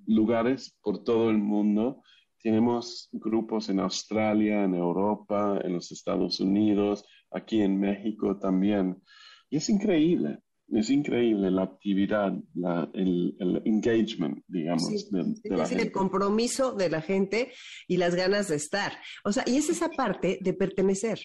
lugares 0.06 0.78
por 0.84 1.04
todo 1.04 1.32
el 1.32 1.40
mundo 1.40 2.04
tenemos 2.46 3.10
grupos 3.12 3.70
en 3.70 3.80
Australia, 3.80 4.66
en 4.66 4.76
Europa, 4.76 5.60
en 5.64 5.74
los 5.74 5.92
Estados 5.92 6.40
Unidos, 6.40 7.04
aquí 7.32 7.62
en 7.62 7.80
México 7.80 8.38
también. 8.38 9.02
Y 9.50 9.58
es 9.58 9.70
increíble, 9.70 10.40
es 10.70 10.90
increíble 10.90 11.52
la 11.52 11.64
actividad, 11.64 12.34
el, 12.94 13.62
engagement, 13.66 14.44
digamos, 14.48 15.10
de, 15.12 15.56
la 15.56 15.68
gente. 15.68 15.84
El 15.84 15.92
compromiso 15.92 16.74
de 16.74 16.90
la 16.90 17.02
gente 17.02 17.54
y 17.88 17.98
las 17.98 18.16
ganas 18.16 18.48
de 18.48 18.56
estar. 18.56 18.94
O 19.24 19.32
sea, 19.32 19.44
y 19.46 19.58
es 19.58 19.70
esa 19.70 19.90
parte 19.90 20.40
de 20.42 20.54
pertenecer. 20.54 21.20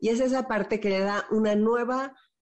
Y 0.00 0.08
es 0.08 0.20
esa 0.20 0.46
parte 0.46 0.80
que 0.80 0.90
le 0.90 1.00
da 1.00 1.24
una 1.30 1.54
nueva 1.56 2.14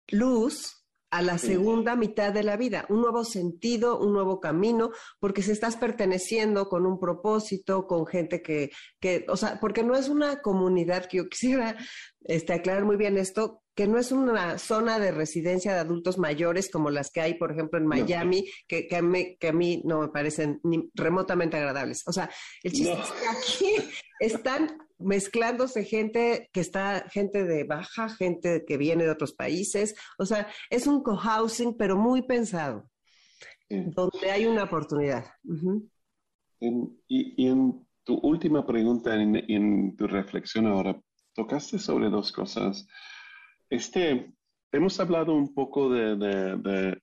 luz 0.09 0.86
a 1.17 1.23
la 1.23 1.39
segunda 1.39 1.97
mitad 1.97 2.31
de 2.31 2.43
la 2.43 2.59
vida, 2.59 2.85
un 2.91 3.01
nuevo 3.01 3.25
sentido, 3.25 3.99
un 3.99 4.13
nuevo 4.13 4.39
camino, 4.39 4.91
porque 5.19 5.43
se 5.43 5.53
estás 5.53 5.77
perteneciendo 5.77 6.69
con 6.69 6.85
un 6.85 7.01
propósito, 7.01 7.87
con 7.87 8.07
gente 8.07 8.43
que, 8.43 8.71
que, 9.01 9.25
o 9.29 9.37
sea, 9.39 9.59
porque 9.59 9.83
no 9.83 9.97
es 9.97 10.11
una 10.11 10.43
comunidad 10.43 11.07
que 11.07 11.17
yo 11.17 11.29
quisiera 11.31 11.75
este, 12.25 12.53
aclarar 12.53 12.85
muy 12.85 12.97
bien 12.97 13.17
esto, 13.17 13.63
que 13.75 13.87
no 13.87 13.99
es 13.99 14.13
una 14.13 14.59
zona 14.59 14.99
de 14.99 15.11
residencia 15.11 15.73
de 15.73 15.81
adultos 15.81 16.19
mayores 16.19 16.71
como 16.71 16.91
las 16.91 17.11
que 17.11 17.23
hay, 17.23 17.35
por 17.35 17.51
ejemplo, 17.51 17.79
en 17.79 17.87
Miami, 17.87 18.51
que, 18.69 18.87
que, 18.87 18.97
a 18.97 19.03
mí, 19.03 19.39
que, 19.39 19.49
a 19.49 19.53
mí, 19.55 19.81
no 19.87 20.01
me 20.01 20.09
parecen 20.09 20.61
ni 20.65 20.91
remotamente 20.95 21.57
agradables. 21.57 22.03
O 22.07 22.13
sea, 22.13 22.29
el 22.63 22.73
chiste 22.73 22.93
es 22.93 23.11
que 23.13 23.29
aquí 23.29 23.89
están 24.21 24.86
mezclándose 24.99 25.85
gente 25.85 26.49
que 26.53 26.61
está, 26.61 27.09
gente 27.11 27.45
de 27.45 27.65
baja, 27.65 28.09
gente 28.09 28.65
que 28.67 28.77
viene 28.77 29.05
de 29.05 29.11
otros 29.11 29.35
países. 29.35 29.95
O 30.19 30.27
sea, 30.27 30.49
es 30.71 30.87
un 30.87 31.03
cohousing, 31.03 31.77
pero 31.77 31.97
muy 31.97 32.23
pensado, 32.23 32.89
donde 33.69 34.31
hay 34.31 34.47
una 34.47 34.65
oportunidad. 34.65 35.25
y, 36.61 37.47
en 37.47 37.87
tu 38.05 38.15
última 38.23 38.65
pregunta, 38.65 39.15
en, 39.15 39.37
en 39.51 39.97
tu 39.97 40.07
reflexión 40.07 40.67
ahora, 40.67 41.01
tocaste 41.35 41.79
sobre 41.79 42.09
dos 42.09 42.33
cosas. 42.33 42.87
Este, 43.69 44.33
hemos 44.73 44.99
hablado 45.01 45.35
un 45.35 45.55
poco 45.55 45.91
de, 45.91 47.01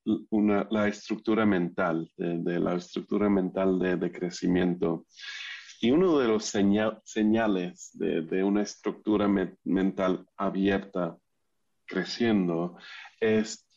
la 0.69 0.87
estructura 0.87 1.45
mental, 1.45 2.09
de, 2.17 2.59
la 2.59 2.75
estructura 2.75 3.29
mental 3.29 3.79
de, 3.79 4.11
crecimiento. 4.11 5.05
Y 5.83 5.91
uno 5.91 6.17
de 6.17 6.27
los 6.27 6.45
señales 6.45 7.89
de, 7.93 8.43
una 8.43 8.61
estructura 8.61 9.27
mental 9.63 10.25
abierta 10.37 11.17
creciendo 11.85 12.77
es 13.19 13.67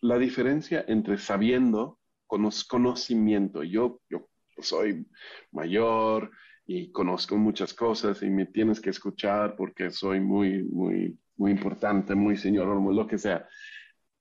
la 0.00 0.18
diferencia 0.18 0.84
entre 0.86 1.16
sabiendo 1.18 1.98
con 2.26 2.48
conocimiento. 2.68 3.62
Yo, 3.62 4.00
yo 4.10 4.28
soy 4.58 5.06
mayor 5.52 6.30
y 6.66 6.92
conozco 6.92 7.36
muchas 7.36 7.72
cosas 7.72 8.22
y 8.22 8.30
me 8.30 8.46
tienes 8.46 8.80
que 8.80 8.90
escuchar 8.90 9.56
porque 9.56 9.90
soy 9.90 10.20
muy, 10.20 10.62
muy 10.64 11.18
muy 11.36 11.50
importante, 11.50 12.14
muy 12.14 12.36
señor, 12.36 12.68
lo 12.68 13.06
que 13.06 13.18
sea. 13.18 13.48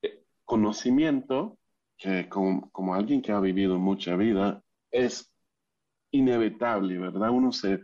Eh, 0.02 0.24
conocimiento, 0.44 1.60
que 1.98 2.28
como, 2.30 2.96
alguien 2.96 3.22
que 3.22 3.32
ha 3.32 3.40
vivido 3.40 3.78
mucha 3.78 4.16
vida, 4.16 4.64
es 4.90 5.31
inevitable, 6.12 6.98
¿verdad? 6.98 7.30
Uno 7.32 7.52
se, 7.52 7.82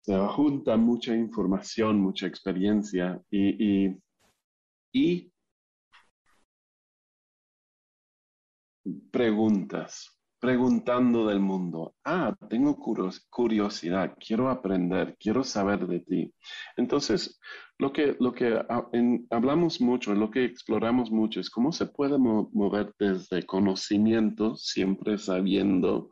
se 0.00 0.16
junta 0.18 0.76
mucha 0.76 1.14
información, 1.14 2.00
mucha 2.00 2.26
experiencia 2.26 3.20
y, 3.30 3.94
y, 4.92 5.32
preguntas 9.10 10.18
preguntando 10.40 11.26
del 11.26 11.40
mundo. 11.40 11.94
Ah, 12.04 12.34
tengo 12.48 12.78
curiosidad, 13.30 14.16
quiero 14.24 14.48
aprender, 14.48 15.16
quiero 15.18 15.42
saber 15.42 15.86
de 15.86 16.00
ti. 16.00 16.34
Entonces, 16.76 17.40
lo 17.78 17.92
que, 17.92 18.16
lo 18.20 18.32
que 18.32 18.60
hablamos 19.30 19.80
mucho, 19.80 20.14
lo 20.14 20.30
que 20.30 20.44
exploramos 20.44 21.10
mucho 21.10 21.40
es 21.40 21.50
cómo 21.50 21.72
se 21.72 21.86
puede 21.86 22.18
mover 22.18 22.94
desde 22.98 23.44
conocimiento, 23.44 24.56
siempre 24.56 25.18
sabiendo, 25.18 26.10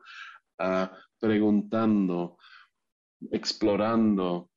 a 0.59 0.93
preguntando, 1.19 2.39
explorando. 3.31 4.51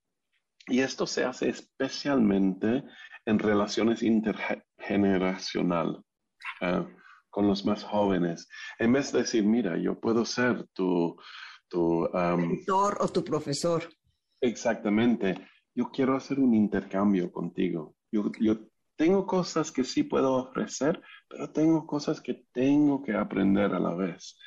Y 0.67 0.81
esto 0.81 1.07
se 1.07 1.25
hace 1.25 1.49
especialmente 1.49 2.83
en 3.25 3.39
relaciones 3.39 4.03
intergeneracionales. 4.03 6.01
Ah, 6.61 6.85
con 7.29 7.47
los 7.47 7.63
más 7.63 7.83
jóvenes, 7.83 8.49
en 8.79 8.93
vez 8.93 9.11
de 9.11 9.19
decir, 9.19 9.45
mira, 9.45 9.77
yo 9.77 9.99
puedo 9.99 10.25
ser 10.25 10.65
tu... 10.73 11.15
tu 11.67 12.09
mentor 12.11 12.97
o 13.01 13.07
tu 13.07 13.23
profesor. 13.23 13.83
Exactamente. 14.41 15.47
Yo 15.75 15.91
quiero 15.91 16.15
hacer 16.15 16.39
un 16.39 16.53
intercambio 16.55 17.31
contigo. 17.31 17.95
Yo, 18.11 18.31
yo 18.39 18.57
tengo 18.97 19.25
cosas 19.25 19.71
que 19.71 19.83
sí 19.83 20.03
puedo 20.03 20.33
ofrecer, 20.33 21.01
pero 21.29 21.51
tengo 21.51 21.85
cosas 21.85 22.19
que 22.19 22.45
tengo 22.51 23.03
que 23.03 23.13
aprender 23.13 23.73
a 23.73 23.79
la 23.79 23.93
vez. 23.93 24.37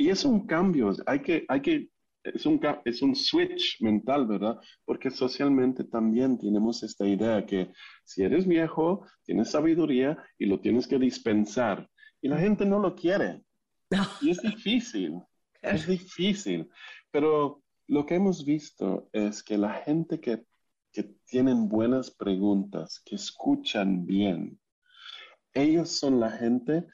Y 0.00 0.08
es 0.08 0.24
un 0.24 0.46
cambio, 0.46 0.96
hay 1.04 1.20
que, 1.20 1.44
hay 1.46 1.60
que, 1.60 1.90
es 2.24 2.46
un, 2.46 2.58
es 2.86 3.02
un 3.02 3.14
switch 3.14 3.82
mental, 3.82 4.26
¿verdad? 4.26 4.58
Porque 4.86 5.10
socialmente 5.10 5.84
también 5.84 6.38
tenemos 6.38 6.82
esta 6.82 7.06
idea 7.06 7.44
que 7.44 7.70
si 8.02 8.22
eres 8.22 8.48
viejo, 8.48 9.06
tienes 9.24 9.50
sabiduría 9.50 10.16
y 10.38 10.46
lo 10.46 10.58
tienes 10.58 10.86
que 10.86 10.98
dispensar. 10.98 11.86
Y 12.22 12.28
la 12.28 12.38
gente 12.38 12.64
no 12.64 12.78
lo 12.78 12.94
quiere. 12.94 13.42
Y 14.22 14.30
es 14.30 14.40
difícil, 14.40 15.20
es 15.60 15.86
difícil. 15.86 16.70
Pero 17.10 17.62
lo 17.86 18.06
que 18.06 18.14
hemos 18.14 18.42
visto 18.46 19.10
es 19.12 19.42
que 19.42 19.58
la 19.58 19.74
gente 19.84 20.18
que, 20.18 20.46
que 20.94 21.14
tienen 21.26 21.68
buenas 21.68 22.10
preguntas, 22.10 23.02
que 23.04 23.16
escuchan 23.16 24.06
bien, 24.06 24.58
ellos 25.52 25.90
son 25.90 26.20
la 26.20 26.30
gente 26.30 26.86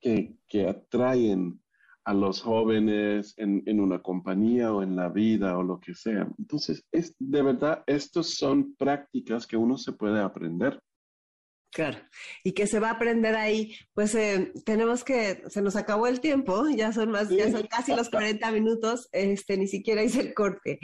que, 0.00 0.34
que 0.48 0.66
atraen 0.66 1.60
a 2.08 2.14
los 2.14 2.40
jóvenes 2.40 3.34
en, 3.36 3.62
en, 3.66 3.80
una 3.80 4.00
compañía 4.00 4.72
o 4.72 4.82
en 4.82 4.96
la 4.96 5.10
vida 5.10 5.58
o 5.58 5.62
lo 5.62 5.78
que 5.78 5.94
sea. 5.94 6.26
Entonces, 6.38 6.82
es, 6.90 7.14
de 7.18 7.42
verdad, 7.42 7.84
estas 7.86 8.30
son 8.30 8.74
prácticas 8.76 9.46
que 9.46 9.58
uno 9.58 9.76
se 9.76 9.92
puede 9.92 10.18
aprender. 10.18 10.80
Claro, 11.70 11.98
y 12.42 12.52
que 12.52 12.66
se 12.66 12.80
va 12.80 12.88
a 12.88 12.92
aprender 12.92 13.36
ahí, 13.36 13.76
pues 13.92 14.14
eh, 14.14 14.52
tenemos 14.64 15.04
que, 15.04 15.42
se 15.48 15.60
nos 15.60 15.76
acabó 15.76 16.06
el 16.06 16.20
tiempo, 16.20 16.66
ya 16.74 16.94
son 16.94 17.10
más, 17.10 17.28
ya 17.28 17.50
son 17.50 17.66
casi 17.66 17.94
los 17.94 18.08
40 18.08 18.52
minutos, 18.52 19.06
este, 19.12 19.58
ni 19.58 19.68
siquiera 19.68 20.02
hice 20.02 20.20
el 20.20 20.32
corte. 20.32 20.78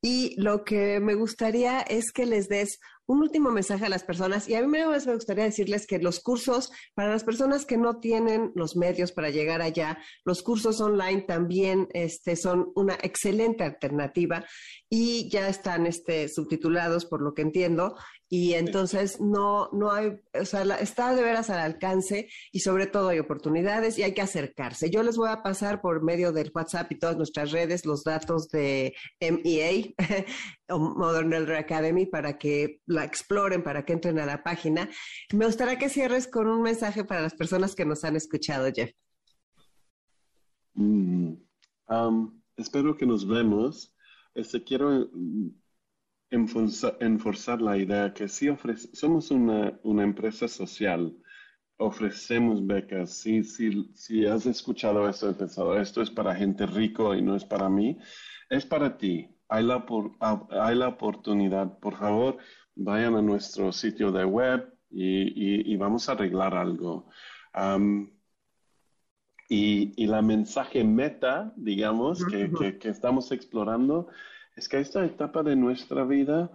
Y 0.00 0.40
lo 0.40 0.62
que 0.62 1.00
me 1.00 1.16
gustaría 1.16 1.80
es 1.80 2.12
que 2.12 2.24
les 2.24 2.48
des 2.48 2.78
un 3.08 3.22
último 3.22 3.50
mensaje 3.50 3.86
a 3.86 3.88
las 3.88 4.04
personas 4.04 4.48
y 4.48 4.54
a 4.54 4.60
mí 4.60 4.66
me 4.66 4.84
gustaría 4.84 5.44
decirles 5.44 5.86
que 5.86 5.98
los 5.98 6.20
cursos, 6.20 6.70
para 6.94 7.10
las 7.10 7.24
personas 7.24 7.64
que 7.64 7.78
no 7.78 8.00
tienen 8.00 8.52
los 8.54 8.76
medios 8.76 9.12
para 9.12 9.30
llegar 9.30 9.62
allá, 9.62 9.98
los 10.24 10.42
cursos 10.42 10.80
online 10.80 11.22
también 11.22 11.88
este, 11.94 12.36
son 12.36 12.70
una 12.74 12.94
excelente 13.02 13.64
alternativa 13.64 14.44
y 14.90 15.30
ya 15.30 15.48
están 15.48 15.86
este, 15.86 16.28
subtitulados 16.28 17.06
por 17.06 17.22
lo 17.22 17.32
que 17.32 17.42
entiendo 17.42 17.96
y 18.30 18.54
entonces 18.54 19.20
no, 19.20 19.70
no 19.72 19.90
hay, 19.90 20.12
o 20.38 20.44
sea, 20.44 20.62
está 20.80 21.14
de 21.14 21.22
veras 21.22 21.48
al 21.48 21.60
alcance 21.60 22.28
y 22.52 22.60
sobre 22.60 22.86
todo 22.86 23.08
hay 23.08 23.18
oportunidades 23.18 23.98
y 23.98 24.02
hay 24.02 24.12
que 24.12 24.20
acercarse. 24.20 24.90
Yo 24.90 25.02
les 25.02 25.16
voy 25.16 25.30
a 25.30 25.42
pasar 25.42 25.80
por 25.80 26.02
medio 26.02 26.30
del 26.32 26.52
WhatsApp 26.54 26.92
y 26.92 26.98
todas 26.98 27.16
nuestras 27.16 27.52
redes 27.52 27.86
los 27.86 28.04
datos 28.04 28.50
de 28.50 28.94
MEA 29.20 29.94
Modern 30.68 31.32
Elder 31.32 31.56
Academy 31.56 32.04
para 32.04 32.36
que 32.36 32.80
la 32.86 32.97
exploren, 33.04 33.62
para 33.62 33.84
que 33.84 33.92
entren 33.92 34.18
a 34.18 34.26
la 34.26 34.42
página. 34.42 34.88
Me 35.32 35.46
gustaría 35.46 35.78
que 35.78 35.88
cierres 35.88 36.26
con 36.26 36.46
un 36.46 36.62
mensaje 36.62 37.04
para 37.04 37.22
las 37.22 37.34
personas 37.34 37.74
que 37.74 37.84
nos 37.84 38.04
han 38.04 38.16
escuchado, 38.16 38.70
Jeff. 38.74 38.92
Mm, 40.74 41.34
um, 41.88 42.42
espero 42.56 42.96
que 42.96 43.06
nos 43.06 43.26
vemos 43.26 43.94
este, 44.38 44.62
quiero 44.62 45.10
enforzar, 46.30 47.60
la 47.60 47.76
idea 47.76 48.14
que 48.14 48.28
sí 48.28 48.48
ofrece, 48.48 48.88
somos 48.94 49.32
una, 49.32 49.78
una 49.82 50.04
empresa 50.04 50.46
social, 50.46 51.16
ofrecemos 51.76 52.64
becas. 52.64 53.10
Si, 53.14 53.42
si, 53.42 53.90
si 53.94 54.26
has 54.26 54.46
escuchado 54.46 55.08
esto 55.08 55.28
y 55.30 55.34
pensado, 55.34 55.76
esto 55.80 56.02
es 56.02 56.10
para 56.10 56.36
gente 56.36 56.66
rico 56.66 57.14
y 57.16 57.22
no 57.22 57.34
es 57.34 57.44
para 57.44 57.68
mí, 57.68 57.98
es 58.48 58.64
para 58.64 58.96
ti. 58.96 59.28
Hay 59.48 59.64
la, 59.64 59.84
hay 60.50 60.76
la 60.76 60.88
oportunidad. 60.88 61.78
Por 61.80 61.96
favor, 61.96 62.36
vayan 62.78 63.16
a 63.16 63.22
nuestro 63.22 63.72
sitio 63.72 64.10
de 64.10 64.24
web 64.24 64.72
y, 64.90 65.76
vamos 65.76 66.08
a 66.08 66.12
arreglar 66.12 66.54
algo. 66.54 67.08
y, 69.48 70.06
la 70.06 70.22
mensaje 70.22 70.84
meta, 70.84 71.52
digamos, 71.56 72.24
que, 72.24 72.78
que 72.78 72.88
estamos 72.88 73.32
explorando, 73.32 74.08
es 74.56 74.68
que 74.68 74.80
esta 74.80 75.04
etapa 75.04 75.42
de 75.42 75.56
nuestra 75.56 76.04
vida 76.04 76.50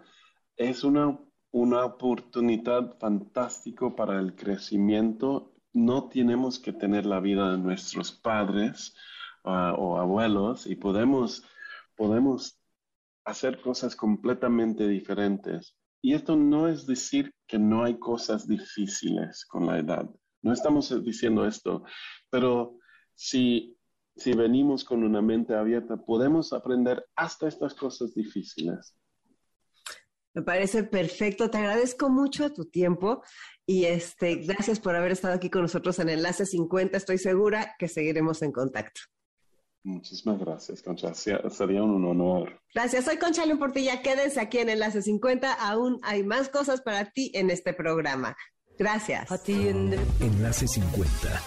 es 0.57 0.83
una 0.83 1.17
una 1.53 1.85
oportunidad 1.85 2.97
fantástica 2.97 3.95
para 3.95 4.19
el 4.19 4.35
crecimiento. 4.35 5.53
No 5.71 6.09
tenemos 6.09 6.59
que 6.59 6.73
tener 6.73 7.05
la 7.05 7.19
vida 7.19 7.51
de 7.51 7.59
nuestros 7.59 8.11
padres 8.11 8.95
ah, 9.43 9.75
o 9.77 9.97
abuelos 9.99 10.65
y 10.65 10.75
podemos, 10.75 11.45
podemos 11.95 12.59
hacer 13.23 13.61
cosas 13.61 13.95
completamente 13.95 14.87
diferentes. 14.87 15.77
Y 16.03 16.13
esto 16.13 16.35
no 16.35 16.67
es 16.67 16.85
decir 16.85 17.33
que 17.47 17.57
no 17.57 17.85
hay 17.85 17.97
cosas 17.97 18.45
difíciles 18.45 19.45
con 19.45 19.65
la 19.65 19.79
edad. 19.79 20.09
No 20.41 20.51
estamos 20.51 20.93
diciendo 21.01 21.47
esto, 21.47 21.85
pero 22.29 22.77
si, 23.15 23.77
si 24.17 24.33
venimos 24.33 24.83
con 24.83 25.01
una 25.03 25.21
mente 25.21 25.55
abierta, 25.55 25.95
podemos 25.95 26.51
aprender 26.51 27.05
hasta 27.15 27.47
estas 27.47 27.73
cosas 27.73 28.13
difíciles. 28.13 28.97
Me 30.33 30.41
parece 30.41 30.83
perfecto. 30.83 31.49
Te 31.49 31.59
agradezco 31.59 32.09
mucho 32.09 32.51
tu 32.51 32.65
tiempo 32.65 33.23
y 33.65 33.85
este, 33.85 34.35
gracias 34.35 34.81
por 34.81 34.97
haber 34.97 35.13
estado 35.13 35.35
aquí 35.35 35.49
con 35.49 35.61
nosotros 35.61 35.99
en 35.99 36.09
Enlace 36.09 36.45
50. 36.45 36.97
Estoy 36.97 37.17
segura 37.17 37.75
que 37.79 37.87
seguiremos 37.87 38.41
en 38.41 38.51
contacto. 38.51 38.99
Muchísimas 39.85 40.39
gracias, 40.39 40.81
Concha. 40.81 41.13
Sería 41.13 41.83
un 41.83 42.05
honor. 42.05 42.61
Gracias. 42.73 43.03
Soy 43.05 43.17
Concha 43.17 43.43
Portilla. 43.59 44.01
Quédense 44.01 44.39
aquí 44.39 44.59
en 44.59 44.69
Enlace 44.69 45.01
50. 45.01 45.51
Aún 45.53 45.99
hay 46.03 46.23
más 46.23 46.47
cosas 46.47 46.81
para 46.81 47.11
ti 47.11 47.31
en 47.33 47.49
este 47.49 47.73
programa. 47.73 48.37
Gracias. 48.77 49.29
Enlace 50.19 50.67
50. 50.67 51.41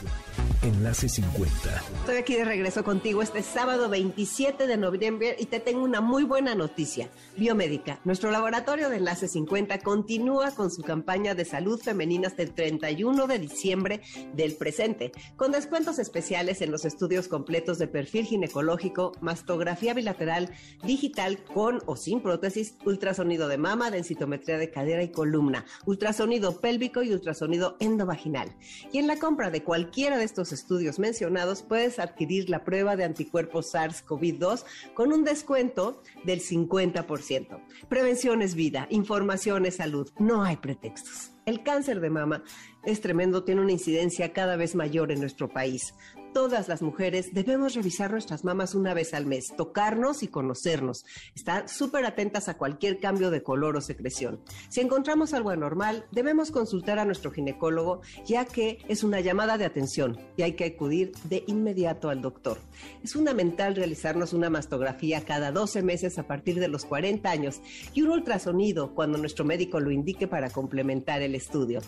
Enlace 0.62 1.08
50. 1.08 1.82
Estoy 2.00 2.16
aquí 2.16 2.34
de 2.34 2.44
regreso 2.44 2.84
contigo 2.84 3.20
este 3.20 3.42
sábado 3.42 3.88
27 3.88 4.66
de 4.66 4.76
noviembre 4.76 5.36
y 5.38 5.46
te 5.46 5.58
tengo 5.58 5.82
una 5.82 6.00
muy 6.00 6.22
buena 6.22 6.54
noticia. 6.54 7.08
Biomédica, 7.36 8.00
nuestro 8.04 8.30
laboratorio 8.30 8.88
de 8.88 8.96
Enlace 8.96 9.28
50 9.28 9.80
continúa 9.80 10.52
con 10.52 10.70
su 10.70 10.82
campaña 10.82 11.34
de 11.34 11.44
salud 11.44 11.80
femenina 11.80 12.28
hasta 12.28 12.42
el 12.42 12.54
31 12.54 13.26
de 13.26 13.38
diciembre 13.38 14.00
del 14.34 14.54
presente, 14.56 15.12
con 15.36 15.52
descuentos 15.52 15.98
especiales 15.98 16.62
en 16.62 16.70
los 16.70 16.84
estudios 16.84 17.28
completos 17.28 17.78
de 17.78 17.88
perfil 17.88 18.26
ginecológico, 18.26 19.12
mastografía 19.20 19.94
bilateral, 19.94 20.50
digital 20.84 21.42
con 21.42 21.82
o 21.86 21.96
sin 21.96 22.20
prótesis, 22.20 22.76
ultrasonido 22.84 23.48
de 23.48 23.58
mama, 23.58 23.90
densitometría 23.90 24.58
de 24.58 24.70
cadera 24.70 25.02
y 25.02 25.10
columna, 25.10 25.64
ultrasonido 25.86 26.60
pélvico 26.60 27.02
y 27.02 27.15
ultrasonido 27.16 27.76
endovaginal. 27.80 28.54
Y 28.92 28.98
en 28.98 29.06
la 29.06 29.18
compra 29.18 29.50
de 29.50 29.62
cualquiera 29.62 30.18
de 30.18 30.24
estos 30.24 30.52
estudios 30.52 30.98
mencionados 30.98 31.62
puedes 31.62 31.98
adquirir 31.98 32.48
la 32.48 32.64
prueba 32.64 32.96
de 32.96 33.04
anticuerpos 33.04 33.74
SARS-CoV-2 33.74 34.64
con 34.94 35.12
un 35.12 35.24
descuento 35.24 36.02
del 36.24 36.40
50%. 36.40 37.60
Prevención 37.88 38.42
es 38.42 38.54
vida, 38.54 38.86
información 38.90 39.66
es 39.66 39.76
salud, 39.76 40.10
no 40.18 40.44
hay 40.44 40.56
pretextos. 40.56 41.32
El 41.44 41.62
cáncer 41.62 42.00
de 42.00 42.10
mama 42.10 42.42
es 42.84 43.00
tremendo, 43.00 43.44
tiene 43.44 43.60
una 43.60 43.72
incidencia 43.72 44.32
cada 44.32 44.56
vez 44.56 44.74
mayor 44.74 45.12
en 45.12 45.20
nuestro 45.20 45.48
país 45.48 45.94
todas 46.36 46.68
las 46.68 46.82
mujeres 46.82 47.32
debemos 47.32 47.74
revisar 47.74 48.10
nuestras 48.10 48.44
mamas 48.44 48.74
una 48.74 48.92
vez 48.92 49.14
al 49.14 49.24
mes, 49.24 49.54
tocarnos 49.56 50.22
y 50.22 50.28
conocernos, 50.28 51.06
estar 51.34 51.66
súper 51.66 52.04
atentas 52.04 52.50
a 52.50 52.58
cualquier 52.58 52.98
cambio 52.98 53.30
de 53.30 53.42
color 53.42 53.74
o 53.74 53.80
secreción. 53.80 54.38
Si 54.68 54.82
encontramos 54.82 55.32
algo 55.32 55.48
anormal, 55.48 56.04
debemos 56.10 56.50
consultar 56.50 56.98
a 56.98 57.06
nuestro 57.06 57.30
ginecólogo, 57.30 58.02
ya 58.26 58.44
que 58.44 58.80
es 58.86 59.02
una 59.02 59.20
llamada 59.20 59.56
de 59.56 59.64
atención 59.64 60.18
y 60.36 60.42
hay 60.42 60.52
que 60.52 60.66
acudir 60.66 61.12
de 61.24 61.42
inmediato 61.46 62.10
al 62.10 62.20
doctor. 62.20 62.58
Es 63.02 63.14
fundamental 63.14 63.74
realizarnos 63.74 64.34
una 64.34 64.50
mastografía 64.50 65.24
cada 65.24 65.52
12 65.52 65.82
meses 65.82 66.18
a 66.18 66.26
partir 66.26 66.60
de 66.60 66.68
los 66.68 66.84
40 66.84 67.30
años 67.30 67.62
y 67.94 68.02
un 68.02 68.10
ultrasonido 68.10 68.94
cuando 68.94 69.16
nuestro 69.16 69.46
médico 69.46 69.80
lo 69.80 69.90
indique 69.90 70.26
para 70.26 70.50
complementar 70.50 71.22
el 71.22 71.34
estudio. 71.34 71.80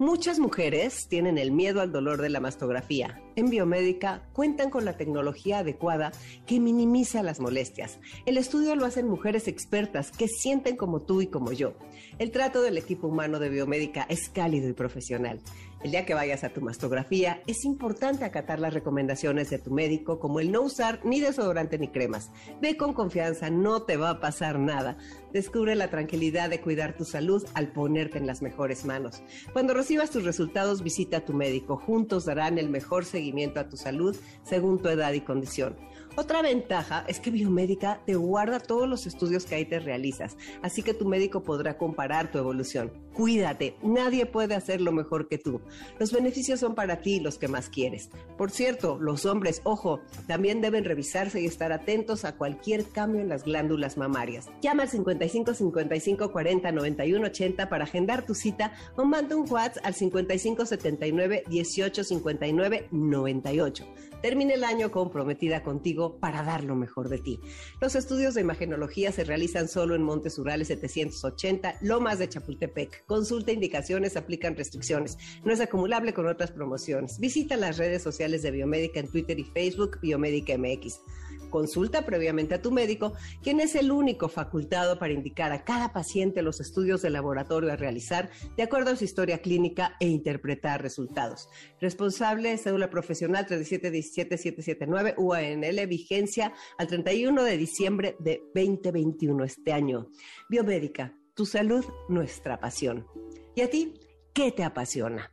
Muchas 0.00 0.38
mujeres 0.38 1.08
tienen 1.08 1.36
el 1.36 1.52
miedo 1.52 1.82
al 1.82 1.92
dolor 1.92 2.22
de 2.22 2.30
la 2.30 2.40
mastografía. 2.40 3.20
En 3.36 3.50
biomédica 3.50 4.22
cuentan 4.32 4.70
con 4.70 4.86
la 4.86 4.96
tecnología 4.96 5.58
adecuada 5.58 6.10
que 6.46 6.58
minimiza 6.58 7.22
las 7.22 7.38
molestias. 7.38 8.00
El 8.24 8.38
estudio 8.38 8.74
lo 8.76 8.86
hacen 8.86 9.06
mujeres 9.06 9.46
expertas 9.46 10.10
que 10.10 10.26
sienten 10.26 10.78
como 10.78 11.00
tú 11.00 11.20
y 11.20 11.26
como 11.26 11.52
yo. 11.52 11.74
El 12.18 12.30
trato 12.30 12.62
del 12.62 12.78
equipo 12.78 13.08
humano 13.08 13.38
de 13.38 13.50
biomédica 13.50 14.06
es 14.08 14.30
cálido 14.30 14.70
y 14.70 14.72
profesional. 14.72 15.38
El 15.82 15.92
día 15.92 16.04
que 16.04 16.12
vayas 16.12 16.44
a 16.44 16.50
tu 16.50 16.60
mastografía, 16.60 17.42
es 17.46 17.64
importante 17.64 18.26
acatar 18.26 18.60
las 18.60 18.74
recomendaciones 18.74 19.48
de 19.48 19.58
tu 19.58 19.70
médico, 19.70 20.20
como 20.20 20.38
el 20.38 20.52
no 20.52 20.60
usar 20.60 21.00
ni 21.04 21.20
desodorante 21.20 21.78
ni 21.78 21.88
cremas. 21.88 22.30
Ve 22.60 22.76
con 22.76 22.92
confianza, 22.92 23.48
no 23.48 23.84
te 23.84 23.96
va 23.96 24.10
a 24.10 24.20
pasar 24.20 24.58
nada. 24.58 24.98
Descubre 25.32 25.74
la 25.76 25.88
tranquilidad 25.88 26.50
de 26.50 26.60
cuidar 26.60 26.98
tu 26.98 27.06
salud 27.06 27.46
al 27.54 27.72
ponerte 27.72 28.18
en 28.18 28.26
las 28.26 28.42
mejores 28.42 28.84
manos. 28.84 29.22
Cuando 29.54 29.72
recibas 29.72 30.10
tus 30.10 30.24
resultados, 30.24 30.82
visita 30.82 31.18
a 31.18 31.24
tu 31.24 31.32
médico. 31.32 31.78
Juntos 31.78 32.26
darán 32.26 32.58
el 32.58 32.68
mejor 32.68 33.06
seguimiento 33.06 33.58
a 33.58 33.68
tu 33.70 33.78
salud 33.78 34.14
según 34.42 34.82
tu 34.82 34.90
edad 34.90 35.14
y 35.14 35.22
condición. 35.22 35.78
Otra 36.16 36.42
ventaja 36.42 37.04
es 37.06 37.20
que 37.20 37.30
Biomédica 37.30 38.00
te 38.04 38.16
guarda 38.16 38.58
todos 38.58 38.88
los 38.88 39.06
estudios 39.06 39.44
que 39.44 39.54
ahí 39.54 39.64
te 39.64 39.78
realizas, 39.78 40.36
así 40.60 40.82
que 40.82 40.92
tu 40.92 41.06
médico 41.06 41.42
podrá 41.42 41.78
comparar 41.78 42.30
tu 42.32 42.38
evolución. 42.38 42.92
Cuídate, 43.12 43.76
nadie 43.82 44.26
puede 44.26 44.54
hacerlo 44.54 44.92
mejor 44.92 45.28
que 45.28 45.38
tú. 45.38 45.60
Los 45.98 46.12
beneficios 46.12 46.58
son 46.60 46.74
para 46.74 47.00
ti 47.00 47.20
los 47.20 47.38
que 47.38 47.48
más 47.48 47.68
quieres. 47.68 48.10
Por 48.36 48.50
cierto, 48.50 48.98
los 49.00 49.24
hombres, 49.24 49.60
ojo, 49.64 50.00
también 50.26 50.60
deben 50.60 50.84
revisarse 50.84 51.40
y 51.40 51.46
estar 51.46 51.72
atentos 51.72 52.24
a 52.24 52.36
cualquier 52.36 52.84
cambio 52.88 53.20
en 53.20 53.28
las 53.28 53.44
glándulas 53.44 53.96
mamarias. 53.96 54.48
Llama 54.62 54.84
al 54.84 54.88
55 54.88 55.54
55 55.54 56.32
40 56.32 56.72
91 56.72 57.26
80 57.26 57.68
para 57.68 57.84
agendar 57.84 58.26
tu 58.26 58.34
cita 58.34 58.72
o 58.96 59.04
manda 59.04 59.36
un 59.36 59.50
WhatsApp 59.50 59.84
al 59.84 59.94
55 59.94 60.66
79 60.66 61.44
18 61.48 62.04
59 62.04 62.88
98. 62.90 63.86
Termine 64.22 64.54
el 64.54 64.64
año 64.64 64.90
comprometida 64.90 65.62
contigo 65.62 66.18
para 66.18 66.42
dar 66.42 66.64
lo 66.64 66.76
mejor 66.76 67.08
de 67.08 67.18
ti. 67.18 67.40
Los 67.80 67.94
estudios 67.94 68.34
de 68.34 68.42
imagenología 68.42 69.12
se 69.12 69.24
realizan 69.24 69.68
solo 69.68 69.94
en 69.94 70.02
Montes 70.02 70.38
Urales 70.38 70.68
780, 70.68 71.76
Lomas 71.80 72.18
de 72.18 72.28
Chapultepec. 72.28 73.06
Consulta 73.06 73.52
indicaciones, 73.52 74.16
aplican 74.16 74.56
restricciones. 74.56 75.16
No 75.44 75.52
es 75.52 75.60
acumulable 75.60 76.12
con 76.12 76.26
otras 76.26 76.50
promociones. 76.50 77.18
Visita 77.18 77.56
las 77.56 77.78
redes 77.78 78.02
sociales 78.02 78.42
de 78.42 78.50
Biomédica 78.50 79.00
en 79.00 79.08
Twitter 79.08 79.38
y 79.38 79.44
Facebook, 79.44 79.98
Biomédica 80.02 80.56
MX. 80.58 81.00
Consulta 81.50 82.06
previamente 82.06 82.54
a 82.54 82.62
tu 82.62 82.70
médico, 82.70 83.12
quien 83.42 83.60
es 83.60 83.74
el 83.74 83.92
único 83.92 84.28
facultado 84.28 84.98
para 84.98 85.12
indicar 85.12 85.52
a 85.52 85.64
cada 85.64 85.92
paciente 85.92 86.42
los 86.42 86.60
estudios 86.60 87.02
de 87.02 87.10
laboratorio 87.10 87.72
a 87.72 87.76
realizar 87.76 88.30
de 88.56 88.62
acuerdo 88.62 88.92
a 88.92 88.96
su 88.96 89.04
historia 89.04 89.38
clínica 89.38 89.96
e 90.00 90.08
interpretar 90.08 90.82
resultados. 90.82 91.48
Responsable, 91.80 92.56
cédula 92.56 92.90
profesional 92.90 93.46
3717779, 93.46 95.14
UANL, 95.16 95.86
vigencia 95.86 96.52
al 96.78 96.86
31 96.86 97.42
de 97.42 97.56
diciembre 97.56 98.16
de 98.18 98.40
2021, 98.54 99.44
este 99.44 99.72
año. 99.72 100.08
Biomédica, 100.48 101.14
tu 101.34 101.46
salud, 101.46 101.84
nuestra 102.08 102.60
pasión. 102.60 103.06
¿Y 103.54 103.62
a 103.62 103.70
ti? 103.70 103.94
¿Qué 104.32 104.52
te 104.52 104.62
apasiona? 104.62 105.32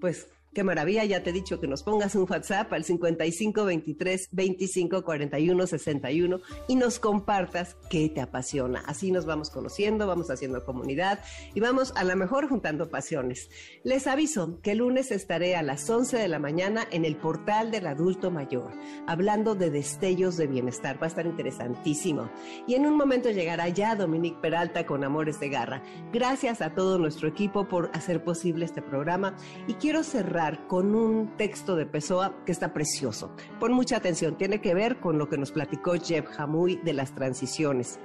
Pues 0.00 0.28
Qué 0.52 0.64
maravilla, 0.64 1.04
ya 1.04 1.22
te 1.22 1.30
he 1.30 1.32
dicho 1.32 1.60
que 1.60 1.68
nos 1.68 1.84
pongas 1.84 2.16
un 2.16 2.26
WhatsApp 2.28 2.72
al 2.72 2.82
55 2.82 3.64
23 3.64 4.30
25 4.32 5.04
41 5.04 5.66
61 5.68 6.40
y 6.66 6.74
nos 6.74 6.98
compartas 6.98 7.76
qué 7.88 8.08
te 8.08 8.20
apasiona. 8.20 8.82
Así 8.86 9.12
nos 9.12 9.26
vamos 9.26 9.50
conociendo, 9.50 10.08
vamos 10.08 10.28
haciendo 10.28 10.64
comunidad 10.64 11.20
y 11.54 11.60
vamos 11.60 11.92
a 11.94 12.02
lo 12.02 12.16
mejor 12.16 12.48
juntando 12.48 12.90
pasiones. 12.90 13.48
Les 13.84 14.08
aviso 14.08 14.60
que 14.60 14.72
el 14.72 14.78
lunes 14.78 15.12
estaré 15.12 15.54
a 15.54 15.62
las 15.62 15.88
11 15.88 16.18
de 16.18 16.26
la 16.26 16.40
mañana 16.40 16.84
en 16.90 17.04
el 17.04 17.14
portal 17.14 17.70
del 17.70 17.86
adulto 17.86 18.32
mayor, 18.32 18.72
hablando 19.06 19.54
de 19.54 19.70
destellos 19.70 20.36
de 20.36 20.48
bienestar. 20.48 21.00
Va 21.00 21.04
a 21.04 21.10
estar 21.10 21.26
interesantísimo. 21.26 22.28
Y 22.66 22.74
en 22.74 22.86
un 22.86 22.96
momento 22.96 23.30
llegará 23.30 23.68
ya 23.68 23.94
Dominique 23.94 24.40
Peralta 24.42 24.84
con 24.84 25.04
Amores 25.04 25.38
de 25.38 25.48
Garra. 25.48 25.84
Gracias 26.12 26.60
a 26.60 26.74
todo 26.74 26.98
nuestro 26.98 27.28
equipo 27.28 27.68
por 27.68 27.88
hacer 27.94 28.24
posible 28.24 28.64
este 28.64 28.82
programa 28.82 29.36
y 29.68 29.74
quiero 29.74 30.02
cerrar 30.02 30.39
con 30.68 30.94
un 30.94 31.36
texto 31.36 31.76
de 31.76 31.84
Pessoa 31.84 32.34
que 32.46 32.52
está 32.52 32.72
precioso. 32.72 33.30
Pon 33.58 33.72
mucha 33.72 33.98
atención, 33.98 34.38
tiene 34.38 34.62
que 34.62 34.72
ver 34.72 34.98
con 34.98 35.18
lo 35.18 35.28
que 35.28 35.36
nos 35.36 35.52
platicó 35.52 35.92
Jeff 36.00 36.26
Hamuy 36.38 36.76
de 36.76 36.94
las 36.94 37.14
transiciones. 37.14 37.98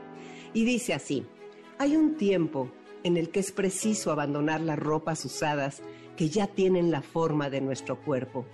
Y 0.54 0.66
dice 0.66 0.94
así, 0.94 1.26
hay 1.80 1.96
un 1.96 2.18
tiempo 2.18 2.70
en 3.04 3.16
el 3.16 3.30
que 3.30 3.40
es 3.40 3.54
preciso 3.54 4.12
abandonar 4.12 4.60
las 4.60 4.78
ropas 4.78 5.24
usadas 5.24 5.82
que 6.18 6.28
ya 6.28 6.48
tienen 6.48 6.92
la 6.92 7.02
forma 7.02 7.50
de 7.50 7.62
nuestro 7.62 8.02
cuerpo 8.02 8.46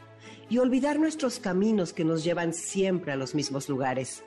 y 0.48 0.60
olvidar 0.60 1.00
nuestros 1.00 1.40
caminos 1.40 1.92
que 1.92 2.06
nos 2.06 2.24
llevan 2.24 2.54
siempre 2.54 3.12
a 3.12 3.16
los 3.16 3.34
mismos 3.34 3.68
lugares. 3.68 4.24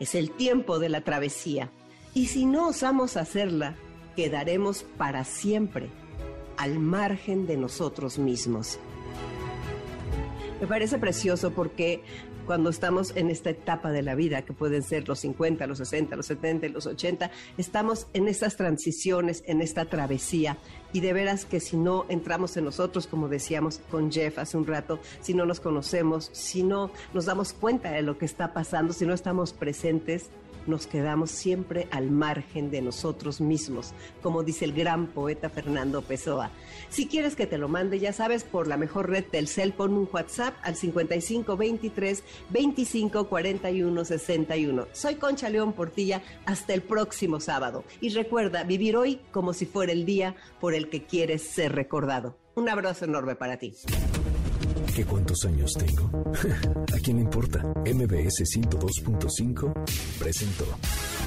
Es 0.00 0.16
el 0.16 0.32
tiempo 0.32 0.80
de 0.80 0.88
la 0.88 1.02
travesía 1.02 1.70
y 2.14 2.26
si 2.26 2.46
no 2.46 2.66
osamos 2.66 3.16
hacerla, 3.16 3.76
quedaremos 4.16 4.82
para 4.82 5.22
siempre 5.22 5.88
al 6.58 6.78
margen 6.78 7.46
de 7.46 7.56
nosotros 7.56 8.18
mismos. 8.18 8.78
Me 10.60 10.66
parece 10.66 10.98
precioso 10.98 11.52
porque 11.52 12.02
cuando 12.48 12.70
estamos 12.70 13.12
en 13.14 13.30
esta 13.30 13.50
etapa 13.50 13.92
de 13.92 14.02
la 14.02 14.14
vida, 14.14 14.42
que 14.42 14.54
pueden 14.54 14.82
ser 14.82 15.06
los 15.06 15.20
50, 15.20 15.66
los 15.66 15.78
60, 15.78 16.16
los 16.16 16.26
70 16.26 16.68
los 16.68 16.86
80, 16.86 17.30
estamos 17.58 18.06
en 18.14 18.26
estas 18.26 18.56
transiciones, 18.56 19.44
en 19.46 19.60
esta 19.60 19.84
travesía. 19.84 20.56
Y 20.94 21.00
de 21.00 21.12
veras 21.12 21.44
que 21.44 21.60
si 21.60 21.76
no 21.76 22.06
entramos 22.08 22.56
en 22.56 22.64
nosotros, 22.64 23.06
como 23.06 23.28
decíamos 23.28 23.80
con 23.90 24.10
Jeff 24.10 24.38
hace 24.38 24.56
un 24.56 24.66
rato, 24.66 24.98
si 25.20 25.34
no 25.34 25.44
nos 25.44 25.60
conocemos, 25.60 26.30
si 26.32 26.62
no 26.62 26.90
nos 27.12 27.26
damos 27.26 27.52
cuenta 27.52 27.90
de 27.92 28.00
lo 28.00 28.16
que 28.16 28.24
está 28.24 28.54
pasando, 28.54 28.94
si 28.94 29.04
no 29.04 29.12
estamos 29.12 29.52
presentes, 29.52 30.30
nos 30.66 30.86
quedamos 30.86 31.30
siempre 31.30 31.88
al 31.90 32.10
margen 32.10 32.70
de 32.70 32.82
nosotros 32.82 33.40
mismos, 33.40 33.92
como 34.22 34.42
dice 34.42 34.64
el 34.64 34.72
gran 34.72 35.06
poeta 35.08 35.48
Fernando 35.48 36.02
Pessoa. 36.02 36.50
Si 36.88 37.06
quieres 37.06 37.36
que 37.36 37.46
te 37.46 37.58
lo 37.58 37.68
mande, 37.68 37.98
ya 37.98 38.12
sabes, 38.12 38.44
por 38.44 38.66
la 38.66 38.76
mejor 38.76 39.10
red 39.10 39.24
del 39.30 39.48
cel, 39.48 39.72
pon 39.72 39.92
un 39.92 40.08
WhatsApp 40.12 40.54
al 40.62 40.76
5523 40.76 42.22
25 42.50 43.28
41 43.28 44.04
61. 44.04 44.86
Soy 44.92 45.14
Concha 45.16 45.48
León 45.48 45.72
Portilla, 45.72 46.22
hasta 46.46 46.74
el 46.74 46.82
próximo 46.82 47.40
sábado. 47.40 47.84
Y 48.00 48.10
recuerda, 48.10 48.64
vivir 48.64 48.96
hoy 48.96 49.20
como 49.30 49.52
si 49.52 49.66
fuera 49.66 49.92
el 49.92 50.04
día 50.04 50.36
por 50.60 50.74
el 50.74 50.88
que 50.88 51.04
quieres 51.04 51.42
ser 51.42 51.74
recordado. 51.74 52.36
Un 52.54 52.68
abrazo 52.68 53.04
enorme 53.04 53.36
para 53.36 53.56
ti. 53.56 53.74
¿Qué 54.94 55.04
cuántos 55.04 55.44
años 55.44 55.72
tengo? 55.74 56.10
¿A 56.94 56.98
quién 56.98 57.18
le 57.18 57.22
importa? 57.22 57.62
MBS 57.84 58.44
102.5 58.44 59.72
presentó 60.18 60.64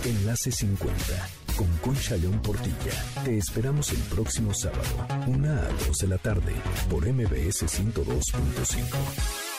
Enlace 0.03 0.51
50 0.51 1.29
con 1.55 1.67
Concha 1.77 2.17
León 2.17 2.41
Portilla. 2.41 2.91
Te 3.23 3.37
esperamos 3.37 3.91
el 3.91 3.99
próximo 4.13 4.53
sábado, 4.53 5.07
una 5.27 5.61
a 5.61 5.69
2 5.87 5.97
de 5.97 6.07
la 6.07 6.17
tarde, 6.17 6.53
por 6.89 7.05
MBS 7.07 7.65
102.5. 7.65 9.50